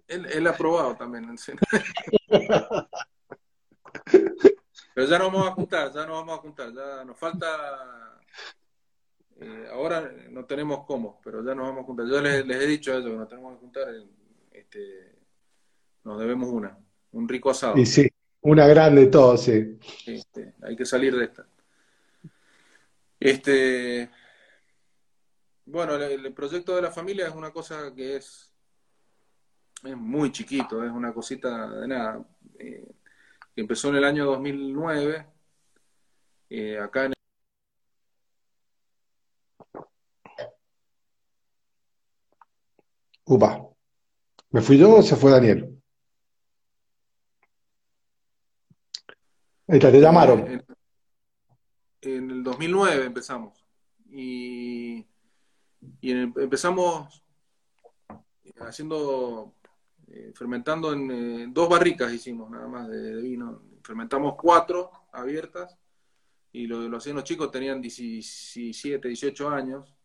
Él, 0.06 0.46
ha 0.46 0.52
probado 0.52 0.96
también. 0.96 1.26
Pero 4.94 5.06
ya 5.06 5.18
nos 5.18 5.32
vamos 5.32 5.48
a 5.48 5.52
juntar, 5.52 5.92
ya 5.92 6.06
nos 6.06 6.16
vamos 6.18 6.38
a 6.38 6.42
juntar. 6.42 6.72
Ya 6.72 7.04
nos 7.04 7.18
falta. 7.18 7.46
Eh, 9.40 9.68
ahora 9.70 10.12
no 10.30 10.44
tenemos 10.44 10.84
cómo, 10.84 11.20
pero 11.22 11.44
ya 11.44 11.54
nos 11.54 11.68
vamos 11.68 11.82
a 11.82 11.86
juntar. 11.86 12.06
Yo 12.06 12.20
les, 12.20 12.44
he 12.44 12.66
dicho 12.66 12.92
a 12.92 12.96
ellos 12.96 13.10
que 13.10 13.16
nos 13.16 13.28
tenemos 13.28 13.54
que 13.54 13.60
juntar. 13.60 13.88
Este, 14.50 15.14
nos 16.04 16.18
debemos 16.18 16.48
una, 16.48 16.76
un 17.12 17.28
rico 17.28 17.50
asado. 17.50 17.76
Y 17.78 17.86
sí, 17.86 18.08
una 18.40 18.66
grande 18.66 19.06
todo, 19.06 19.36
sí. 19.36 19.78
Este, 20.06 20.54
hay 20.62 20.74
que 20.76 20.84
salir 20.84 21.16
de 21.16 21.24
esta. 21.24 21.46
Este, 23.20 24.10
bueno, 25.66 25.96
el, 25.96 26.32
proyecto 26.32 26.74
de 26.74 26.82
la 26.82 26.90
familia 26.90 27.28
es 27.28 27.34
una 27.34 27.50
cosa 27.52 27.94
que 27.94 28.16
es 28.16 28.48
es 29.84 29.96
muy 29.96 30.32
chiquito, 30.32 30.82
es 30.84 30.90
una 30.90 31.12
cosita 31.12 31.68
de 31.80 31.88
nada. 31.88 32.26
Eh, 32.58 32.84
que 33.54 33.60
empezó 33.60 33.88
en 33.88 33.96
el 33.96 34.04
año 34.04 34.24
2009, 34.24 35.26
eh, 36.50 36.78
acá 36.78 37.04
en 37.04 37.12
Upa, 43.30 43.62
¿me 44.52 44.62
fui 44.62 44.78
yo 44.78 44.96
o 44.96 45.02
se 45.02 45.14
fue 45.14 45.30
Daniel? 45.30 45.78
Ahí 49.66 49.76
está, 49.76 49.92
te 49.92 50.00
llamaron. 50.00 50.46
En, 50.50 50.64
en 52.00 52.30
el 52.30 52.42
2009 52.42 53.04
empezamos. 53.04 53.62
Y, 54.10 55.06
y 56.00 56.10
empezamos 56.10 57.22
haciendo 58.60 59.56
eh, 60.06 60.32
fermentando 60.34 60.94
en 60.94 61.10
eh, 61.10 61.46
dos 61.50 61.68
barricas 61.68 62.10
hicimos 62.10 62.48
nada 62.50 62.66
más 62.66 62.88
de, 62.88 63.20
vino. 63.20 63.60
Fermentamos 63.82 64.36
cuatro 64.40 64.90
abiertas 65.12 65.76
y 66.50 66.66
lo, 66.66 66.88
lo 66.88 66.96
hacían 66.96 67.16
los 67.16 67.24
chicos, 67.24 67.50
tenían 67.50 67.82
17, 67.82 69.06
18 69.06 69.50
años. 69.50 69.97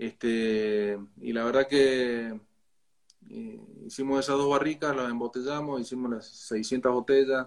Este, 0.00 0.98
y 1.20 1.30
la 1.34 1.44
verdad 1.44 1.68
que 1.68 2.40
eh, 3.28 3.60
hicimos 3.84 4.20
esas 4.20 4.38
dos 4.38 4.48
barricas, 4.48 4.96
las 4.96 5.10
embotellamos, 5.10 5.78
hicimos 5.78 6.10
las 6.10 6.26
600 6.26 6.90
botellas, 6.90 7.46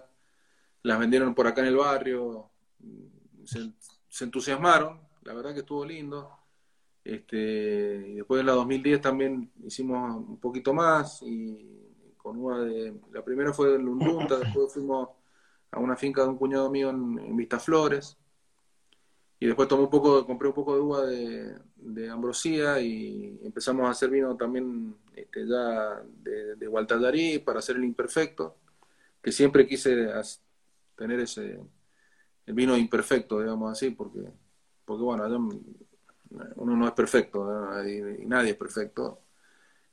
las 0.84 0.98
vendieron 1.00 1.34
por 1.34 1.48
acá 1.48 1.62
en 1.62 1.66
el 1.66 1.76
barrio, 1.76 2.48
se 3.44 4.24
entusiasmaron, 4.24 5.00
la 5.22 5.34
verdad 5.34 5.52
que 5.52 5.60
estuvo 5.60 5.84
lindo. 5.84 6.30
Este, 7.02 8.06
y 8.06 8.14
después 8.14 8.38
en 8.38 8.46
la 8.46 8.52
2010 8.52 9.00
también 9.00 9.50
hicimos 9.64 10.16
un 10.16 10.38
poquito 10.38 10.72
más 10.72 11.22
y 11.22 12.14
con 12.16 12.38
una 12.38 12.60
de, 12.60 12.94
la 13.10 13.24
primera 13.24 13.52
fue 13.52 13.74
en 13.74 13.82
Lundunta, 13.84 14.38
después 14.38 14.72
fuimos 14.72 15.08
a 15.72 15.80
una 15.80 15.96
finca 15.96 16.22
de 16.22 16.28
un 16.28 16.38
cuñado 16.38 16.70
mío 16.70 16.90
en, 16.90 17.36
Vistaflores 17.36 18.16
y 19.44 19.46
después 19.46 19.68
tomé 19.68 19.82
un 19.82 19.90
poco, 19.90 20.26
compré 20.26 20.48
un 20.48 20.54
poco 20.54 20.74
de 20.74 20.80
uva 20.80 21.04
de, 21.04 22.10
ambrosía 22.10 22.80
y 22.80 23.38
empezamos 23.42 23.86
a 23.86 23.90
hacer 23.90 24.08
vino 24.08 24.34
también 24.38 24.96
este, 25.14 25.46
ya 25.46 26.02
de, 26.02 26.56
de 26.56 27.42
para 27.44 27.58
hacer 27.58 27.76
el 27.76 27.84
imperfecto, 27.84 28.56
que 29.22 29.30
siempre 29.32 29.66
quise 29.66 30.08
tener 30.96 31.20
ese 31.20 31.60
el 32.46 32.54
vino 32.54 32.74
imperfecto, 32.74 33.40
digamos 33.40 33.70
así, 33.70 33.90
porque, 33.90 34.20
porque 34.82 35.02
bueno, 35.02 35.26
uno 36.56 36.76
no 36.76 36.86
es 36.86 36.94
perfecto 36.94 37.46
y, 37.86 38.24
nadie 38.24 38.52
es 38.52 38.56
perfecto. 38.56 39.24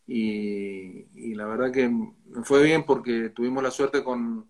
Y, 0.07 1.33
la 1.35 1.45
verdad 1.45 1.73
que 1.73 1.91
fue 2.43 2.63
bien 2.63 2.85
porque 2.85 3.31
tuvimos 3.31 3.61
la 3.61 3.71
suerte 3.71 4.01
con, 4.01 4.49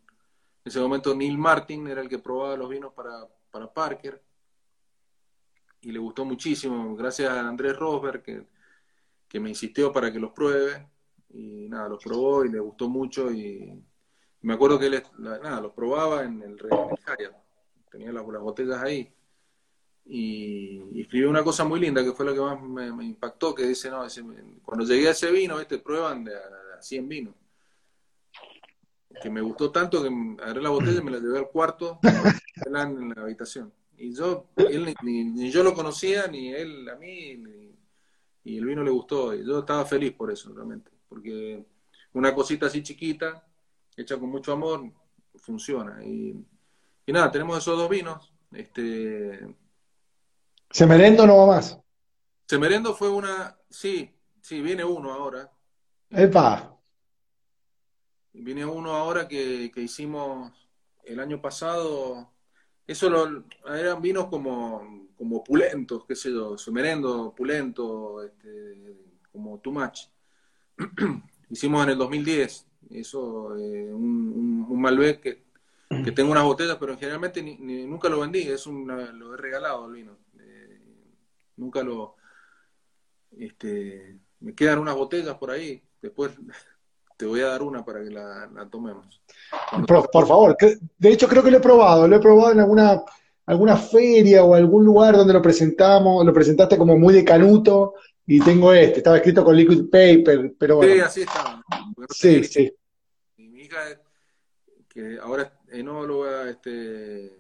en 0.64 0.70
ese 0.70 0.80
momento 0.80 1.16
Neil 1.16 1.40
Martin 1.40 1.88
era 1.88 2.02
el 2.02 2.10
que 2.10 2.20
probaba 2.20 2.56
los 2.56 2.70
vinos 2.70 2.94
para, 2.94 3.28
para 3.50 3.74
Parker 3.74 4.22
y 5.82 5.92
le 5.92 6.00
gustó 6.00 6.26
muchísimo, 6.26 6.96
gracias 6.96 7.30
a 7.30 7.48
Andrés 7.48 7.76
Rosberg 7.76 8.22
que, 8.22 8.46
que 9.28 9.40
me 9.40 9.50
insistió 9.50 9.92
para 9.92 10.12
que 10.12 10.20
los 10.20 10.32
pruebe 10.32 10.88
y 11.30 11.70
nada, 11.70 11.90
los 11.90 12.04
probó 12.04 12.46
y 12.46 12.50
le 12.50 12.60
gustó 12.60 12.90
mucho 12.90 13.32
y 13.32 13.82
me 14.42 14.54
acuerdo 14.54 14.80
que 14.80 14.88
él 14.88 15.04
nada, 15.20 15.62
los 15.62 15.74
probaba 15.74 16.24
en 16.24 16.42
el, 16.42 16.58
en 16.60 17.32
tenía 17.90 18.12
las 18.12 18.24
botellas 18.24 18.82
ahí 18.82 19.14
y, 20.06 21.02
escribió 21.02 21.30
una 21.30 21.44
cosa 21.44 21.64
muy 21.64 21.80
linda 21.80 22.04
que 22.04 22.14
fue 22.14 22.26
lo 22.26 22.34
que 22.34 22.42
más 22.42 22.62
me, 22.62 23.06
impactó, 23.06 23.54
que 23.54 23.66
dice, 23.66 23.90
no, 23.90 24.06
cuando 24.64 24.86
llegué 24.86 25.08
a 25.08 25.12
ese 25.12 25.32
vino, 25.32 25.60
este, 25.60 25.78
prueban 25.78 26.24
de 26.24 26.36
a, 26.36 26.82
100 26.82 27.08
vinos. 27.08 27.36
Que 29.22 29.30
me 29.30 29.42
gustó 29.42 29.72
tanto 29.72 30.02
que 30.02 30.10
agarré 30.42 30.62
la 30.62 30.70
botella 30.70 31.00
y 31.00 31.04
me 31.04 31.12
la 31.12 31.20
llevé 31.20 31.38
al 31.38 31.50
cuarto 31.50 32.00
en 32.66 32.74
la 33.14 33.22
habitación. 33.22 33.72
Y 34.02 34.16
yo, 34.16 34.48
él, 34.56 34.96
ni, 35.04 35.52
yo 35.52 35.64
lo 35.64 35.74
conocía, 35.74 36.28
ni 36.28 36.52
él 36.52 36.90
a 36.90 36.96
mí, 36.96 37.44
y 38.44 38.58
el 38.58 38.66
vino 38.66 38.84
le 38.84 38.92
gustó. 38.92 39.34
Y 39.36 39.46
yo 39.46 39.60
estaba 39.60 39.86
feliz 39.86 40.14
por 40.14 40.32
eso, 40.32 40.52
realmente. 40.54 40.90
Porque 41.08 41.66
una 42.14 42.34
cosita 42.34 42.66
así 42.66 42.82
chiquita, 42.82 43.46
hecha 43.96 44.18
con 44.18 44.30
mucho 44.30 44.54
amor, 44.54 44.92
funciona. 45.36 46.04
Y, 46.04 46.36
y 47.06 47.12
nada, 47.14 47.32
tenemos 47.32 47.58
esos 47.58 47.78
dos 47.78 47.90
vinos. 47.90 48.34
Este, 48.52 49.56
¿Semerendo 50.72 51.28
no 51.28 51.38
va 51.38 51.48
más? 51.48 51.78
Semerendo 52.48 52.96
fue 52.96 53.10
una. 53.10 53.58
Sí, 53.70 54.10
sí, 54.42 54.62
viene 54.62 54.84
uno 54.84 55.14
ahora. 55.14 55.52
¡Epa! 56.10 56.78
Viene 58.34 58.66
uno 58.66 58.94
ahora 58.94 59.28
que, 59.28 59.72
hicimos 59.76 60.52
el 61.04 61.20
año 61.20 61.42
pasado. 61.42 62.32
Eso 62.88 63.10
lo, 63.10 63.46
eran 63.74 64.02
vinos 64.02 64.28
como, 64.28 65.10
como 65.18 65.44
pulentos, 65.44 66.06
qué 66.06 66.16
sé 66.16 66.32
yo, 66.32 66.58
semerendo, 66.58 67.34
pulento, 67.36 68.24
este, 68.24 68.96
como 69.32 69.60
too 69.60 69.72
much. 69.72 70.02
hicimos 71.50 71.84
en 71.84 71.90
el 71.92 71.98
2010. 71.98 72.68
Eso, 72.90 73.58
eh, 73.58 73.94
un, 73.94 74.66
un, 74.68 74.82
Malbec 74.82 75.22
que, 75.22 75.44
que, 76.04 76.12
tengo 76.12 76.32
unas 76.32 76.44
botellas, 76.44 76.78
pero 76.80 76.98
generalmente 76.98 77.42
ni, 77.42 77.86
nunca 77.86 78.10
lo 78.10 78.20
vendí, 78.20 78.42
es 78.42 78.66
lo 78.66 79.34
he 79.34 79.38
regalado 79.38 79.88
el 79.88 79.94
vino 79.94 80.18
nunca 81.62 81.84
lo... 81.84 82.16
Este, 83.32 84.20
me 84.42 84.54
quedan 84.54 84.80
unas 84.80 84.96
botellas 84.96 85.38
por 85.38 85.52
ahí, 85.52 85.82
después 86.02 86.32
te 87.22 87.28
voy 87.28 87.42
a 87.42 87.50
dar 87.50 87.62
una 87.62 87.86
para 87.86 88.04
que 88.04 88.10
la, 88.10 88.50
tomemos. 88.72 89.22
Por, 89.88 90.28
favor, 90.28 90.58
de 90.58 91.12
hecho 91.12 91.28
creo 91.28 91.44
que 91.44 91.52
lo 91.52 91.58
he 91.58 91.62
probado, 91.62 92.08
lo 92.08 92.16
he 92.16 92.20
probado 92.20 92.52
en 92.52 92.62
alguna, 92.62 93.04
alguna 93.46 93.78
feria 93.78 94.44
o 94.44 94.56
algún 94.56 94.84
lugar 94.84 95.16
donde 95.16 95.34
lo 95.34 95.40
presentamos, 95.40 96.26
lo 96.26 96.34
presentaste 96.34 96.80
como 96.80 96.98
muy 96.98 97.14
de 97.14 97.24
canuto 97.24 97.94
y 98.26 98.40
tengo 98.40 98.74
este, 98.74 98.98
estaba 98.98 99.18
escrito 99.18 99.46
con 99.46 99.56
liquid 99.56 99.84
paper, 99.84 100.56
pero 100.58 100.78
bueno. 100.78 100.96
Sí, 100.96 101.00
así 101.00 101.22
está. 101.22 101.62
Sí, 102.10 102.44
sí. 102.44 102.74
mi 103.38 103.62
hija, 103.62 103.78
que 104.90 105.20
ahora 105.22 105.44
es 105.68 105.78
enóloga, 105.78 106.50
este, 106.50 107.38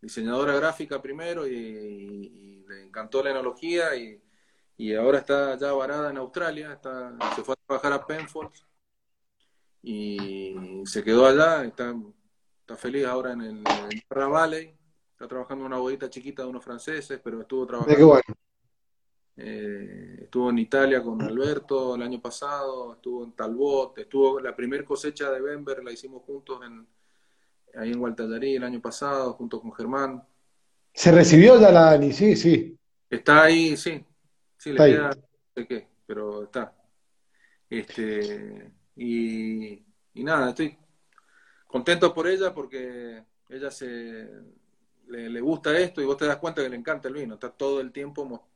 diseñadora 0.00 0.54
gráfica 0.54 1.02
primero 1.02 1.48
y 1.48 2.64
le 2.68 2.84
encantó 2.84 3.24
la 3.24 3.30
enología 3.32 3.96
y, 3.96 4.20
y, 4.80 4.94
ahora 4.94 5.18
está 5.18 5.56
ya 5.56 5.72
varada 5.72 6.10
en 6.10 6.16
Australia, 6.16 6.72
está, 6.72 7.14
se 7.34 7.42
fue 7.42 7.54
a 7.54 7.66
trabajar 7.66 7.92
a 7.92 8.06
Penfold 8.06 8.50
y 9.82 10.82
se 10.84 11.02
quedó 11.02 11.26
allá, 11.26 11.64
está, 11.64 11.94
está 12.60 12.76
feliz 12.76 13.04
ahora 13.06 13.32
en 13.32 13.40
el 13.42 13.64
Yarra 13.64 14.28
Valley, 14.28 14.74
está 15.12 15.28
trabajando 15.28 15.64
en 15.64 15.72
una 15.72 15.80
bodita 15.80 16.08
chiquita 16.08 16.42
de 16.42 16.48
unos 16.48 16.64
franceses, 16.64 17.20
pero 17.22 17.40
estuvo 17.40 17.66
trabajando. 17.66 17.96
Qué 17.96 18.04
bueno. 18.04 18.34
Eh, 19.36 20.18
estuvo 20.24 20.50
en 20.50 20.58
Italia 20.58 21.02
con 21.02 21.22
Alberto 21.22 21.94
el 21.94 22.02
año 22.02 22.20
pasado, 22.20 22.94
estuvo 22.94 23.24
en 23.24 23.32
Talbot, 23.32 23.96
estuvo 23.98 24.38
la 24.40 24.54
primer 24.54 24.84
cosecha 24.84 25.30
de 25.30 25.40
Bember, 25.40 25.82
la 25.82 25.92
hicimos 25.92 26.22
juntos 26.24 26.60
en, 26.64 26.86
ahí 27.78 27.92
en 27.92 27.98
Gualtallarí 27.98 28.56
el 28.56 28.64
año 28.64 28.80
pasado, 28.80 29.32
junto 29.34 29.60
con 29.60 29.72
Germán. 29.72 30.22
¿Se 30.92 31.10
recibió 31.10 31.58
ya 31.58 31.70
la 31.70 31.82
Dani? 31.92 32.12
Sí, 32.12 32.36
sí. 32.36 32.76
Está 33.08 33.44
ahí, 33.44 33.76
sí. 33.76 34.04
Sí, 34.60 34.72
le 34.72 34.76
queda, 34.76 35.08
no 35.08 35.22
sé 35.54 35.66
qué, 35.66 35.88
pero 36.06 36.42
está. 36.42 36.76
Este, 37.70 38.70
y, 38.94 39.82
nada, 40.16 40.50
estoy 40.50 40.76
contento 41.66 42.12
por 42.12 42.28
ella 42.28 42.52
porque 42.52 43.24
ella 43.48 43.70
se 43.70 44.28
le, 45.06 45.40
gusta 45.40 45.78
esto 45.78 46.02
y 46.02 46.04
vos 46.04 46.18
te 46.18 46.26
das 46.26 46.36
cuenta 46.36 46.62
que 46.62 46.68
le 46.68 46.76
encanta 46.76 47.08
el 47.08 47.14
vino. 47.14 47.34
Está 47.34 47.50
todo 47.50 47.80
el 47.80 47.90
tiempo 47.90 48.50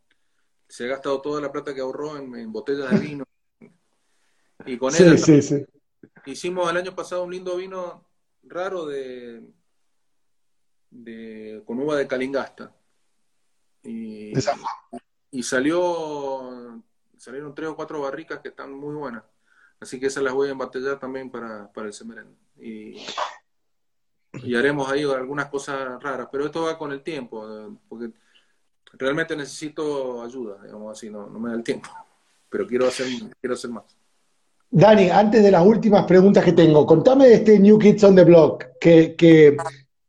se 0.68 0.84
ha 0.84 0.88
gastado 0.88 1.22
toda 1.22 1.40
la 1.40 1.50
plata 1.50 1.74
que 1.74 1.80
ahorró 1.80 2.18
en, 2.18 2.52
botellas 2.52 2.90
de 2.90 2.98
vino. 2.98 3.24
Y 4.66 4.76
con 4.76 4.92
sí, 4.92 5.16
sí, 5.16 5.40
sí. 5.40 5.64
hicimos 6.26 6.70
el 6.70 6.76
año 6.76 6.94
pasado 6.94 7.24
un 7.24 7.30
lindo 7.30 7.56
vino 7.56 8.06
raro 8.42 8.84
de, 8.84 9.42
con 11.64 11.78
uva 11.80 11.96
de 11.96 12.06
Calingasta. 12.06 12.76
Y, 13.82 14.34
y 15.34 15.42
salió, 15.42 16.80
salieron 17.16 17.54
tres 17.56 17.68
o 17.68 17.74
cuatro 17.74 18.00
barricas 18.00 18.38
que 18.38 18.50
están 18.50 18.72
muy 18.72 18.94
buenas. 18.94 19.24
Así 19.80 19.98
que 19.98 20.06
esas 20.06 20.22
las 20.22 20.32
voy 20.32 20.48
a 20.48 20.52
embatallar 20.52 21.00
también 21.00 21.28
para, 21.28 21.72
para 21.72 21.88
el 21.88 21.92
semerén. 21.92 22.28
Y, 22.56 23.04
y 24.44 24.54
haremos 24.54 24.88
ahí 24.88 25.02
algunas 25.02 25.46
cosas 25.46 26.00
raras, 26.00 26.28
pero 26.30 26.46
esto 26.46 26.62
va 26.62 26.78
con 26.78 26.92
el 26.92 27.02
tiempo, 27.02 27.76
porque 27.88 28.12
realmente 28.92 29.34
necesito 29.34 30.22
ayuda, 30.22 30.62
digamos 30.62 30.96
así, 30.96 31.10
no, 31.10 31.26
no 31.26 31.40
me 31.40 31.50
da 31.50 31.56
el 31.56 31.64
tiempo, 31.64 31.90
pero 32.48 32.64
quiero 32.64 32.86
hacer, 32.86 33.08
quiero 33.40 33.54
hacer 33.54 33.70
más. 33.70 33.84
Dani, 34.70 35.10
antes 35.10 35.42
de 35.42 35.50
las 35.50 35.66
últimas 35.66 36.06
preguntas 36.06 36.44
que 36.44 36.52
tengo, 36.52 36.86
contame 36.86 37.26
de 37.26 37.34
este 37.34 37.58
New 37.58 37.78
Kids 37.80 38.04
on 38.04 38.14
the 38.14 38.24
Block, 38.24 38.66
que, 38.80 39.16
que, 39.16 39.56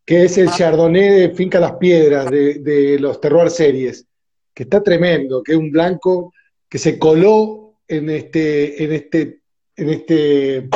que 0.06 0.26
es 0.26 0.38
el 0.38 0.52
Chardonnay 0.52 1.10
de 1.10 1.30
Finca 1.32 1.60
Las 1.60 1.74
Piedras, 1.74 2.30
de, 2.30 2.60
de, 2.60 3.00
los 3.00 3.20
Terroir 3.20 3.50
Series, 3.50 4.08
que 4.56 4.64
está 4.64 4.82
tremendo, 4.82 5.43
que 5.43 5.51
es 5.51 5.58
un 5.58 5.70
blanco 5.70 6.34
que 6.68 6.80
se 6.80 6.97
coló 6.97 7.80
en 7.88 8.10
este, 8.10 8.84
en 8.84 8.93
este, 8.93 9.41
en 9.76 9.89
este 9.89 10.70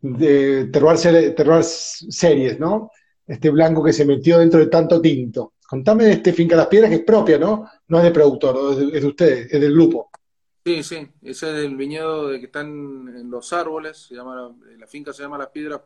de 0.00 0.66
Terroir 0.66 1.64
Series, 1.64 2.58
¿no? 2.58 2.90
Este 3.26 3.48
blanco 3.48 3.82
que 3.82 3.92
se 3.92 4.04
metió 4.04 4.38
dentro 4.38 4.60
de 4.60 4.66
tanto 4.66 5.00
tinto. 5.00 5.54
Contame 5.66 6.04
de 6.04 6.12
este 6.12 6.32
Finca 6.32 6.56
Las 6.56 6.66
Piedras, 6.66 6.90
que 6.90 6.96
es 6.96 7.04
propia, 7.04 7.38
¿no? 7.38 7.66
No 7.88 7.98
es 7.98 8.04
de 8.04 8.10
productor, 8.10 8.82
es 8.82 9.00
de, 9.00 9.06
ustedes, 9.06 9.50
es 9.50 9.60
del 9.60 9.72
grupo. 9.72 10.10
Sí, 10.66 10.82
sí, 10.82 11.08
ese 11.22 11.50
es 11.50 11.64
el 11.64 11.76
viñedo 11.76 12.28
de 12.28 12.40
que 12.40 12.46
están 12.46 12.66
en 13.16 13.30
los 13.30 13.52
árboles, 13.52 14.06
se 14.08 14.14
llama, 14.14 14.54
la 14.76 14.86
finca 14.86 15.12
se 15.12 15.22
llama 15.22 15.38
Las 15.38 15.48
Piedras 15.48 15.80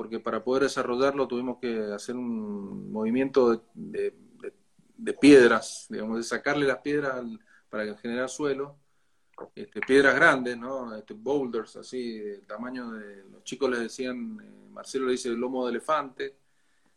porque 0.00 0.18
para 0.18 0.42
poder 0.42 0.62
desarrollarlo 0.62 1.28
tuvimos 1.28 1.58
que 1.60 1.92
hacer 1.92 2.16
un 2.16 2.90
movimiento 2.90 3.62
de, 3.74 4.14
piedras, 5.20 5.86
digamos, 5.88 6.18
de 6.18 6.22
sacarle 6.22 6.66
las 6.66 6.78
piedras 6.78 7.24
para 7.68 7.94
generar 7.96 8.28
suelo, 8.28 8.76
este, 9.54 9.80
piedras 9.80 10.14
grandes, 10.14 10.56
¿no? 10.58 10.94
Este, 10.94 11.14
boulders, 11.14 11.76
así, 11.76 12.18
del 12.18 12.46
tamaño 12.46 12.90
de, 12.92 13.24
los 13.30 13.42
chicos 13.44 13.70
les 13.70 13.80
decían, 13.80 14.38
eh, 14.42 14.68
Marcelo 14.70 15.06
le 15.06 15.12
dice 15.12 15.28
el 15.28 15.36
lomo 15.36 15.64
de 15.64 15.70
elefante, 15.70 16.36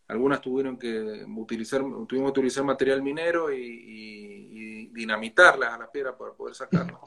algunas 0.08 0.42
tuvieron 0.42 0.78
que 0.78 1.26
utilizar, 1.36 1.82
tuvimos 2.08 2.34
que 2.34 2.40
utilizar 2.40 2.64
material 2.64 3.02
minero 3.02 3.52
y, 3.52 4.90
dinamitarlas 4.94 5.74
a 5.74 5.78
las 5.80 5.90
piedras 5.90 6.14
para 6.20 6.34
poder 6.34 6.54
sacarlas. 6.54 7.00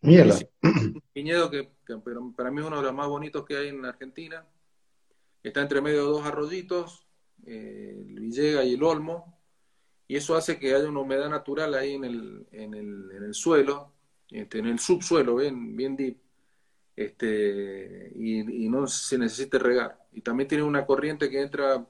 Mierda. 0.00 0.34
Un 0.62 1.02
viñedo 1.14 1.50
que, 1.50 1.68
para 2.34 2.50
mí 2.50 2.60
es 2.60 2.66
uno 2.66 2.78
de 2.78 2.82
los 2.84 2.94
más 2.94 3.06
bonitos 3.06 3.44
que 3.44 3.54
hay 3.54 3.68
en 3.68 3.84
Argentina. 3.84 4.46
Está 5.42 5.60
entre 5.60 5.82
medio 5.82 5.98
de 5.98 6.12
dos 6.12 6.24
arroyitos, 6.24 7.06
eh, 7.44 8.02
el 8.08 8.20
Villega 8.20 8.64
y 8.64 8.74
el 8.74 8.82
Olmo, 8.82 9.37
y 10.08 10.16
eso 10.16 10.36
hace 10.36 10.58
que 10.58 10.74
haya 10.74 10.88
una 10.88 11.00
humedad 11.00 11.28
natural 11.28 11.74
ahí 11.74 11.94
en 11.94 12.04
el, 12.04 12.46
en 12.52 12.74
el, 12.74 13.10
en 13.12 13.24
el 13.24 13.34
suelo, 13.34 13.92
este, 14.30 14.58
en 14.58 14.66
el 14.66 14.78
subsuelo, 14.78 15.36
bien, 15.36 15.76
bien 15.76 15.96
deep, 15.96 16.18
este, 16.96 18.12
y, 18.16 18.68
no 18.68 18.86
se 18.86 19.18
necesite 19.18 19.58
regar. 19.58 19.98
Y 20.12 20.22
también 20.22 20.48
tiene 20.48 20.64
una 20.64 20.86
corriente 20.86 21.30
que 21.30 21.40
entra 21.40 21.86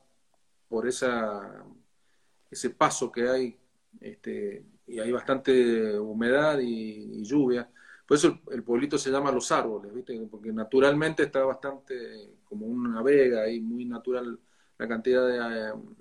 por 0.68 0.86
esa, 0.88 1.64
ese 2.50 2.70
paso 2.70 3.10
que 3.12 3.28
hay, 3.28 3.58
este, 4.00 4.64
y 4.86 4.98
hay 5.00 5.12
bastante 5.12 5.98
humedad 5.98 6.58
y, 6.60 7.22
lluvia. 7.24 7.70
Por 8.06 8.16
eso 8.16 8.40
el, 8.50 8.62
pueblito 8.64 8.98
se 8.98 9.10
llama 9.10 9.32
Los 9.32 9.52
Árboles, 9.52 9.94
¿viste? 9.94 10.18
porque 10.30 10.52
naturalmente 10.52 11.24
está 11.24 11.44
bastante 11.44 11.94
como 12.44 12.66
una 12.66 13.02
vega 13.02 13.48
y 13.48 13.60
muy 13.60 13.84
natural 13.84 14.38
la 14.78 14.88
cantidad 14.88 15.26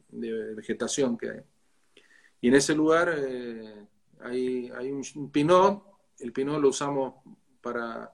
de, 0.09 0.53
vegetación 0.55 1.17
que 1.17 1.29
hay. 1.29 1.41
Y 2.41 2.49
en 2.49 2.55
ese 2.55 2.75
lugar 2.75 3.13
eh, 3.17 3.87
hay, 4.21 4.69
hay 4.75 4.91
un, 4.91 5.31
pinot, 5.31 5.83
el 6.19 6.31
pinot 6.33 6.61
lo 6.61 6.69
usamos 6.69 7.15
para, 7.61 8.13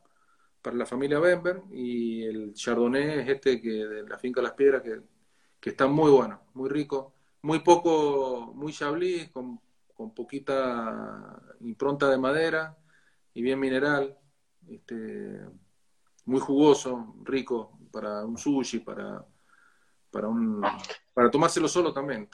para 0.61 0.75
la 0.75 0.85
familia 0.85 1.19
Bember 1.19 1.61
y 1.71 2.23
el 2.23 2.53
chardonnay 2.53 3.19
es 3.19 3.29
este 3.29 3.61
que 3.61 3.69
de 3.69 4.03
la 4.07 4.17
finca 4.17 4.41
Las 4.41 4.53
Piedras 4.53 4.81
que 4.81 5.01
que 5.63 5.69
está 5.69 5.87
muy 5.87 6.11
bueno, 6.11 6.41
muy 6.55 6.69
rico, 6.69 7.13
muy 7.43 7.59
poco, 7.59 8.51
muy 8.53 8.73
chablis, 8.73 9.29
con, 9.29 9.61
con 9.93 10.13
poquita 10.13 11.41
impronta 11.61 12.09
de 12.09 12.17
madera 12.17 12.77
y 13.33 13.41
bien 13.41 13.61
mineral, 13.61 14.19
este, 14.67 15.39
muy 16.25 16.41
jugoso, 16.41 17.15
rico 17.23 17.79
para 17.93 18.25
un 18.25 18.37
sushi, 18.37 18.79
para, 18.79 19.25
para 20.11 20.27
un 20.27 20.61
para 21.13 21.29
tomárselo 21.29 21.67
solo 21.67 21.93
también. 21.93 22.27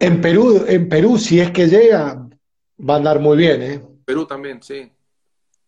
en 0.00 0.20
Perú, 0.20 0.64
en 0.66 0.88
Perú, 0.88 1.18
si 1.18 1.40
es 1.40 1.50
que 1.50 1.66
llega, 1.66 2.28
va 2.78 2.94
a 2.94 2.96
andar 2.96 3.20
muy 3.20 3.36
bien, 3.36 3.62
¿eh? 3.62 3.82
Perú 4.04 4.26
también, 4.26 4.62
sí. 4.62 4.90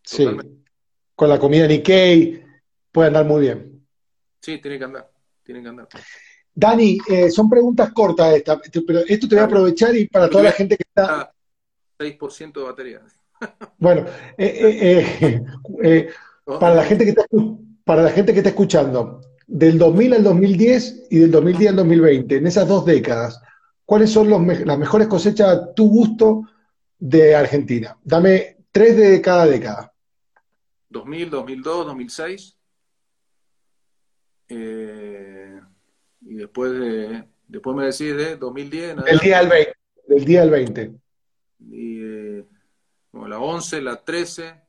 Sí. 0.02 0.26
Con 1.14 1.28
la 1.28 1.38
comida 1.38 1.66
Nikkei 1.66 2.42
puede 2.90 3.08
andar 3.08 3.24
muy 3.24 3.42
bien. 3.42 3.86
Sí, 4.40 4.58
tiene 4.58 4.78
que 4.78 4.84
andar, 4.84 5.10
tiene 5.42 5.62
que 5.62 5.68
andar. 5.68 5.88
Dani, 6.54 6.98
eh, 7.08 7.30
son 7.30 7.50
preguntas 7.50 7.92
cortas 7.92 8.34
estas, 8.34 8.60
pero 8.86 9.00
esto 9.00 9.28
te 9.28 9.34
voy 9.34 9.42
a 9.42 9.46
aprovechar 9.46 9.94
y 9.96 10.06
para 10.06 10.30
toda 10.30 10.44
la 10.44 10.52
gente 10.52 10.76
que 10.76 10.84
está... 10.86 11.32
6% 11.98 12.52
de 12.52 12.62
batería. 12.62 13.02
Bueno, 13.78 14.06
eh, 14.38 15.44
eh, 15.82 16.08
para, 16.60 16.76
la 16.76 16.84
gente 16.84 17.04
que 17.04 17.10
está, 17.10 17.26
para 17.84 18.02
la 18.02 18.10
gente 18.10 18.32
que 18.32 18.38
está 18.38 18.50
escuchando, 18.50 19.20
del 19.46 19.78
2000 19.78 20.14
al 20.14 20.24
2010 20.24 21.06
y 21.10 21.18
del 21.18 21.30
2010 21.30 21.70
al 21.70 21.76
2020, 21.76 22.36
en 22.36 22.46
esas 22.46 22.68
dos 22.68 22.84
décadas, 22.84 23.40
¿cuáles 23.84 24.10
son 24.10 24.30
las 24.30 24.78
mejores 24.78 25.08
cosechas 25.08 25.48
a 25.48 25.74
tu 25.74 25.88
gusto 25.88 26.48
de 26.98 27.34
Argentina? 27.34 27.98
Dame 28.02 28.58
tres 28.72 28.96
de 28.96 29.20
cada 29.20 29.46
década. 29.46 29.92
2000, 30.88 31.30
2002, 31.30 31.86
2006. 31.86 32.56
Eh, 34.48 35.60
y 36.20 36.34
después 36.34 36.72
de 36.72 37.24
después 37.48 37.76
me 37.76 37.84
decís 37.84 38.16
de 38.16 38.36
2010. 38.36 38.96
El 39.06 39.18
día 39.18 39.38
del 39.38 39.48
20. 39.48 39.72
Del 40.06 40.24
día 40.24 40.40
del 40.40 40.50
20. 40.50 40.92
Y 41.70 42.02
eh, 42.02 42.44
la 43.12 43.38
11, 43.38 43.80
la 43.80 44.02
13. 44.02 44.62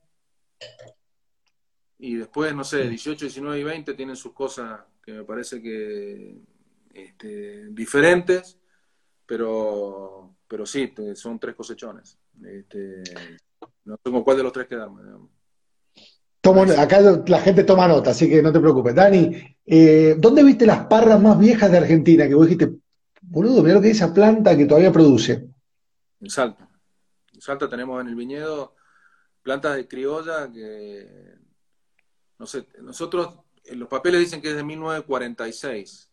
Y 1.97 2.15
después, 2.15 2.53
no 2.53 2.63
sé, 2.63 2.89
18, 2.89 3.25
19 3.25 3.59
y 3.59 3.63
20 3.63 3.93
tienen 3.93 4.15
sus 4.15 4.33
cosas 4.33 4.81
que 5.01 5.13
me 5.13 5.23
parece 5.23 5.61
que 5.61 6.35
este, 6.93 7.67
diferentes, 7.69 8.57
pero, 9.25 10.35
pero 10.47 10.65
sí, 10.65 10.93
son 11.13 11.39
tres 11.39 11.55
cosechones. 11.55 12.17
Este, 12.43 13.03
no 13.85 13.97
tengo 13.97 14.23
cuál 14.23 14.37
de 14.37 14.43
los 14.43 14.51
tres 14.51 14.67
quedarme. 14.67 15.01
acá 16.77 17.01
la 17.27 17.39
gente 17.39 17.63
toma 17.63 17.87
nota, 17.87 18.11
así 18.11 18.29
que 18.29 18.41
no 18.41 18.51
te 18.51 18.59
preocupes. 18.59 18.93
Dani, 18.93 19.31
eh, 19.65 20.15
¿Dónde 20.17 20.43
viste 20.43 20.65
las 20.65 20.85
parras 20.87 21.21
más 21.21 21.39
viejas 21.39 21.71
de 21.71 21.77
Argentina? 21.77 22.27
Que 22.27 22.35
vos 22.35 22.47
dijiste, 22.47 22.75
boludo, 23.21 23.61
mira 23.61 23.75
lo 23.75 23.81
que 23.81 23.91
es 23.91 23.97
esa 23.97 24.13
planta 24.13 24.55
que 24.57 24.65
todavía 24.65 24.91
produce. 24.91 25.47
En 26.19 26.29
Salta. 26.29 26.69
En 27.33 27.41
Salta 27.41 27.69
tenemos 27.69 28.01
en 28.01 28.07
el 28.07 28.15
viñedo 28.15 28.75
plantas 29.41 29.75
de 29.75 29.87
criolla 29.87 30.51
que, 30.51 31.35
no 32.37 32.45
sé, 32.45 32.67
nosotros, 32.81 33.39
en 33.63 33.79
los 33.79 33.89
papeles 33.89 34.19
dicen 34.21 34.41
que 34.41 34.49
es 34.49 34.55
de 34.55 34.63
1946, 34.63 36.09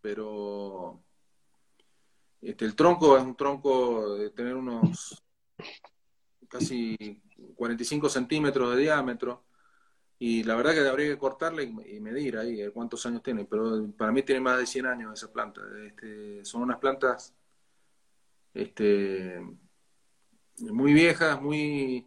pero 0.00 1.02
este, 2.40 2.64
el 2.64 2.76
tronco 2.76 3.16
es 3.16 3.24
un 3.24 3.36
tronco 3.36 4.16
de 4.16 4.30
tener 4.30 4.54
unos 4.54 5.22
casi 6.48 6.96
45 7.56 8.08
centímetros 8.08 8.74
de 8.74 8.82
diámetro 8.82 9.44
y 10.18 10.44
la 10.44 10.54
verdad 10.54 10.72
que 10.72 10.88
habría 10.88 11.08
que 11.08 11.18
cortarla 11.18 11.62
y, 11.62 12.00
medir 12.00 12.38
ahí 12.38 12.70
cuántos 12.72 13.04
años 13.04 13.22
tiene, 13.22 13.44
pero 13.44 13.86
para 13.98 14.12
mí 14.12 14.22
tiene 14.22 14.40
más 14.40 14.58
de 14.58 14.66
100 14.66 14.86
años 14.86 15.12
esa 15.12 15.32
planta. 15.32 15.60
Este, 15.86 16.44
son 16.44 16.62
unas 16.62 16.78
plantas 16.78 17.34
este, 18.54 19.38
muy 20.58 20.94
viejas, 20.94 21.40
muy, 21.40 22.06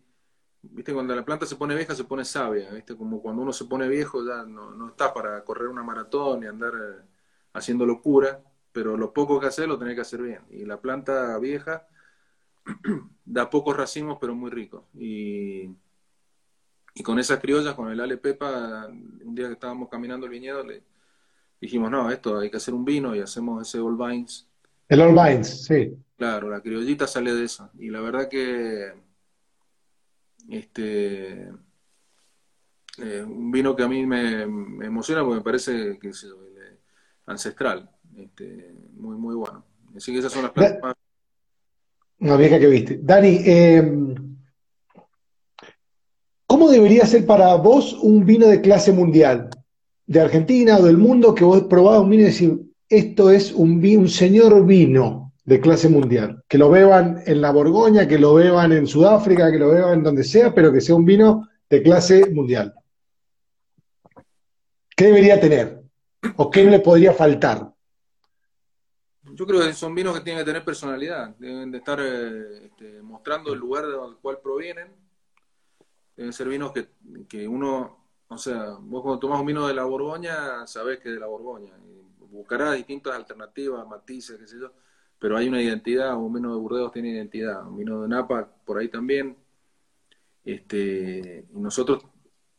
viste, 0.61 0.93
cuando 0.93 1.15
la 1.15 1.25
planta 1.25 1.45
se 1.45 1.55
pone 1.55 1.75
vieja 1.75 1.95
se 1.95 2.03
pone 2.03 2.25
sabia, 2.25 2.71
viste, 2.71 2.95
como 2.95 3.21
cuando 3.21 3.41
uno 3.41 3.53
se 3.53 3.65
pone 3.65 3.87
viejo 3.87 4.25
ya 4.25 4.43
no, 4.43 4.71
no 4.71 4.89
está 4.89 5.13
para 5.13 5.43
correr 5.43 5.67
una 5.67 5.83
maratón 5.83 6.43
y 6.43 6.47
andar 6.47 6.73
eh, 6.75 7.05
haciendo 7.53 7.85
locura, 7.85 8.41
pero 8.71 8.97
lo 8.97 9.13
poco 9.13 9.39
que 9.39 9.47
hace 9.47 9.67
lo 9.67 9.77
tenés 9.77 9.95
que 9.95 10.01
hacer 10.01 10.21
bien. 10.21 10.41
Y 10.49 10.65
la 10.65 10.79
planta 10.79 11.37
vieja 11.39 11.87
da 13.25 13.49
pocos 13.49 13.75
racimos, 13.75 14.17
pero 14.19 14.35
muy 14.35 14.51
ricos. 14.51 14.83
Y, 14.93 15.69
y 16.93 17.03
con 17.03 17.19
esas 17.19 17.39
criollas, 17.39 17.73
con 17.73 17.89
el 17.89 17.99
Ale 17.99 18.17
Pepa, 18.17 18.87
un 18.87 19.35
día 19.35 19.47
que 19.47 19.53
estábamos 19.53 19.89
caminando 19.89 20.25
el 20.25 20.31
viñedo, 20.31 20.63
le 20.63 20.83
dijimos, 21.59 21.89
no, 21.89 22.09
esto 22.11 22.37
hay 22.37 22.49
que 22.49 22.57
hacer 22.57 22.73
un 22.73 22.85
vino 22.85 23.15
y 23.15 23.21
hacemos 23.21 23.67
ese 23.67 23.79
All 23.79 23.97
Vines. 23.97 24.47
El 24.87 25.01
All 25.01 25.13
Vines, 25.13 25.65
sí. 25.65 25.97
Claro, 26.17 26.49
la 26.49 26.61
criollita 26.61 27.07
sale 27.07 27.33
de 27.33 27.45
eso. 27.45 27.69
Y 27.79 27.89
la 27.89 28.01
verdad 28.01 28.27
que 28.27 28.93
este 30.49 31.51
eh, 32.97 33.23
un 33.23 33.51
vino 33.51 33.75
que 33.75 33.83
a 33.83 33.87
mí 33.87 34.05
me, 34.05 34.41
emociona 34.43 35.23
porque 35.23 35.37
me 35.37 35.43
parece 35.43 35.97
que 35.99 36.09
es 36.09 36.27
ancestral, 37.25 37.89
este, 38.17 38.75
muy 38.93 39.15
muy 39.15 39.35
bueno. 39.35 39.63
Así 39.95 40.11
que 40.11 40.19
esas 40.19 40.31
son 40.31 40.43
las 40.43 40.51
plantas 40.51 40.95
Una 42.19 42.35
vieja 42.35 42.59
que 42.59 42.67
viste. 42.67 42.99
Dani, 43.01 43.41
eh, 43.45 44.15
¿cómo 46.45 46.69
debería 46.69 47.05
ser 47.05 47.25
para 47.25 47.55
vos 47.55 47.93
un 47.93 48.25
vino 48.25 48.47
de 48.47 48.61
clase 48.61 48.91
mundial? 48.91 49.49
De 50.05 50.19
Argentina 50.19 50.77
o 50.77 50.83
del 50.83 50.97
mundo 50.97 51.35
que 51.35 51.43
vos 51.43 51.63
probás 51.63 52.01
un 52.01 52.09
vino 52.09 52.23
y 52.23 52.31
decís, 52.31 52.51
esto 52.89 53.29
es 53.29 53.53
un, 53.53 53.85
un 53.85 54.09
señor 54.09 54.65
vino 54.65 55.28
de 55.49 55.59
clase 55.59 55.89
mundial. 55.89 56.43
Que 56.47 56.59
lo 56.59 56.69
beban 56.69 57.23
en 57.25 57.41
la 57.41 57.49
Borgoña, 57.49 58.07
que 58.07 58.19
lo 58.19 58.35
beban 58.35 58.71
en 58.71 58.85
Sudáfrica, 58.85 59.51
que 59.51 59.57
lo 59.57 59.69
beban 59.69 60.03
donde 60.03 60.23
sea, 60.23 60.53
pero 60.53 60.71
que 60.71 60.79
sea 60.79 60.93
un 60.93 61.05
vino 61.05 61.49
de 61.67 61.81
clase 61.81 62.29
mundial. 62.29 62.71
¿Qué 64.95 65.05
debería 65.05 65.41
tener? 65.41 65.81
¿O 66.35 66.51
qué 66.51 66.65
le 66.65 66.79
podría 66.79 67.13
faltar? 67.13 67.73
Yo 69.23 69.47
creo 69.47 69.61
que 69.61 69.73
son 69.73 69.95
vinos 69.95 70.13
que 70.13 70.21
tienen 70.21 70.43
que 70.43 70.45
tener 70.45 70.63
personalidad, 70.63 71.35
deben 71.39 71.71
de 71.71 71.79
estar 71.79 71.99
eh, 71.99 72.65
este, 72.65 73.01
mostrando 73.01 73.51
el 73.51 73.57
lugar 73.57 73.87
del 73.87 74.17
cual 74.21 74.37
provienen. 74.43 74.93
Deben 76.15 76.31
ser 76.31 76.47
vinos 76.47 76.71
que, 76.71 76.89
que, 77.27 77.47
uno, 77.47 78.05
o 78.27 78.37
sea, 78.37 78.75
vos 78.79 79.01
cuando 79.01 79.19
tomas 79.19 79.39
un 79.39 79.47
vino 79.47 79.67
de 79.67 79.73
la 79.73 79.85
Borgoña, 79.85 80.67
sabés 80.67 80.99
que 80.99 81.09
es 81.09 81.15
de 81.15 81.19
la 81.19 81.25
Borgoña. 81.25 81.73
Y 81.87 82.03
buscarás 82.27 82.75
distintas 82.75 83.15
alternativas, 83.15 83.87
matices, 83.87 84.37
qué 84.37 84.45
sé 84.45 84.59
yo 84.59 84.71
pero 85.19 85.37
hay 85.37 85.47
una 85.49 85.61
identidad, 85.61 86.17
un 86.17 86.33
vino 86.33 86.53
de 86.53 86.59
Burdeos 86.59 86.91
tiene 86.91 87.09
identidad, 87.09 87.67
un 87.67 87.77
vino 87.77 88.01
de 88.01 88.07
Napa 88.07 88.49
por 88.65 88.77
ahí 88.79 88.87
también. 88.87 89.37
Este, 90.43 91.45
y 91.53 91.59
nosotros, 91.59 92.03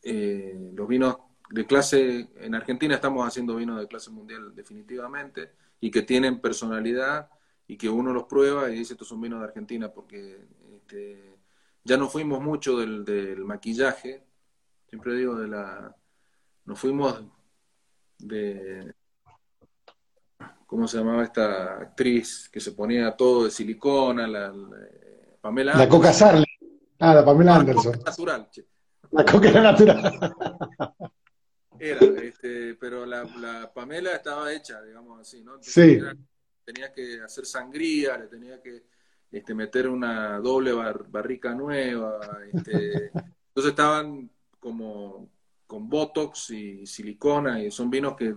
eh, 0.03 0.71
los 0.73 0.87
vinos 0.87 1.17
de 1.49 1.65
clase, 1.65 2.29
en 2.37 2.55
Argentina 2.55 2.95
estamos 2.95 3.27
haciendo 3.27 3.55
vinos 3.55 3.79
de 3.79 3.87
clase 3.87 4.11
mundial 4.11 4.55
definitivamente, 4.55 5.51
y 5.79 5.89
que 5.89 6.03
tienen 6.03 6.39
personalidad, 6.39 7.29
y 7.67 7.77
que 7.77 7.89
uno 7.89 8.13
los 8.13 8.25
prueba 8.25 8.69
y 8.69 8.75
dice, 8.75 8.93
estos 8.93 9.07
son 9.07 9.21
vinos 9.21 9.39
de 9.39 9.45
Argentina, 9.45 9.91
porque 9.91 10.45
este, 10.75 11.37
ya 11.83 11.97
no 11.97 12.09
fuimos 12.09 12.41
mucho 12.41 12.77
del, 12.77 13.03
del 13.03 13.43
maquillaje, 13.43 14.23
siempre 14.87 15.15
digo, 15.15 15.35
de 15.35 15.47
la, 15.47 15.95
nos 16.65 16.79
fuimos 16.79 17.23
de, 18.19 18.93
¿cómo 20.71 20.87
se 20.87 20.99
llamaba 20.99 21.25
esta 21.25 21.81
actriz 21.81 22.47
que 22.49 22.61
se 22.61 22.71
ponía 22.71 23.11
todo 23.17 23.43
de 23.43 23.51
silicona? 23.51 24.25
La, 24.25 24.53
Pamela 25.41 25.75
La 25.75 25.89
Coca 25.89 26.13
Sarli. 26.13 26.45
Ah, 26.97 27.13
la 27.13 27.25
Pamela 27.25 27.57
Anderson. 27.57 27.91
La 27.91 27.97
Coca 27.97 28.09
natural. 28.09 28.49
La 29.11 29.25
Coca 29.25 29.49
era 29.49 29.61
natural. 29.61 30.35
Era, 31.77 31.99
este, 32.23 32.75
pero 32.75 33.05
la, 33.05 33.69
Pamela 33.73 34.15
estaba 34.15 34.53
hecha, 34.53 34.81
digamos 34.81 35.19
así, 35.19 35.43
¿no? 35.43 35.61
sí. 35.61 35.99
tenía 36.63 36.93
que 36.93 37.19
hacer 37.19 37.45
sangría, 37.45 38.17
le 38.17 38.27
tenía 38.27 38.61
que 38.61 38.83
este, 39.29 39.53
meter 39.53 39.89
una 39.89 40.39
doble 40.39 40.71
barrica 40.71 41.53
nueva. 41.53 42.17
Este, 42.53 43.07
entonces 43.47 43.71
estaban 43.71 44.29
como 44.57 45.29
con 45.67 45.89
botox 45.89 46.51
y 46.51 46.87
silicona 46.87 47.61
y 47.61 47.71
son 47.71 47.89
vinos 47.89 48.15
que 48.15 48.35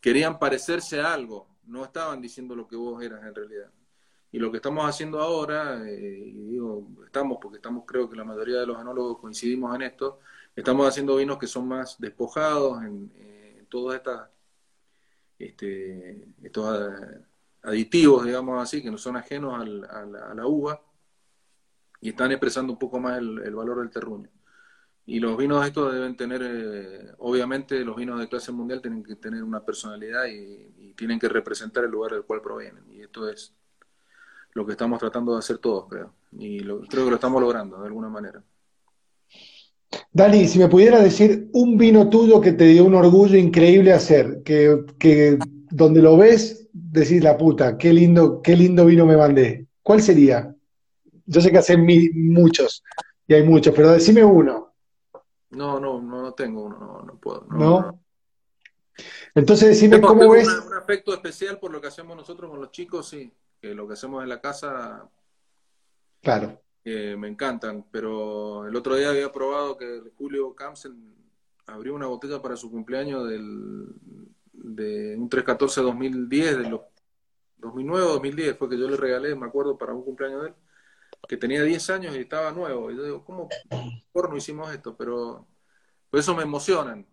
querían 0.00 0.40
parecerse 0.40 1.00
a 1.00 1.14
algo, 1.14 1.51
no 1.66 1.84
estaban 1.84 2.20
diciendo 2.20 2.54
lo 2.54 2.66
que 2.66 2.76
vos 2.76 3.02
eras 3.02 3.24
en 3.24 3.34
realidad. 3.34 3.70
Y 4.30 4.38
lo 4.38 4.50
que 4.50 4.56
estamos 4.56 4.88
haciendo 4.88 5.20
ahora, 5.20 5.86
eh, 5.86 6.22
y 6.26 6.46
digo, 6.46 6.88
estamos 7.04 7.38
porque 7.40 7.56
estamos, 7.56 7.84
creo 7.86 8.08
que 8.08 8.16
la 8.16 8.24
mayoría 8.24 8.60
de 8.60 8.66
los 8.66 8.78
anólogos 8.78 9.18
coincidimos 9.18 9.74
en 9.74 9.82
esto, 9.82 10.20
estamos 10.56 10.88
haciendo 10.88 11.16
vinos 11.16 11.38
que 11.38 11.46
son 11.46 11.68
más 11.68 12.00
despojados 12.00 12.82
en, 12.82 13.12
en 13.16 13.66
todos 13.66 13.94
estas, 13.94 14.30
este, 15.38 16.28
estos 16.42 16.90
aditivos, 17.62 18.24
digamos 18.24 18.62
así, 18.62 18.82
que 18.82 18.90
no 18.90 18.98
son 18.98 19.16
ajenos 19.16 19.60
al, 19.60 19.84
a, 19.84 20.34
la, 20.34 20.46
uva, 20.46 20.80
y 22.00 22.08
están 22.08 22.32
expresando 22.32 22.72
un 22.72 22.78
poco 22.78 22.98
más 22.98 23.18
el, 23.18 23.38
el 23.44 23.54
valor 23.54 23.80
del 23.80 23.90
terruño. 23.90 24.28
Y 25.04 25.18
los 25.18 25.36
vinos 25.36 25.66
estos 25.66 25.92
deben 25.92 26.16
tener, 26.16 26.40
eh, 26.44 27.12
obviamente 27.18 27.84
los 27.84 27.96
vinos 27.96 28.20
de 28.20 28.28
clase 28.28 28.52
mundial 28.52 28.80
tienen 28.80 29.02
que 29.02 29.16
tener 29.16 29.42
una 29.42 29.64
personalidad 29.64 30.26
y, 30.26 30.70
tienen 30.94 31.18
que 31.18 31.28
representar 31.28 31.84
el 31.84 31.90
lugar 31.90 32.12
del 32.12 32.22
cual 32.22 32.42
provienen. 32.42 32.84
Y 32.92 33.00
esto 33.00 33.28
es 33.28 33.54
lo 34.52 34.64
que 34.64 34.72
estamos 34.72 35.00
tratando 35.00 35.32
de 35.32 35.38
hacer 35.38 35.58
todos, 35.58 35.88
creo. 35.88 36.12
Y 36.38 36.62
creo 36.62 37.04
que 37.04 37.10
lo 37.10 37.14
estamos 37.14 37.40
logrando 37.40 37.80
de 37.80 37.86
alguna 37.86 38.10
manera. 38.10 38.42
Dani, 40.12 40.46
si 40.46 40.58
me 40.58 40.68
pudiera 40.68 41.00
decir 41.00 41.48
un 41.54 41.78
vino 41.78 42.08
tuyo 42.10 42.40
que 42.42 42.52
te 42.52 42.66
dio 42.66 42.84
un 42.84 42.94
orgullo 42.94 43.36
increíble 43.36 43.92
hacer, 43.92 44.42
que, 44.44 44.84
que 44.98 45.38
donde 45.70 46.02
lo 46.02 46.18
ves 46.18 46.62
decís 46.72 47.22
la 47.22 47.36
puta, 47.36 47.78
qué 47.78 47.92
lindo, 47.92 48.42
qué 48.42 48.56
lindo 48.56 48.84
vino 48.84 49.06
me 49.06 49.16
mandé. 49.16 49.66
¿Cuál 49.82 50.02
sería? 50.02 50.54
Yo 51.26 51.40
sé 51.40 51.50
que 51.50 51.58
hacen 51.58 51.86
muchos 52.14 52.82
y 53.26 53.34
hay 53.34 53.42
muchos, 53.42 53.74
pero 53.74 53.92
decime 53.92 54.24
uno. 54.24 54.71
No, 55.52 55.78
no, 55.78 56.00
no, 56.00 56.32
tengo 56.34 56.62
uno, 56.64 56.78
no, 56.78 57.02
no 57.02 57.18
puedo. 57.18 57.46
No. 57.50 58.02
Entonces, 59.34 59.68
decime 59.68 60.00
cómo 60.00 60.30
ves. 60.30 60.48
Un, 60.48 60.74
aspecto 60.74 61.12
especial 61.14 61.58
por 61.58 61.70
lo 61.70 61.80
que 61.80 61.88
hacemos 61.88 62.16
nosotros 62.16 62.50
con 62.50 62.60
los 62.60 62.70
chicos, 62.70 63.08
sí. 63.08 63.32
Que 63.60 63.74
lo 63.74 63.86
que 63.86 63.94
hacemos 63.94 64.22
en 64.22 64.28
la 64.28 64.40
casa. 64.40 65.08
Claro. 66.20 66.60
me 66.84 67.28
encantan, 67.28 67.86
pero 67.90 68.66
el 68.66 68.74
otro 68.76 68.96
día 68.96 69.10
había 69.10 69.32
probado 69.32 69.76
que 69.76 70.02
Julio 70.16 70.54
Camsen 70.54 71.14
abrió 71.66 71.94
una 71.94 72.06
botella 72.06 72.40
para 72.40 72.56
su 72.56 72.70
cumpleaños 72.70 73.28
del, 73.28 73.86
de 74.52 75.16
un 75.16 75.28
314-2010, 75.28 76.28
de 76.28 76.70
los 76.70 76.80
2009-2010, 77.60 78.56
fue 78.56 78.68
que 78.68 78.78
yo 78.78 78.88
le 78.88 78.96
regalé, 78.96 79.34
me 79.34 79.46
acuerdo, 79.46 79.76
para 79.76 79.94
un 79.94 80.04
cumpleaños 80.04 80.42
de 80.42 80.48
él 80.48 80.54
que 81.28 81.36
tenía 81.36 81.62
10 81.62 81.90
años 81.90 82.16
y 82.16 82.20
estaba 82.20 82.52
nuevo. 82.52 82.90
Y 82.90 82.96
yo 82.96 83.04
digo, 83.04 83.24
¿cómo 83.24 83.48
por 84.12 84.30
no 84.30 84.36
hicimos 84.36 84.72
esto? 84.72 84.96
Pero 84.96 85.46
por 86.10 86.20
eso 86.20 86.34
me 86.34 86.42
emocionan. 86.42 87.06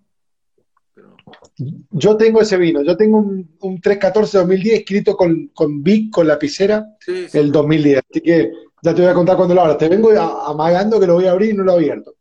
Yo 1.92 2.18
tengo 2.18 2.42
ese 2.42 2.58
vino, 2.58 2.82
yo 2.84 2.98
tengo 2.98 3.20
un, 3.20 3.56
un 3.62 3.82
314-2010 3.82 4.74
escrito 4.74 5.16
con, 5.16 5.48
con 5.54 5.82
Vic, 5.82 6.12
con 6.12 6.28
lapicera, 6.28 6.86
el 7.08 7.52
2010. 7.52 8.02
Así 8.10 8.22
que 8.22 8.52
ya 8.82 8.94
te 8.94 9.02
voy 9.02 9.12
a 9.12 9.14
contar 9.14 9.38
cuando 9.38 9.56
lo 9.56 9.62
abras. 9.62 9.78
Te 9.78 9.88
vengo 9.88 10.12
amagando 10.12 11.00
que 11.00 11.08
lo 11.08 11.16
voy 11.16 11.26
a 11.26 11.32
abrir 11.32 11.52
y 11.52 11.58
no 11.58 11.64
lo 11.64 11.74
he 11.74 11.76
abierto. 11.76 12.16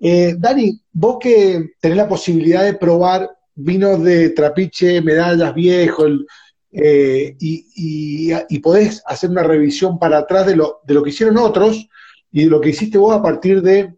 Eh, 0.00 0.34
Dani, 0.38 0.80
vos 0.92 1.18
que 1.20 1.72
tenés 1.80 1.96
la 1.96 2.08
posibilidad 2.08 2.64
de 2.64 2.74
probar 2.74 3.30
vinos 3.54 4.02
de 4.02 4.30
trapiche, 4.30 5.00
medallas 5.02 5.54
viejos, 5.54 6.24
eh, 6.70 7.36
y, 7.38 8.58
podés 8.60 9.02
hacer 9.06 9.30
una 9.30 9.42
revisión 9.42 9.98
para 9.98 10.18
atrás 10.18 10.46
de 10.46 10.56
lo, 10.56 10.80
de 10.84 10.94
lo 10.94 11.02
que 11.02 11.10
hicieron 11.10 11.38
otros 11.38 11.88
y 12.30 12.44
de 12.44 12.50
lo 12.50 12.60
que 12.60 12.70
hiciste 12.70 12.98
vos 12.98 13.14
a 13.14 13.22
partir 13.22 13.62
de 13.62 13.96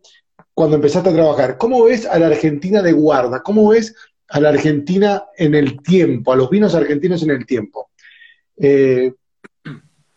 cuando 0.54 0.76
empezaste 0.76 1.10
a 1.10 1.14
trabajar. 1.14 1.58
¿Cómo 1.58 1.84
ves 1.84 2.06
a 2.06 2.18
la 2.18 2.28
Argentina 2.28 2.82
de 2.82 2.92
guarda? 2.92 3.42
¿Cómo 3.42 3.68
ves 3.68 3.94
a 4.28 4.40
la 4.40 4.50
Argentina 4.50 5.24
en 5.36 5.54
el 5.54 5.82
tiempo, 5.82 6.32
a 6.32 6.36
los 6.36 6.50
vinos 6.50 6.74
argentinos 6.74 7.22
en 7.22 7.30
el 7.30 7.46
tiempo? 7.46 7.90
Eh, 8.56 9.12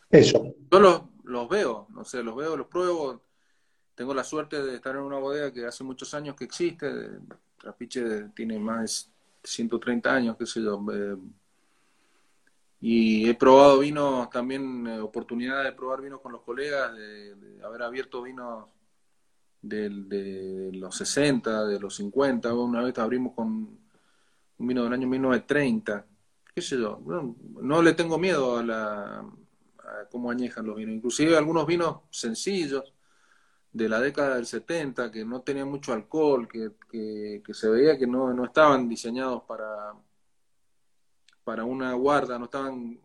eso. 0.09 0.53
Yo 0.71 0.79
los, 1.23 1.49
veo, 1.49 1.87
no 1.89 2.03
sé, 2.03 2.21
los 2.21 2.35
veo, 2.35 2.57
los 2.57 2.67
pruebo. 2.67 3.21
Tengo 3.95 4.13
la 4.13 4.23
suerte 4.23 4.61
de 4.61 4.75
estar 4.75 4.95
en 4.95 5.01
una 5.01 5.17
bodega 5.17 5.51
que 5.51 5.65
hace 5.65 5.83
muchos 5.83 6.13
años 6.13 6.35
que 6.35 6.43
existe. 6.45 6.91
Trapiche 7.57 8.29
tiene 8.35 8.59
más 8.59 9.11
de 9.41 9.47
130 9.47 10.13
años, 10.13 10.35
qué 10.37 10.45
sé 10.45 10.61
yo. 10.61 10.83
Eh, 10.93 11.15
y 12.85 13.29
he 13.29 13.33
probado 13.33 13.79
vinos 13.79 14.29
también, 14.29 14.85
eh, 14.87 14.99
oportunidad 14.99 15.63
de 15.63 15.71
probar 15.71 16.01
vinos 16.01 16.19
con 16.19 16.33
los 16.33 16.41
colegas, 16.41 16.93
de, 16.93 17.61
haber 17.63 17.81
abierto 17.81 18.21
vinos 18.21 18.65
de, 19.61 20.69
los 20.73 20.93
60, 20.97 21.65
de 21.65 21.79
los 21.79 21.95
50. 21.95 22.53
Una 22.53 22.83
vez 22.83 22.99
abrimos 22.99 23.35
con 23.35 23.47
un 24.57 24.67
vino 24.67 24.83
del 24.83 24.91
año 24.91 25.07
1930. 25.07 26.05
¿Qué 26.53 26.61
sé 26.61 26.77
yo? 26.77 26.99
No, 27.61 27.81
le 27.81 27.93
tengo 27.93 28.17
miedo 28.17 28.57
a 28.57 28.63
la, 28.63 29.25
cómo 30.11 30.29
añejan 30.29 30.65
los 30.65 30.75
vinos. 30.75 30.95
Inclusive 30.95 31.37
algunos 31.37 31.65
vinos 31.65 32.01
sencillos 32.09 32.93
de 33.71 33.87
la 33.87 34.01
década 34.01 34.35
del 34.35 34.45
70 34.45 35.09
que 35.09 35.23
no 35.23 35.39
tenían 35.41 35.69
mucho 35.69 35.93
alcohol, 35.93 36.49
que, 36.49 36.73
que, 36.91 37.53
se 37.53 37.69
veía 37.69 37.97
que 37.97 38.07
no, 38.07 38.33
no, 38.33 38.43
estaban 38.43 38.89
diseñados 38.89 39.43
para, 39.43 39.93
para 41.43 41.65
una 41.65 41.93
guarda, 41.93 42.39
no 42.39 42.45
estaban 42.45 42.99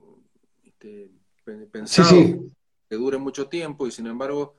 este, 0.65 1.11
pensados 1.71 2.13
que 2.89 2.97
duren 2.97 3.21
mucho 3.21 3.49
tiempo 3.49 3.87
y 3.87 3.91
sin 3.91 4.07
embargo 4.07 4.55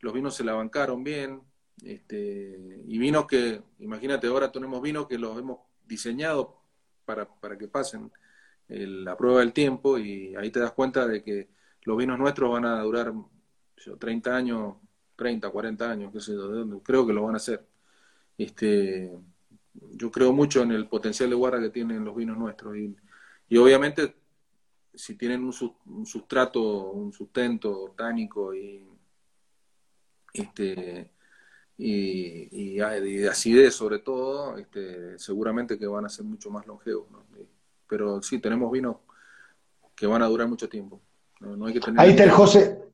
los 0.00 0.12
vinos 0.12 0.34
se 0.34 0.44
la 0.44 0.54
bancaron 0.54 1.04
bien. 1.04 1.42
Este, 1.82 2.82
y 2.86 2.98
vinos 2.98 3.26
que, 3.26 3.62
imagínate, 3.78 4.26
ahora 4.26 4.52
tenemos 4.52 4.82
vinos 4.82 5.06
que 5.06 5.18
los 5.18 5.38
hemos 5.38 5.60
diseñado 5.86 6.60
para, 7.04 7.26
para 7.26 7.56
que 7.56 7.68
pasen 7.68 8.10
la 8.68 9.16
prueba 9.16 9.40
del 9.40 9.52
tiempo 9.52 9.98
y 9.98 10.34
ahí 10.36 10.50
te 10.50 10.60
das 10.60 10.72
cuenta 10.72 11.06
de 11.06 11.22
que 11.22 11.48
los 11.82 11.96
vinos 11.96 12.18
nuestros 12.18 12.52
van 12.52 12.66
a 12.66 12.80
durar 12.82 13.12
30 13.98 14.36
años, 14.36 14.76
30, 15.16 15.50
40 15.50 15.90
años, 15.90 16.12
qué 16.12 16.20
sé 16.20 16.32
yo, 16.34 16.80
creo 16.82 17.06
que 17.06 17.12
lo 17.12 17.24
van 17.24 17.34
a 17.34 17.38
hacer. 17.38 17.66
Este, 18.38 19.10
yo 19.74 20.10
creo 20.10 20.32
mucho 20.32 20.62
en 20.62 20.72
el 20.72 20.86
potencial 20.86 21.30
de 21.30 21.36
guarda 21.36 21.60
que 21.60 21.70
tienen 21.70 22.04
los 22.04 22.14
vinos 22.14 22.36
nuestros 22.36 22.76
y, 22.76 22.94
y 23.50 23.58
obviamente 23.58 24.14
si 24.94 25.16
tienen 25.16 25.44
un, 25.44 25.52
un, 25.86 26.06
sustrato, 26.06 26.92
un 26.92 27.12
sustento 27.12 27.92
tánico 27.96 28.54
y 28.54 28.88
este 30.32 31.10
y, 31.76 32.76
y, 32.76 32.76
de 32.76 33.28
acidez 33.28 33.74
sobre 33.74 33.98
todo, 33.98 34.56
este, 34.56 35.18
seguramente 35.18 35.78
que 35.78 35.86
van 35.86 36.04
a 36.04 36.10
ser 36.10 36.24
mucho 36.26 36.50
más 36.50 36.66
longevos. 36.66 37.10
¿no? 37.10 37.24
pero 37.88 38.22
sí, 38.22 38.38
tenemos 38.38 38.70
vinos 38.70 38.96
que 39.96 40.06
van 40.06 40.22
a 40.22 40.26
durar 40.26 40.46
mucho 40.46 40.68
tiempo. 40.68 41.00
ahí 41.96 42.10
está 42.10 42.24
el 42.24 42.30
José, 42.30 42.84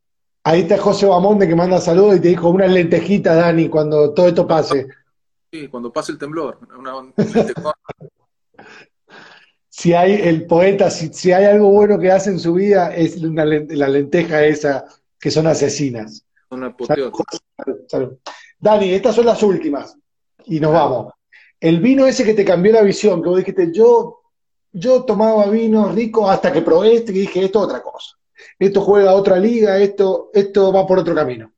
ahí 0.43 0.63
está 0.63 0.79
José 0.79 1.07
Bamonde 1.07 1.47
que 1.47 1.55
manda 1.55 1.81
saludos 1.81 2.17
y 2.17 2.21
te 2.21 2.29
dijo 2.29 2.49
una 2.49 2.67
lentejita, 2.67 3.35
Dani, 3.35 3.69
cuando 3.69 4.15
todo 4.15 4.29
esto 4.29 4.47
pase. 4.47 4.87
Sí, 5.53 5.69
cuando 5.69 5.93
pase 5.93 6.13
el 6.13 6.19
temblor. 6.19 6.59
si 9.77 9.93
hay 9.93 10.15
el 10.15 10.47
poeta, 10.47 10.91
si, 10.91 11.33
hay 11.33 11.45
algo 11.45 11.71
bueno 11.71 11.99
que 11.99 12.11
hace 12.11 12.31
en 12.31 12.41
su 12.41 12.55
vida, 12.55 12.97
es 12.97 13.21
la 13.21 13.45
lenteja 13.45 14.43
esa, 14.43 14.87
que 15.21 15.31
son 15.31 15.47
asesinas. 15.47 16.25
Son 16.49 18.19
Dani, 18.59 18.95
estas 18.95 19.15
son 19.15 19.27
las 19.27 19.43
últimas. 19.43 19.95
Y 20.47 20.61
nos 20.61 20.73
vamos. 20.73 21.13
El 21.61 21.81
vino 21.81 22.07
ese 22.07 22.25
que 22.25 22.33
te 22.33 22.43
cambió 22.43 22.73
la 22.73 22.81
visión, 22.81 23.23
que 23.23 23.29
vos 23.29 23.37
dijiste, 23.37 23.71
yo 23.71 24.23
yo 24.73 25.05
tomaba 25.05 25.47
vino 25.51 25.93
rico 25.93 26.31
hasta 26.31 26.51
que 26.51 26.63
probé 26.63 26.95
este 26.95 27.13
y 27.13 27.21
dije, 27.21 27.45
esto 27.45 27.59
es 27.59 27.65
otra 27.67 27.83
cosa. 27.83 28.17
Esto 28.59 28.81
juega 28.81 29.11
a 29.11 29.15
otra 29.15 29.37
liga, 29.37 29.77
esto, 29.77 30.31
esto 30.33 30.73
va 30.73 30.87
por 30.87 31.01
otro 31.01 31.15
camino. 31.15 31.53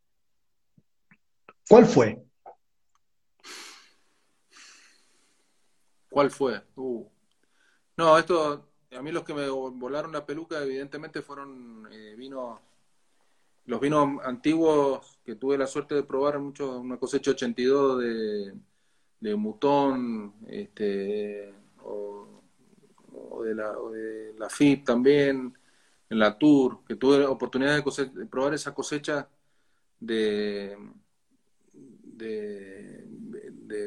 ¿Cuál 1.68 1.86
fue? 1.86 2.20
¿Cuál 6.10 6.32
fue? 6.32 6.60
Uh. 6.74 7.06
No, 7.98 8.16
esto, 8.16 8.64
a 8.96 9.02
mí 9.02 9.12
los 9.12 9.24
que 9.24 9.34
me 9.34 9.48
volaron 9.48 10.12
la 10.12 10.24
peluca 10.24 10.62
evidentemente 10.62 11.20
fueron 11.20 11.86
eh, 11.92 12.14
vinos, 12.16 12.60
los 13.66 13.80
vinos 13.80 14.24
antiguos 14.24 15.18
que 15.24 15.34
tuve 15.34 15.58
la 15.58 15.66
suerte 15.66 15.94
de 15.94 16.02
probar 16.04 16.38
mucho, 16.38 16.78
una 16.80 16.96
cosecha 16.98 17.32
82 17.32 17.98
de, 18.00 18.54
de 19.20 19.36
Mutón, 19.36 20.34
este, 20.48 21.52
o 21.82 23.42
de 23.44 23.54
la, 23.54 23.74
la 24.38 24.48
FIP 24.48 24.84
también, 24.84 25.56
en 26.10 26.18
la 26.18 26.38
Tour, 26.38 26.84
que 26.86 26.96
tuve 26.96 27.18
la 27.18 27.30
oportunidad 27.30 27.76
de, 27.76 28.26
probar 28.26 28.54
esa 28.54 28.74
cosecha 28.74 29.28
de, 30.00 30.76
de, 31.72 33.04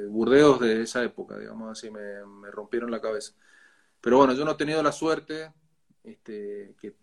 Burdeos 0.08 0.60
de 0.60 0.84
esa 0.84 1.04
época, 1.04 1.38
digamos 1.38 1.72
así, 1.72 1.90
me, 1.90 2.22
rompieron 2.52 2.92
la 2.92 3.02
cabeza. 3.02 3.34
Pero 4.02 4.18
bueno, 4.18 4.34
yo 4.34 4.44
no 4.44 4.52
he 4.52 4.56
tenido 4.56 4.82
la 4.84 4.92
suerte 4.92 5.54
este, 6.04 6.76
que, 6.80 6.96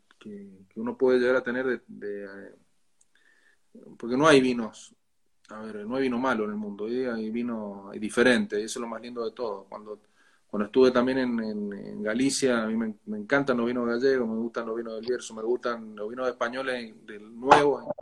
uno 0.74 0.98
puede 0.98 1.18
llegar 1.18 1.36
a 1.36 1.42
tener 1.42 1.82
de, 1.86 2.52
porque 3.96 4.16
no 4.16 4.26
hay 4.26 4.40
vinos 4.40 4.94
a 5.48 5.60
ver, 5.62 5.86
no 5.86 5.96
hay 5.96 6.02
vino 6.02 6.18
malo 6.18 6.44
en 6.44 6.50
el 6.50 6.56
mundo, 6.56 6.84
hay 6.84 7.30
vino 7.30 7.90
diferente, 7.94 8.60
y 8.60 8.64
eso 8.64 8.78
es 8.78 8.82
lo 8.82 8.88
más 8.88 9.00
lindo 9.00 9.24
de 9.24 9.30
todo. 9.30 9.64
Cuando 9.64 9.98
cuando 10.48 10.66
estuve 10.66 10.90
también 10.90 11.18
en, 11.18 12.02
Galicia, 12.02 12.62
a 12.62 12.66
mí 12.66 12.74
me, 12.74 13.18
encantan 13.18 13.58
los 13.58 13.66
vinos 13.66 13.86
gallegos, 13.86 14.26
me 14.26 14.36
gustan 14.36 14.66
los 14.66 14.76
vinos 14.76 14.94
del 14.94 15.06
Bierzo, 15.06 15.34
me 15.34 15.42
gustan 15.42 15.94
los 15.94 16.08
vinos 16.08 16.26
españoles 16.28 16.94
del 17.06 17.38
nuevo, 17.38 17.92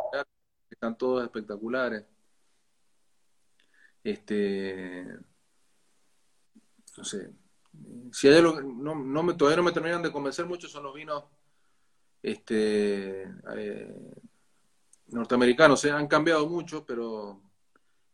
que 0.68 0.74
están 0.74 0.96
todos 0.96 1.24
espectaculares. 1.24 2.04
Este, 4.04 5.04
no 6.96 7.04
sé, 7.04 7.30
si 8.12 8.28
hay 8.28 8.36
algo, 8.38 8.60
no, 8.60 8.94
no 8.94 9.22
me, 9.22 9.34
todavía 9.34 9.58
no 9.58 9.62
me 9.62 9.72
terminan 9.72 10.02
de 10.02 10.12
convencer 10.12 10.46
mucho 10.46 10.68
son 10.68 10.84
los 10.84 10.94
vinos 10.94 11.24
este, 12.22 13.22
eh, 13.56 14.14
norteamericanos, 15.08 15.80
se 15.80 15.90
han 15.90 16.08
cambiado 16.08 16.48
mucho, 16.48 16.84
pero 16.84 17.40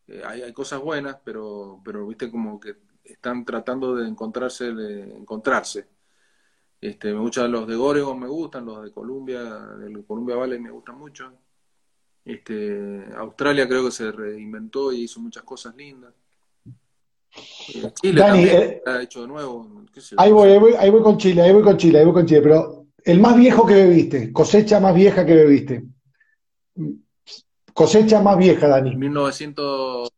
eh, 0.07 0.23
hay, 0.25 0.43
hay, 0.43 0.53
cosas 0.53 0.81
buenas, 0.81 1.17
pero, 1.25 1.81
pero 1.85 2.07
viste 2.07 2.31
como 2.31 2.61
que 2.61 2.77
están 3.05 3.45
tratando 3.45 3.95
de 3.95 4.09
encontrarse, 4.09 4.73
de 4.75 5.17
encontrarse. 5.17 5.89
Este, 6.81 7.09
de 7.09 7.49
los 7.49 7.67
de 7.67 7.77
Oregon 7.77 8.19
me 8.19 8.27
gustan, 8.27 8.67
los 8.67 8.83
de 8.83 8.93
Columbia, 8.93 9.41
el 9.87 10.05
Columbia 10.05 10.37
Valley 10.37 10.59
me 10.59 10.71
gustan 10.71 10.99
mucho. 10.99 11.33
Este, 12.25 13.07
Australia 13.17 13.69
creo 13.69 13.85
que 13.85 13.93
se 13.93 14.11
reinventó 14.11 14.93
y 14.93 15.03
hizo 15.03 15.21
muchas 15.21 15.45
cosas 15.45 15.77
lindas. 15.77 16.13
Chile 18.01 18.21
Dani, 18.21 18.45
eh, 18.45 18.83
ha 18.85 19.03
hecho 19.03 19.23
de 19.23 19.29
nuevo. 19.29 19.69
ahí, 20.17 20.33
voy, 20.33 20.51
ahí, 20.79 20.91
voy, 20.91 21.03
con 21.03 21.17
Chile, 21.17 21.43
ahí 21.43 21.53
voy 21.53 21.63
con 21.63 21.77
Chile, 21.77 21.99
ahí 21.99 22.05
voy 22.05 22.15
con 22.15 22.27
Chile, 22.27 22.43
pero 22.43 22.87
el 23.05 23.21
más 23.21 23.37
viejo 23.37 23.67
que 23.67 23.75
bebiste, 23.75 24.33
cosecha 24.33 24.81
más 24.81 24.95
vieja 24.95 25.25
que 25.25 25.35
bebiste. 25.35 25.85
Cosecha 27.73 28.21
más 28.21 28.37
vieja, 28.37 28.69
Dani. 28.69 28.95
1900 28.97 30.13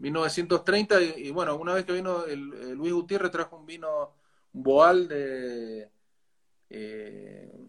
1930 0.00 1.02
y, 1.18 1.30
bueno, 1.30 1.56
una 1.56 1.74
vez 1.74 1.84
que 1.84 1.92
vino 1.92 2.24
el, 2.24 2.72
Luis 2.72 2.92
Gutiérrez 2.92 3.30
trajo 3.30 3.56
un 3.56 3.66
vino, 3.66 4.14
un 4.54 4.62
boal 4.62 5.08
de 5.08 5.90
eh, 6.70 7.66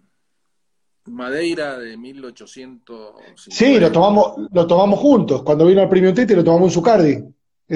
Madeira 1.06 1.78
de 1.78 1.98
1800. 1.98 3.16
Sí, 3.36 3.80
lo 3.80 3.92
tomamos, 3.92 4.50
lo 4.52 4.66
tomamos 4.66 5.00
juntos. 5.00 5.44
Cuando 5.44 5.66
vino 5.66 5.82
al 5.82 5.90
Premio 5.90 6.14
Tete 6.14 6.36
lo 6.36 6.44
tomamos 6.44 6.70
en 6.70 6.74
Zucardi, 6.74 7.24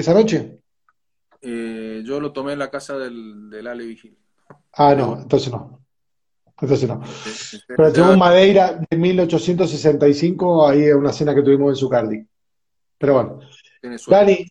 esa 0.00 0.14
noche. 0.14 0.60
Eh, 1.40 2.02
yo 2.04 2.20
lo 2.20 2.32
tomé 2.32 2.52
en 2.52 2.58
la 2.58 2.70
casa 2.70 2.98
del, 2.98 3.48
del 3.50 3.66
Ale 3.66 3.86
Vigil. 3.86 4.16
Ah, 4.72 4.94
no, 4.94 5.18
entonces 5.20 5.50
no. 5.50 5.80
Entonces 6.60 6.88
no. 6.88 7.02
Pero 7.68 7.92
tenemos 7.92 8.16
Madeira 8.16 8.80
de 8.88 8.96
1865, 8.96 10.68
ahí 10.68 10.84
es 10.84 10.94
una 10.94 11.12
cena 11.12 11.34
que 11.34 11.42
tuvimos 11.42 11.70
en 11.70 11.76
Zucardi. 11.76 12.26
Pero 12.98 13.14
bueno. 13.14 13.40
Dani, 14.08 14.46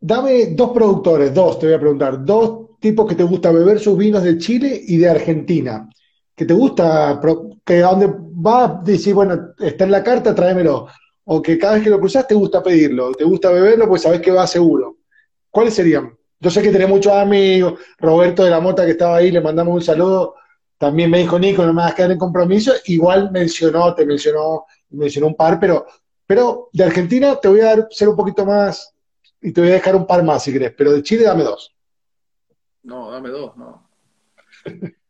dame 0.00 0.46
dos 0.54 0.70
productores, 0.70 1.34
dos, 1.34 1.58
te 1.58 1.66
voy 1.66 1.74
a 1.74 1.80
preguntar, 1.80 2.24
dos 2.24 2.78
tipos 2.80 3.06
que 3.06 3.14
te 3.14 3.22
gusta 3.22 3.52
beber 3.52 3.78
sus 3.78 3.96
vinos 3.96 4.22
de 4.22 4.38
Chile 4.38 4.80
y 4.86 4.96
de 4.96 5.08
Argentina. 5.08 5.88
Que 6.34 6.44
te 6.44 6.54
gusta, 6.54 7.20
que 7.64 7.82
a 7.82 7.88
donde 7.88 8.08
va, 8.08 8.80
decir, 8.84 9.14
bueno, 9.14 9.54
está 9.58 9.84
en 9.84 9.90
la 9.90 10.02
carta, 10.02 10.34
tráemelo. 10.34 10.88
O 11.28 11.42
que 11.42 11.58
cada 11.58 11.74
vez 11.74 11.84
que 11.84 11.90
lo 11.90 12.00
cruzas 12.00 12.26
te 12.26 12.34
gusta 12.34 12.62
pedirlo, 12.62 13.12
te 13.12 13.24
gusta 13.24 13.50
beberlo, 13.50 13.88
pues 13.88 14.02
sabes 14.02 14.20
que 14.20 14.30
va 14.30 14.46
seguro. 14.46 14.96
¿Cuáles 15.50 15.74
serían? 15.74 16.16
Yo 16.40 16.50
sé 16.50 16.62
que 16.62 16.70
tenés 16.70 16.88
muchos 16.88 17.12
amigos, 17.12 17.80
Roberto 17.98 18.44
de 18.44 18.50
la 18.50 18.60
Mota 18.60 18.84
que 18.84 18.92
estaba 18.92 19.16
ahí, 19.16 19.30
le 19.30 19.40
mandamos 19.40 19.74
un 19.74 19.82
saludo. 19.82 20.34
También 20.78 21.10
me 21.10 21.18
dijo 21.18 21.38
Nico, 21.38 21.64
no 21.64 21.72
me 21.72 21.82
vas 21.82 21.92
a 21.92 21.94
quedar 21.94 22.12
en 22.12 22.18
compromiso. 22.18 22.72
Igual 22.86 23.30
mencionó, 23.30 23.94
te 23.94 24.04
mencionó, 24.04 24.66
mencionó 24.90 25.28
un 25.28 25.34
par, 25.34 25.58
pero 25.58 25.86
pero 26.26 26.70
de 26.72 26.84
Argentina 26.84 27.36
te 27.36 27.48
voy 27.48 27.60
a 27.60 27.66
dar, 27.66 27.88
ser 27.90 28.08
un 28.08 28.16
poquito 28.16 28.44
más 28.44 28.94
y 29.40 29.52
te 29.52 29.60
voy 29.60 29.70
a 29.70 29.74
dejar 29.74 29.94
un 29.94 30.06
par 30.06 30.24
más 30.24 30.42
si 30.42 30.52
querés, 30.52 30.74
pero 30.76 30.92
de 30.92 31.02
Chile 31.02 31.24
dame 31.24 31.44
dos. 31.44 31.74
No, 32.82 33.10
dame 33.10 33.28
dos, 33.30 33.56
no. 33.56 33.88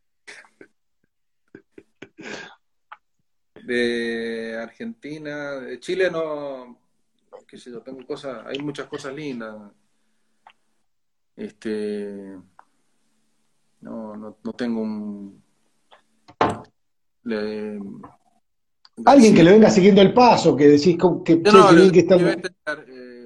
de 3.67 4.57
Argentina, 4.57 5.59
de 5.59 5.77
Chile 5.79 6.09
no, 6.09 6.79
qué 7.45 7.57
sé 7.57 7.69
yo, 7.69 7.81
tengo 7.81 8.05
cosas, 8.05 8.45
hay 8.47 8.59
muchas 8.59 8.87
cosas 8.87 9.13
lindas. 9.13 9.55
Este, 11.35 12.37
no, 13.81 14.15
no, 14.15 14.37
no 14.41 14.53
tengo 14.53 14.81
un, 14.81 15.43
le, 17.23 17.79
Alguien 19.05 19.35
que 19.35 19.43
le 19.43 19.51
venga 19.51 19.69
siguiendo 19.69 20.01
el 20.01 20.13
paso, 20.13 20.55
que 20.55 20.69
decís 20.69 20.97
que, 20.97 21.35
no, 21.35 21.91
que 21.91 21.99
está... 21.99 22.15
Eh, 22.87 23.25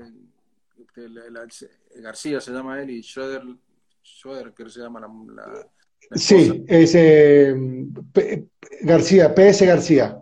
García 1.96 2.42
se 2.42 2.52
llama 2.52 2.82
él 2.82 2.90
y 2.90 3.04
Schroeder, 3.04 3.44
Schroeder 4.04 4.54
que 4.54 4.70
se 4.70 4.82
llama 4.82 5.00
la, 5.00 5.68
Sí, 6.14 6.66
es 6.68 6.94
eh, 6.96 7.56
García, 8.82 9.34
PS 9.34 9.62
García. 9.62 10.22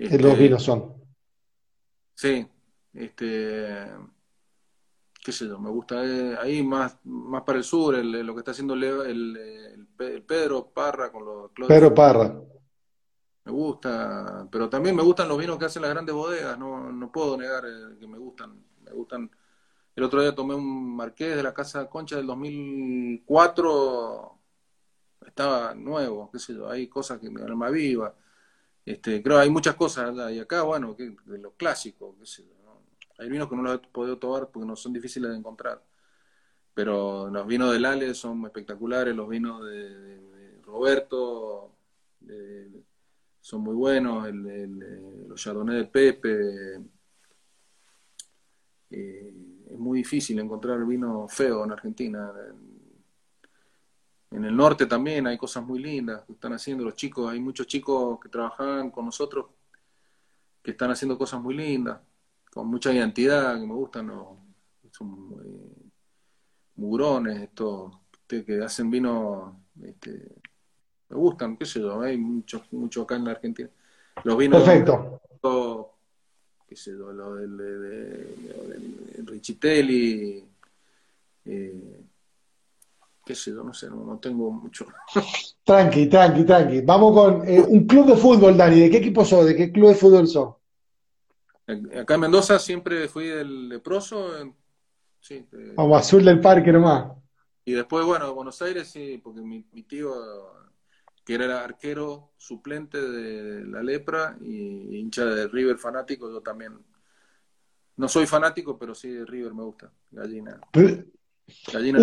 Este, 0.00 0.18
los 0.18 0.38
vinos 0.38 0.62
son. 0.62 0.94
Sí, 2.14 2.46
este, 2.94 3.86
qué 5.22 5.30
sé 5.30 5.46
yo, 5.46 5.58
me 5.58 5.68
gusta 5.68 6.02
eh, 6.02 6.38
ahí 6.40 6.62
más, 6.62 6.96
más 7.04 7.42
para 7.42 7.58
el 7.58 7.64
sur, 7.64 8.02
lo 8.02 8.34
que 8.34 8.38
está 8.38 8.52
haciendo 8.52 8.72
el, 8.72 9.86
Pedro 10.26 10.70
Parra 10.72 11.12
con 11.12 11.26
los 11.26 11.50
Pedro 11.68 11.94
Parra. 11.94 12.34
Me 13.44 13.52
gusta, 13.52 14.48
pero 14.50 14.70
también 14.70 14.96
me 14.96 15.02
gustan 15.02 15.28
los 15.28 15.36
vinos 15.36 15.58
que 15.58 15.66
hacen 15.66 15.82
las 15.82 15.90
grandes 15.90 16.14
bodegas, 16.14 16.58
no, 16.58 16.90
no 16.90 17.12
puedo 17.12 17.36
negar 17.36 17.66
eh, 17.66 17.98
que 17.98 18.06
me 18.06 18.16
gustan, 18.16 18.58
me 18.82 18.92
gustan. 18.92 19.30
El 19.94 20.04
otro 20.04 20.22
día 20.22 20.34
tomé 20.34 20.54
un 20.54 20.96
marqués 20.96 21.36
de 21.36 21.42
la 21.42 21.52
Casa 21.52 21.90
Concha 21.90 22.16
del 22.16 22.26
2004, 22.26 24.38
estaba 25.26 25.74
nuevo, 25.74 26.30
qué 26.32 26.38
sé 26.38 26.54
yo, 26.54 26.70
hay 26.70 26.88
cosas 26.88 27.18
que 27.18 27.28
me 27.28 27.42
alma 27.42 27.68
viva. 27.68 28.14
Este, 28.90 29.22
creo 29.22 29.36
que 29.36 29.42
hay 29.44 29.50
muchas 29.50 29.76
cosas, 29.76 30.32
y 30.32 30.40
acá, 30.40 30.62
bueno, 30.62 30.96
que, 30.96 31.14
de 31.26 31.38
lo 31.38 31.52
clásico, 31.52 32.16
qué 32.18 32.26
sé 32.26 32.42
yo, 32.42 32.82
hay 33.18 33.28
vinos 33.28 33.48
que 33.48 33.54
no 33.54 33.62
los 33.62 33.76
he 33.76 33.78
podido 33.78 34.18
tomar 34.18 34.48
porque 34.50 34.66
no 34.66 34.74
son 34.74 34.92
difíciles 34.92 35.30
de 35.30 35.36
encontrar. 35.36 35.80
Pero 36.74 37.30
los 37.30 37.46
vinos 37.46 37.72
del 37.72 37.84
Ale 37.84 38.14
son 38.14 38.44
espectaculares, 38.46 39.14
los 39.14 39.28
vinos 39.28 39.64
de, 39.64 40.60
Roberto 40.62 41.76
son 43.40 43.62
muy 43.62 43.74
buenos, 43.74 44.26
el, 44.26 45.28
los 45.28 45.40
Chardonnay 45.40 45.76
de 45.76 45.84
Pepe. 45.84 46.80
Eh, 48.90 49.34
es 49.70 49.78
muy 49.78 49.98
difícil 49.98 50.38
encontrar 50.38 50.84
vino 50.84 51.28
feo 51.28 51.64
en 51.64 51.72
Argentina. 51.72 52.32
En 52.48 52.69
el 54.30 54.56
norte 54.56 54.86
también 54.86 55.26
hay 55.26 55.36
cosas 55.36 55.64
muy 55.64 55.80
lindas 55.80 56.22
que 56.24 56.32
están 56.32 56.52
haciendo 56.52 56.84
los 56.84 56.94
chicos. 56.94 57.30
Hay 57.32 57.40
muchos 57.40 57.66
chicos 57.66 58.18
que 58.20 58.28
trabajan 58.28 58.90
con 58.90 59.06
nosotros 59.06 59.46
que 60.62 60.72
están 60.72 60.90
haciendo 60.90 61.18
cosas 61.18 61.40
muy 61.40 61.54
lindas 61.54 62.00
con 62.50 62.66
mucha 62.66 62.92
identidad, 62.92 63.58
que 63.58 63.66
me 63.66 63.74
gustan 63.74 64.08
los, 64.08 64.26
son 64.90 65.36
mugrones, 66.76 67.42
estos 67.42 67.92
que 68.26 68.62
hacen 68.62 68.90
vino, 68.90 69.64
este, 69.82 70.36
me 71.08 71.16
gustan, 71.16 71.56
qué 71.56 71.66
sé 71.66 71.80
yo, 71.80 72.00
hay 72.00 72.16
mucho, 72.16 72.64
mucho 72.72 73.02
acá 73.02 73.16
en 73.16 73.24
la 73.24 73.32
Argentina. 73.32 73.68
Los 74.24 74.36
vinos, 74.36 74.62
Perfecto. 74.62 75.20
qué 76.68 76.76
sé 76.76 76.92
yo, 76.92 77.12
lo 77.12 77.34
del, 77.34 77.56
de, 77.56 79.22
Richitelli, 79.24 80.44
eh, 81.44 82.00
qué 83.30 83.36
sé 83.36 83.52
yo, 83.52 83.62
no 83.62 83.72
sé, 83.72 83.88
no, 83.88 84.18
tengo 84.18 84.50
mucho. 84.50 84.86
Tranqui, 85.64 86.08
tranqui, 86.08 86.44
tranqui. 86.44 86.80
Vamos 86.80 87.14
con 87.14 87.48
eh, 87.48 87.60
un 87.60 87.86
club 87.86 88.06
de 88.06 88.16
fútbol, 88.16 88.56
Dani. 88.56 88.80
¿De 88.80 88.90
qué 88.90 88.96
equipo 88.96 89.24
sos? 89.24 89.46
¿De 89.46 89.54
qué 89.54 89.70
club 89.70 89.90
de 89.90 89.94
fútbol 89.94 90.26
sos? 90.26 90.56
Acá 91.96 92.14
en 92.14 92.20
Mendoza 92.20 92.58
siempre 92.58 93.06
fui 93.06 93.26
del 93.26 93.68
leproso. 93.68 94.32
Sí, 95.20 95.46
Vamos, 95.76 96.00
azul 96.00 96.24
del 96.24 96.40
parque 96.40 96.72
nomás. 96.72 97.12
Y 97.64 97.72
después, 97.72 98.04
bueno, 98.04 98.34
Buenos 98.34 98.60
Aires, 98.62 98.88
sí, 98.88 99.20
porque 99.22 99.42
mi, 99.42 99.62
tío, 99.84 100.12
que 101.24 101.34
era 101.34 101.62
arquero 101.62 102.32
suplente 102.36 103.00
de 103.00 103.64
la 103.64 103.80
lepra 103.80 104.36
y 104.40 104.98
hincha 104.98 105.24
de 105.24 105.46
River 105.46 105.78
fanático, 105.78 106.32
yo 106.32 106.40
también. 106.40 106.80
No 107.96 108.08
soy 108.08 108.26
fanático, 108.26 108.76
pero 108.76 108.92
sí 108.92 109.08
de 109.08 109.24
River 109.24 109.54
me 109.54 109.62
gusta. 109.62 109.92
Gallina. 110.10 110.58
Gallina 111.72 111.98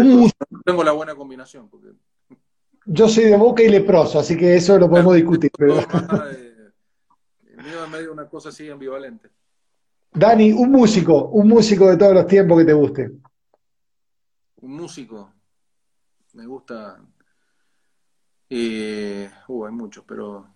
Tengo 0.68 0.84
la 0.84 0.91
buena 0.91 1.15
combinación. 1.15 1.70
Porque... 1.70 1.93
Yo 2.88 3.07
soy 3.07 3.24
de 3.24 3.38
Boca 3.38 3.63
y 3.63 3.70
leproso, 3.70 4.20
así 4.20 4.36
que 4.36 4.53
eso 4.57 4.78
lo 4.78 4.89
podemos 4.89 5.15
discutir. 5.15 5.49
Pero... 5.57 5.76
medio 7.89 8.11
una 8.11 8.28
cosa 8.28 8.49
así 8.49 8.70
ambivalente. 8.70 9.30
Dani, 10.11 10.51
un 10.51 10.70
músico, 10.70 11.30
un 11.30 11.47
músico 11.47 11.88
de 11.88 11.95
todos 11.95 12.13
los 12.13 12.28
tiempos 12.28 12.57
que 12.57 12.65
te 12.65 12.74
guste. 12.74 13.11
Un 14.57 14.74
músico. 14.74 15.32
Me 16.34 16.45
gusta. 16.45 17.01
Eh, 18.49 19.30
uh, 19.47 19.65
hay 19.68 19.72
muchos, 19.72 20.03
pero 20.05 20.53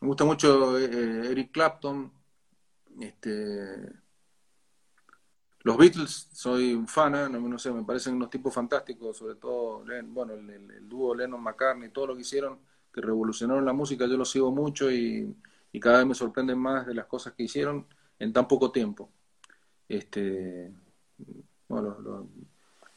me 0.00 0.08
gusta 0.08 0.24
mucho 0.24 0.76
eh, 0.76 1.30
Eric 1.30 1.52
Clapton. 1.52 2.12
Este, 2.98 3.92
los 5.64 5.76
Beatles, 5.76 6.28
soy 6.32 6.74
un 6.74 6.88
fan, 6.88 7.14
¿eh? 7.14 7.28
no, 7.28 7.58
sé, 7.58 7.70
me 7.70 7.84
parecen 7.84 8.14
unos 8.14 8.30
tipos 8.30 8.52
fantásticos, 8.52 9.16
sobre 9.16 9.36
todo, 9.36 9.84
bueno, 10.06 10.34
el, 10.34 10.88
dúo 10.88 11.14
Lennon-McCartney, 11.14 11.90
todo 11.90 12.08
lo 12.08 12.14
que 12.16 12.22
hicieron, 12.22 12.58
que 12.92 13.00
revolucionaron 13.00 13.64
la 13.64 13.72
música, 13.72 14.06
yo 14.06 14.16
lo 14.16 14.24
sigo 14.24 14.50
mucho 14.50 14.90
y, 14.90 15.34
y 15.72 15.80
cada 15.80 15.98
vez 15.98 16.06
me 16.06 16.14
sorprenden 16.14 16.58
más 16.58 16.86
de 16.86 16.94
las 16.94 17.06
cosas 17.06 17.32
que 17.34 17.44
hicieron 17.44 17.86
en 18.18 18.32
tan 18.32 18.48
poco 18.48 18.72
tiempo. 18.72 19.10
Este, 19.88 20.72
bueno, 21.68 21.96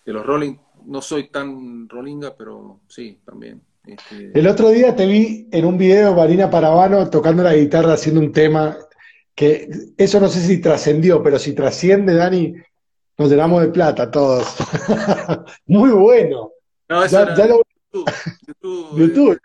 de 0.05 0.13
los 0.13 0.25
Rolling, 0.25 0.55
no 0.85 1.01
soy 1.01 1.29
tan 1.29 1.87
rollinga, 1.89 2.35
pero 2.35 2.81
sí, 2.87 3.19
también. 3.25 3.61
Este... 3.85 4.31
El 4.37 4.47
otro 4.47 4.69
día 4.69 4.95
te 4.95 5.05
vi 5.05 5.47
en 5.51 5.65
un 5.65 5.77
video 5.77 6.15
Marina 6.15 6.49
Paravano 6.49 7.09
tocando 7.09 7.43
la 7.43 7.55
guitarra 7.55 7.93
haciendo 7.93 8.21
un 8.21 8.31
tema 8.31 8.77
que 9.35 9.69
eso 9.97 10.19
no 10.19 10.29
sé 10.29 10.39
si 10.39 10.61
trascendió, 10.61 11.21
pero 11.21 11.37
si 11.37 11.53
trasciende, 11.53 12.15
Dani, 12.15 12.55
nos 13.17 13.29
llenamos 13.29 13.61
de 13.61 13.67
plata 13.67 14.09
todos. 14.09 14.55
Muy 15.65 15.91
bueno. 15.91 16.51
No, 16.87 17.03
eso 17.03 17.21
era 17.21 17.35
YouTube. 17.35 18.05
YouTube, 18.47 18.97
YouTube, 18.97 19.41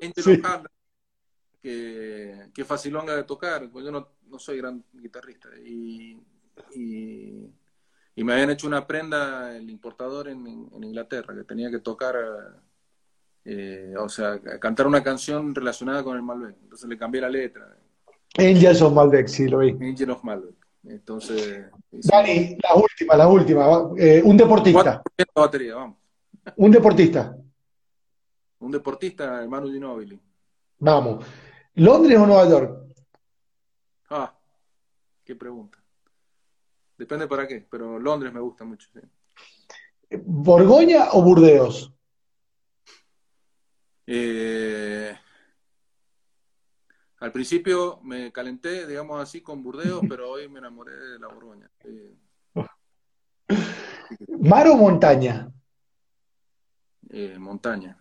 YouTube. 0.00 0.68
que, 1.60 2.50
que 2.54 2.64
facilonga 2.64 3.14
de 3.16 3.24
tocar, 3.24 3.68
pues 3.70 3.84
yo 3.84 3.90
no, 3.90 4.08
no 4.28 4.38
soy 4.38 4.58
gran 4.58 4.82
guitarrista. 4.92 5.48
Y, 5.64 6.18
y, 6.74 7.50
me 8.16 8.32
habían 8.32 8.50
hecho 8.50 8.66
una 8.66 8.86
prenda 8.86 9.56
el 9.56 9.68
importador 9.68 10.28
en, 10.28 10.46
Inglaterra, 10.46 11.34
que 11.34 11.44
tenía 11.44 11.70
que 11.70 11.80
tocar, 11.80 12.16
eh, 13.44 13.94
o 13.98 14.08
sea, 14.08 14.40
cantar 14.58 14.86
una 14.86 15.02
canción 15.02 15.54
relacionada 15.54 16.02
con 16.02 16.16
el 16.16 16.22
Malbec. 16.22 16.56
Entonces 16.62 16.88
le 16.88 16.96
cambié 16.96 17.20
la 17.20 17.28
letra. 17.28 17.76
Angels 18.36 18.82
of 18.82 18.92
Malbec, 18.92 19.28
sí, 19.28 19.48
lo 19.48 19.58
vi. 19.58 19.70
Angel 19.70 20.10
of 20.10 20.24
Malbec. 20.24 20.54
Entonces. 20.84 21.66
Dani, 21.90 22.56
la 22.62 22.74
última, 22.74 23.16
la 23.16 23.28
última. 23.28 23.90
Eh, 23.96 24.22
un 24.24 24.36
deportista. 24.36 25.02
Batería, 25.34 25.76
vamos. 25.76 25.96
Un 26.56 26.70
deportista. 26.70 27.36
Un 28.58 28.70
deportista, 28.70 29.42
hermano 29.42 29.68
Ginóbili. 29.68 30.20
Vamos. 30.78 31.24
¿Londres 31.74 32.18
o 32.18 32.26
Nueva 32.26 32.48
York? 32.48 32.84
Ah, 34.10 34.36
qué 35.24 35.34
pregunta. 35.34 35.78
Depende 36.96 37.26
para 37.26 37.46
qué, 37.46 37.66
pero 37.68 37.98
Londres 37.98 38.32
me 38.32 38.40
gusta 38.40 38.64
mucho. 38.64 38.88
¿Borgoña 40.24 41.08
o 41.12 41.22
Burdeos? 41.22 41.92
Eh, 44.06 45.16
al 47.24 47.32
principio 47.32 48.00
me 48.02 48.30
calenté, 48.32 48.86
digamos 48.86 49.18
así, 49.18 49.40
con 49.40 49.62
Burdeos, 49.62 50.02
pero 50.08 50.30
hoy 50.30 50.46
me 50.48 50.58
enamoré 50.58 50.94
de 50.94 51.18
la 51.18 51.28
Borgoña. 51.28 51.70
¿Mar 54.40 54.68
o 54.68 54.76
montaña? 54.76 55.50
Eh, 57.08 57.36
montaña. 57.38 57.98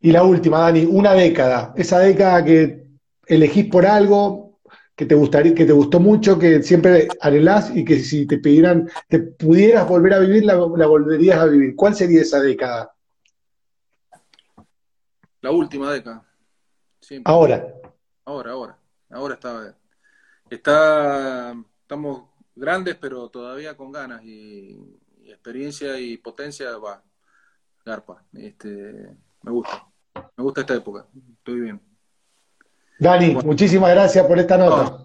Y 0.00 0.10
la 0.10 0.22
última, 0.22 0.60
Dani, 0.60 0.86
una 0.86 1.12
década. 1.12 1.74
Esa 1.76 1.98
década 1.98 2.42
que 2.42 2.86
elegís 3.26 3.66
por 3.66 3.84
algo, 3.84 4.58
que 4.96 5.04
te 5.04 5.14
gustaría, 5.14 5.54
que 5.54 5.66
te 5.66 5.72
gustó 5.72 6.00
mucho, 6.00 6.38
que 6.38 6.62
siempre 6.62 7.08
anhelás 7.20 7.76
y 7.76 7.84
que 7.84 7.98
si 7.98 8.26
te 8.26 8.38
pidieran, 8.38 8.88
te 9.06 9.18
pudieras 9.18 9.86
volver 9.86 10.14
a 10.14 10.18
vivir, 10.20 10.46
la, 10.46 10.54
volverías 10.54 11.38
a 11.38 11.44
vivir. 11.44 11.76
¿Cuál 11.76 11.94
sería 11.94 12.22
esa 12.22 12.40
década? 12.40 12.90
La 15.42 15.50
última 15.50 15.92
década. 15.92 16.26
Ahora. 17.24 17.81
Ahora, 18.24 18.52
ahora. 18.52 18.78
Ahora 19.10 19.34
está, 19.34 19.76
está, 20.48 21.54
estamos 21.82 22.24
grandes, 22.54 22.96
pero 22.96 23.28
todavía 23.28 23.76
con 23.76 23.92
ganas 23.92 24.22
y, 24.24 24.78
experiencia 25.26 25.98
y 25.98 26.16
potencia 26.18 26.76
va. 26.78 27.02
Garpa. 27.84 28.24
Este, 28.32 28.68
me 29.42 29.50
gusta. 29.50 29.86
Me 30.36 30.44
gusta 30.44 30.60
esta 30.60 30.74
época. 30.74 31.06
Estoy 31.38 31.60
bien. 31.60 31.80
Dani, 32.98 33.34
muchísimas 33.34 33.90
gracias 33.90 34.24
por 34.26 34.38
esta 34.38 34.56
nota. 34.56 35.04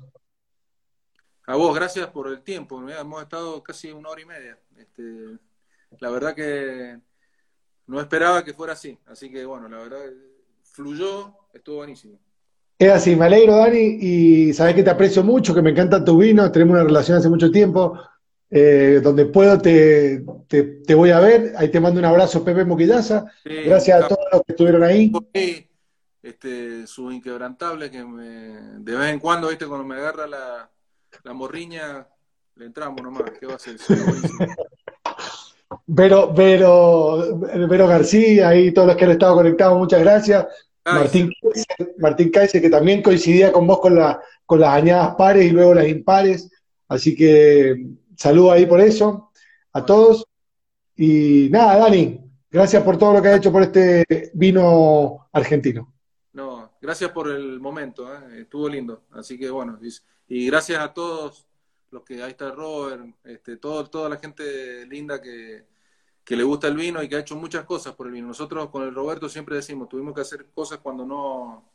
A 1.47 1.55
vos, 1.55 1.74
gracias 1.74 2.07
por 2.07 2.28
el 2.28 2.43
tiempo. 2.43 2.88
Hemos 2.88 3.24
estado 3.24 3.63
casi 3.63 3.91
una 3.91 4.09
hora 4.09 4.22
y 4.22 4.26
media. 4.26 4.59
Este, 4.78 5.39
la 5.99 6.09
verdad 6.11 6.36
que 6.36 6.99
no 7.88 7.99
esperaba 7.99 8.43
que 8.43 8.53
fuera 8.53 8.74
así. 8.74 8.99
Así 9.07 9.32
que 9.32 9.45
bueno, 9.45 9.68
la 9.68 9.78
verdad 9.78 10.05
fluyó, 10.63 11.34
estuvo 11.53 11.78
buenísimo. 11.78 12.20
Es 12.80 12.91
así, 12.91 13.15
me 13.15 13.25
alegro, 13.25 13.55
Dani, 13.55 13.97
y 13.99 14.53
sabes 14.53 14.75
que 14.75 14.84
te 14.84 14.89
aprecio 14.91 15.23
mucho, 15.23 15.55
que 15.55 15.63
me 15.63 15.71
encanta 15.71 16.05
tu 16.05 16.17
vino, 16.17 16.51
tenemos 16.51 16.75
una 16.75 16.84
relación 16.84 17.17
hace 17.17 17.30
mucho 17.30 17.49
tiempo. 17.51 17.99
Eh, 18.49 19.01
donde 19.03 19.25
puedo 19.25 19.59
te, 19.59 20.23
te, 20.47 20.95
voy 20.95 21.09
a 21.09 21.19
ver. 21.19 21.53
Ahí 21.57 21.69
te 21.69 21.82
mando 21.82 21.99
un 21.99 22.05
abrazo, 22.05 22.45
Pepe 22.45 22.63
Moquillaza. 22.63 23.25
Gracias 23.43 24.03
a 24.03 24.07
todos 24.07 24.25
los 24.32 24.41
que 24.43 24.53
estuvieron 24.53 24.84
ahí. 24.84 25.11
Este, 26.21 26.88
su 26.88 27.11
inquebrantable, 27.11 27.91
que 27.91 28.03
de 28.03 28.95
vez 28.95 29.13
en 29.13 29.19
cuando, 29.19 29.49
¿viste? 29.49 29.65
cuando 29.65 29.86
me 29.86 29.95
agarra 29.95 30.28
la, 30.28 30.69
la 31.23 31.34
morriña, 31.34 32.07
le 32.55 32.65
entramos 32.65 33.01
nomás. 33.01 33.32
¿Qué 33.39 33.45
va 33.45 33.53
a 33.53 33.55
hacer? 33.55 33.78
Vero, 35.86 36.34
Vero, 36.34 37.39
Vero 37.39 37.88
García 37.88 38.55
y 38.55 38.73
todos 38.73 38.88
los 38.88 38.97
que 38.97 39.05
han 39.05 39.11
estado 39.11 39.36
conectados, 39.36 39.78
muchas 39.78 40.01
gracias. 40.01 40.47
Martín, 40.93 41.31
Martín 41.97 42.31
Kaiser, 42.31 42.61
que 42.61 42.69
también 42.69 43.01
coincidía 43.01 43.51
con 43.51 43.67
vos 43.67 43.79
con, 43.79 43.95
la, 43.95 44.21
con 44.45 44.59
las 44.59 44.69
añadas 44.69 45.15
pares 45.15 45.45
y 45.45 45.51
luego 45.51 45.73
las 45.73 45.88
impares. 45.88 46.49
Así 46.88 47.15
que 47.15 47.88
saludo 48.15 48.51
ahí 48.51 48.65
por 48.65 48.79
eso 48.79 49.31
a 49.73 49.85
todos. 49.85 50.25
Y 50.95 51.49
nada, 51.51 51.77
Dani, 51.77 52.19
gracias 52.49 52.83
por 52.83 52.97
todo 52.97 53.13
lo 53.13 53.21
que 53.21 53.27
has 53.29 53.38
hecho 53.38 53.51
por 53.51 53.63
este 53.63 54.31
vino 54.33 55.27
argentino. 55.31 55.93
No, 56.33 56.77
gracias 56.81 57.11
por 57.11 57.29
el 57.29 57.59
momento, 57.59 58.13
¿eh? 58.13 58.41
estuvo 58.41 58.69
lindo. 58.69 59.03
Así 59.11 59.38
que 59.38 59.49
bueno, 59.49 59.79
y, 60.27 60.47
gracias 60.47 60.79
a 60.79 60.93
todos 60.93 61.47
los 61.91 62.03
que 62.03 62.21
ahí 62.21 62.31
está 62.31 62.51
Robert, 62.51 63.05
este, 63.23 63.57
todo, 63.57 63.89
toda 63.89 64.09
la 64.09 64.17
gente 64.17 64.85
linda 64.85 65.21
que, 65.21 65.65
que 66.28 66.36
le 66.36 66.43
gusta 66.43 66.67
el 66.67 66.75
vino 66.75 67.01
y 67.01 67.07
que 67.07 67.15
ha 67.15 67.19
hecho 67.19 67.38
muchas 67.38 67.63
cosas 67.63 67.95
por 67.95 68.07
el 68.07 68.11
vino. 68.11 68.28
Nosotros 68.28 68.69
con 68.69 68.84
el 68.84 68.93
Roberto 68.93 69.30
siempre 69.30 69.55
decimos, 69.55 69.88
tuvimos 69.88 70.13
que 70.13 70.19
hacer 70.19 70.47
cosas 70.53 70.80
cuando 70.80 71.05
no 71.05 71.71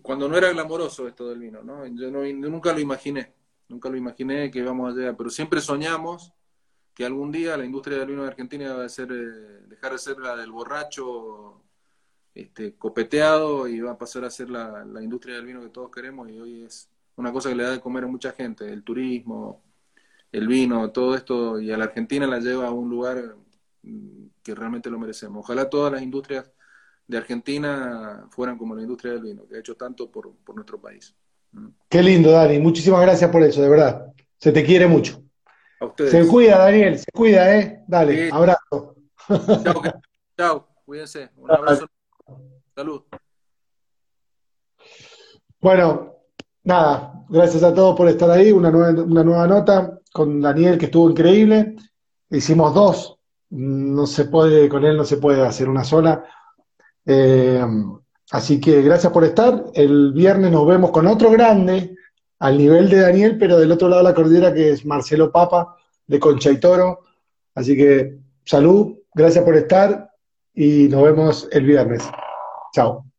cuando 0.00 0.28
no 0.28 0.36
era 0.36 0.50
glamoroso 0.50 1.08
esto 1.08 1.28
del 1.28 1.40
vino, 1.40 1.60
¿no? 1.60 1.84
Yo, 1.88 2.08
nunca 2.08 2.72
lo 2.72 2.78
imaginé, 2.78 3.34
nunca 3.68 3.88
lo 3.88 3.96
imaginé 3.96 4.48
que 4.52 4.60
íbamos 4.60 4.92
a 4.92 4.96
llegar, 4.96 5.16
pero 5.16 5.28
siempre 5.28 5.60
soñamos 5.60 6.32
que 6.94 7.04
algún 7.04 7.32
día 7.32 7.56
la 7.56 7.64
industria 7.64 7.98
del 7.98 8.10
vino 8.10 8.22
de 8.22 8.28
Argentina 8.28 8.74
va 8.74 8.84
a 8.84 8.88
ser, 8.88 9.10
eh, 9.10 9.66
dejar 9.66 9.90
de 9.90 9.98
ser 9.98 10.18
la 10.20 10.36
del 10.36 10.52
borracho 10.52 11.64
este, 12.32 12.76
copeteado 12.76 13.66
y 13.66 13.80
va 13.80 13.90
a 13.90 13.98
pasar 13.98 14.24
a 14.24 14.30
ser 14.30 14.50
la, 14.50 14.84
la 14.84 15.02
industria 15.02 15.34
del 15.34 15.46
vino 15.46 15.60
que 15.60 15.70
todos 15.70 15.90
queremos 15.90 16.30
y 16.30 16.38
hoy 16.38 16.62
es 16.62 16.88
una 17.16 17.32
cosa 17.32 17.48
que 17.48 17.56
le 17.56 17.64
da 17.64 17.72
de 17.72 17.80
comer 17.80 18.04
a 18.04 18.06
mucha 18.06 18.30
gente, 18.30 18.72
el 18.72 18.84
turismo, 18.84 19.64
el 20.32 20.46
vino, 20.46 20.90
todo 20.90 21.14
esto, 21.14 21.60
y 21.60 21.72
a 21.72 21.76
la 21.76 21.84
Argentina 21.84 22.26
la 22.26 22.38
lleva 22.38 22.68
a 22.68 22.72
un 22.72 22.88
lugar 22.88 23.36
mm, 23.82 24.26
que 24.42 24.54
realmente 24.54 24.90
lo 24.90 24.98
merecemos. 24.98 25.40
Ojalá 25.44 25.68
todas 25.68 25.92
las 25.92 26.02
industrias 26.02 26.50
de 27.06 27.18
Argentina 27.18 28.26
fueran 28.30 28.56
como 28.56 28.74
la 28.74 28.82
industria 28.82 29.12
del 29.12 29.22
vino, 29.22 29.46
que 29.48 29.56
ha 29.56 29.60
hecho 29.60 29.76
tanto 29.76 30.10
por, 30.10 30.32
nuestro 30.54 30.80
país. 30.80 31.14
Mm. 31.52 31.68
Qué 31.88 32.02
lindo, 32.02 32.30
Dani. 32.30 32.58
Muchísimas 32.58 33.02
gracias 33.02 33.30
por 33.30 33.42
eso, 33.42 33.60
de 33.60 33.68
verdad. 33.68 34.12
Se 34.38 34.52
te 34.52 34.64
quiere 34.64 34.86
mucho. 34.86 35.22
A 35.80 35.86
ustedes. 35.86 36.10
Se 36.12 36.26
cuida, 36.26 36.58
Daniel. 36.58 36.98
Se 36.98 37.10
cuida, 37.12 37.56
¿eh? 37.56 37.82
Dale, 37.86 38.30
abrazo. 38.30 38.96
Chao, 39.64 39.82
chao. 40.36 40.68
Cuídense. 40.84 41.30
Un 41.36 41.50
abrazo. 41.50 41.86
Salud. 42.74 43.02
Bueno, 45.60 46.16
nada, 46.64 47.24
gracias 47.28 47.62
a 47.62 47.74
todos 47.74 47.96
por 47.96 48.08
estar 48.08 48.30
ahí. 48.30 48.50
Una 48.52 48.70
nueva, 48.70 49.02
una 49.02 49.24
nueva 49.24 49.46
nota 49.46 49.99
con 50.12 50.40
Daniel, 50.40 50.78
que 50.78 50.86
estuvo 50.86 51.10
increíble. 51.10 51.76
Hicimos 52.30 52.74
dos, 52.74 53.18
no 53.50 54.06
se 54.06 54.26
puede, 54.26 54.68
con 54.68 54.84
él 54.84 54.96
no 54.96 55.04
se 55.04 55.16
puede 55.16 55.42
hacer 55.42 55.68
una 55.68 55.84
sola. 55.84 56.24
Eh, 57.04 57.64
así 58.30 58.60
que 58.60 58.82
gracias 58.82 59.12
por 59.12 59.24
estar. 59.24 59.64
El 59.74 60.12
viernes 60.12 60.52
nos 60.52 60.66
vemos 60.66 60.90
con 60.90 61.06
otro 61.06 61.30
grande, 61.30 61.94
al 62.38 62.56
nivel 62.56 62.88
de 62.88 63.00
Daniel, 63.00 63.38
pero 63.38 63.58
del 63.58 63.72
otro 63.72 63.88
lado 63.88 64.02
de 64.02 64.08
la 64.08 64.14
cordillera, 64.14 64.54
que 64.54 64.70
es 64.70 64.86
Marcelo 64.86 65.30
Papa, 65.30 65.76
de 66.06 66.18
Concha 66.18 66.50
y 66.50 66.58
Toro. 66.58 67.00
Así 67.54 67.76
que 67.76 68.18
salud, 68.44 68.96
gracias 69.14 69.44
por 69.44 69.56
estar 69.56 70.10
y 70.54 70.88
nos 70.88 71.02
vemos 71.02 71.48
el 71.52 71.64
viernes. 71.64 72.02
Chao. 72.72 73.09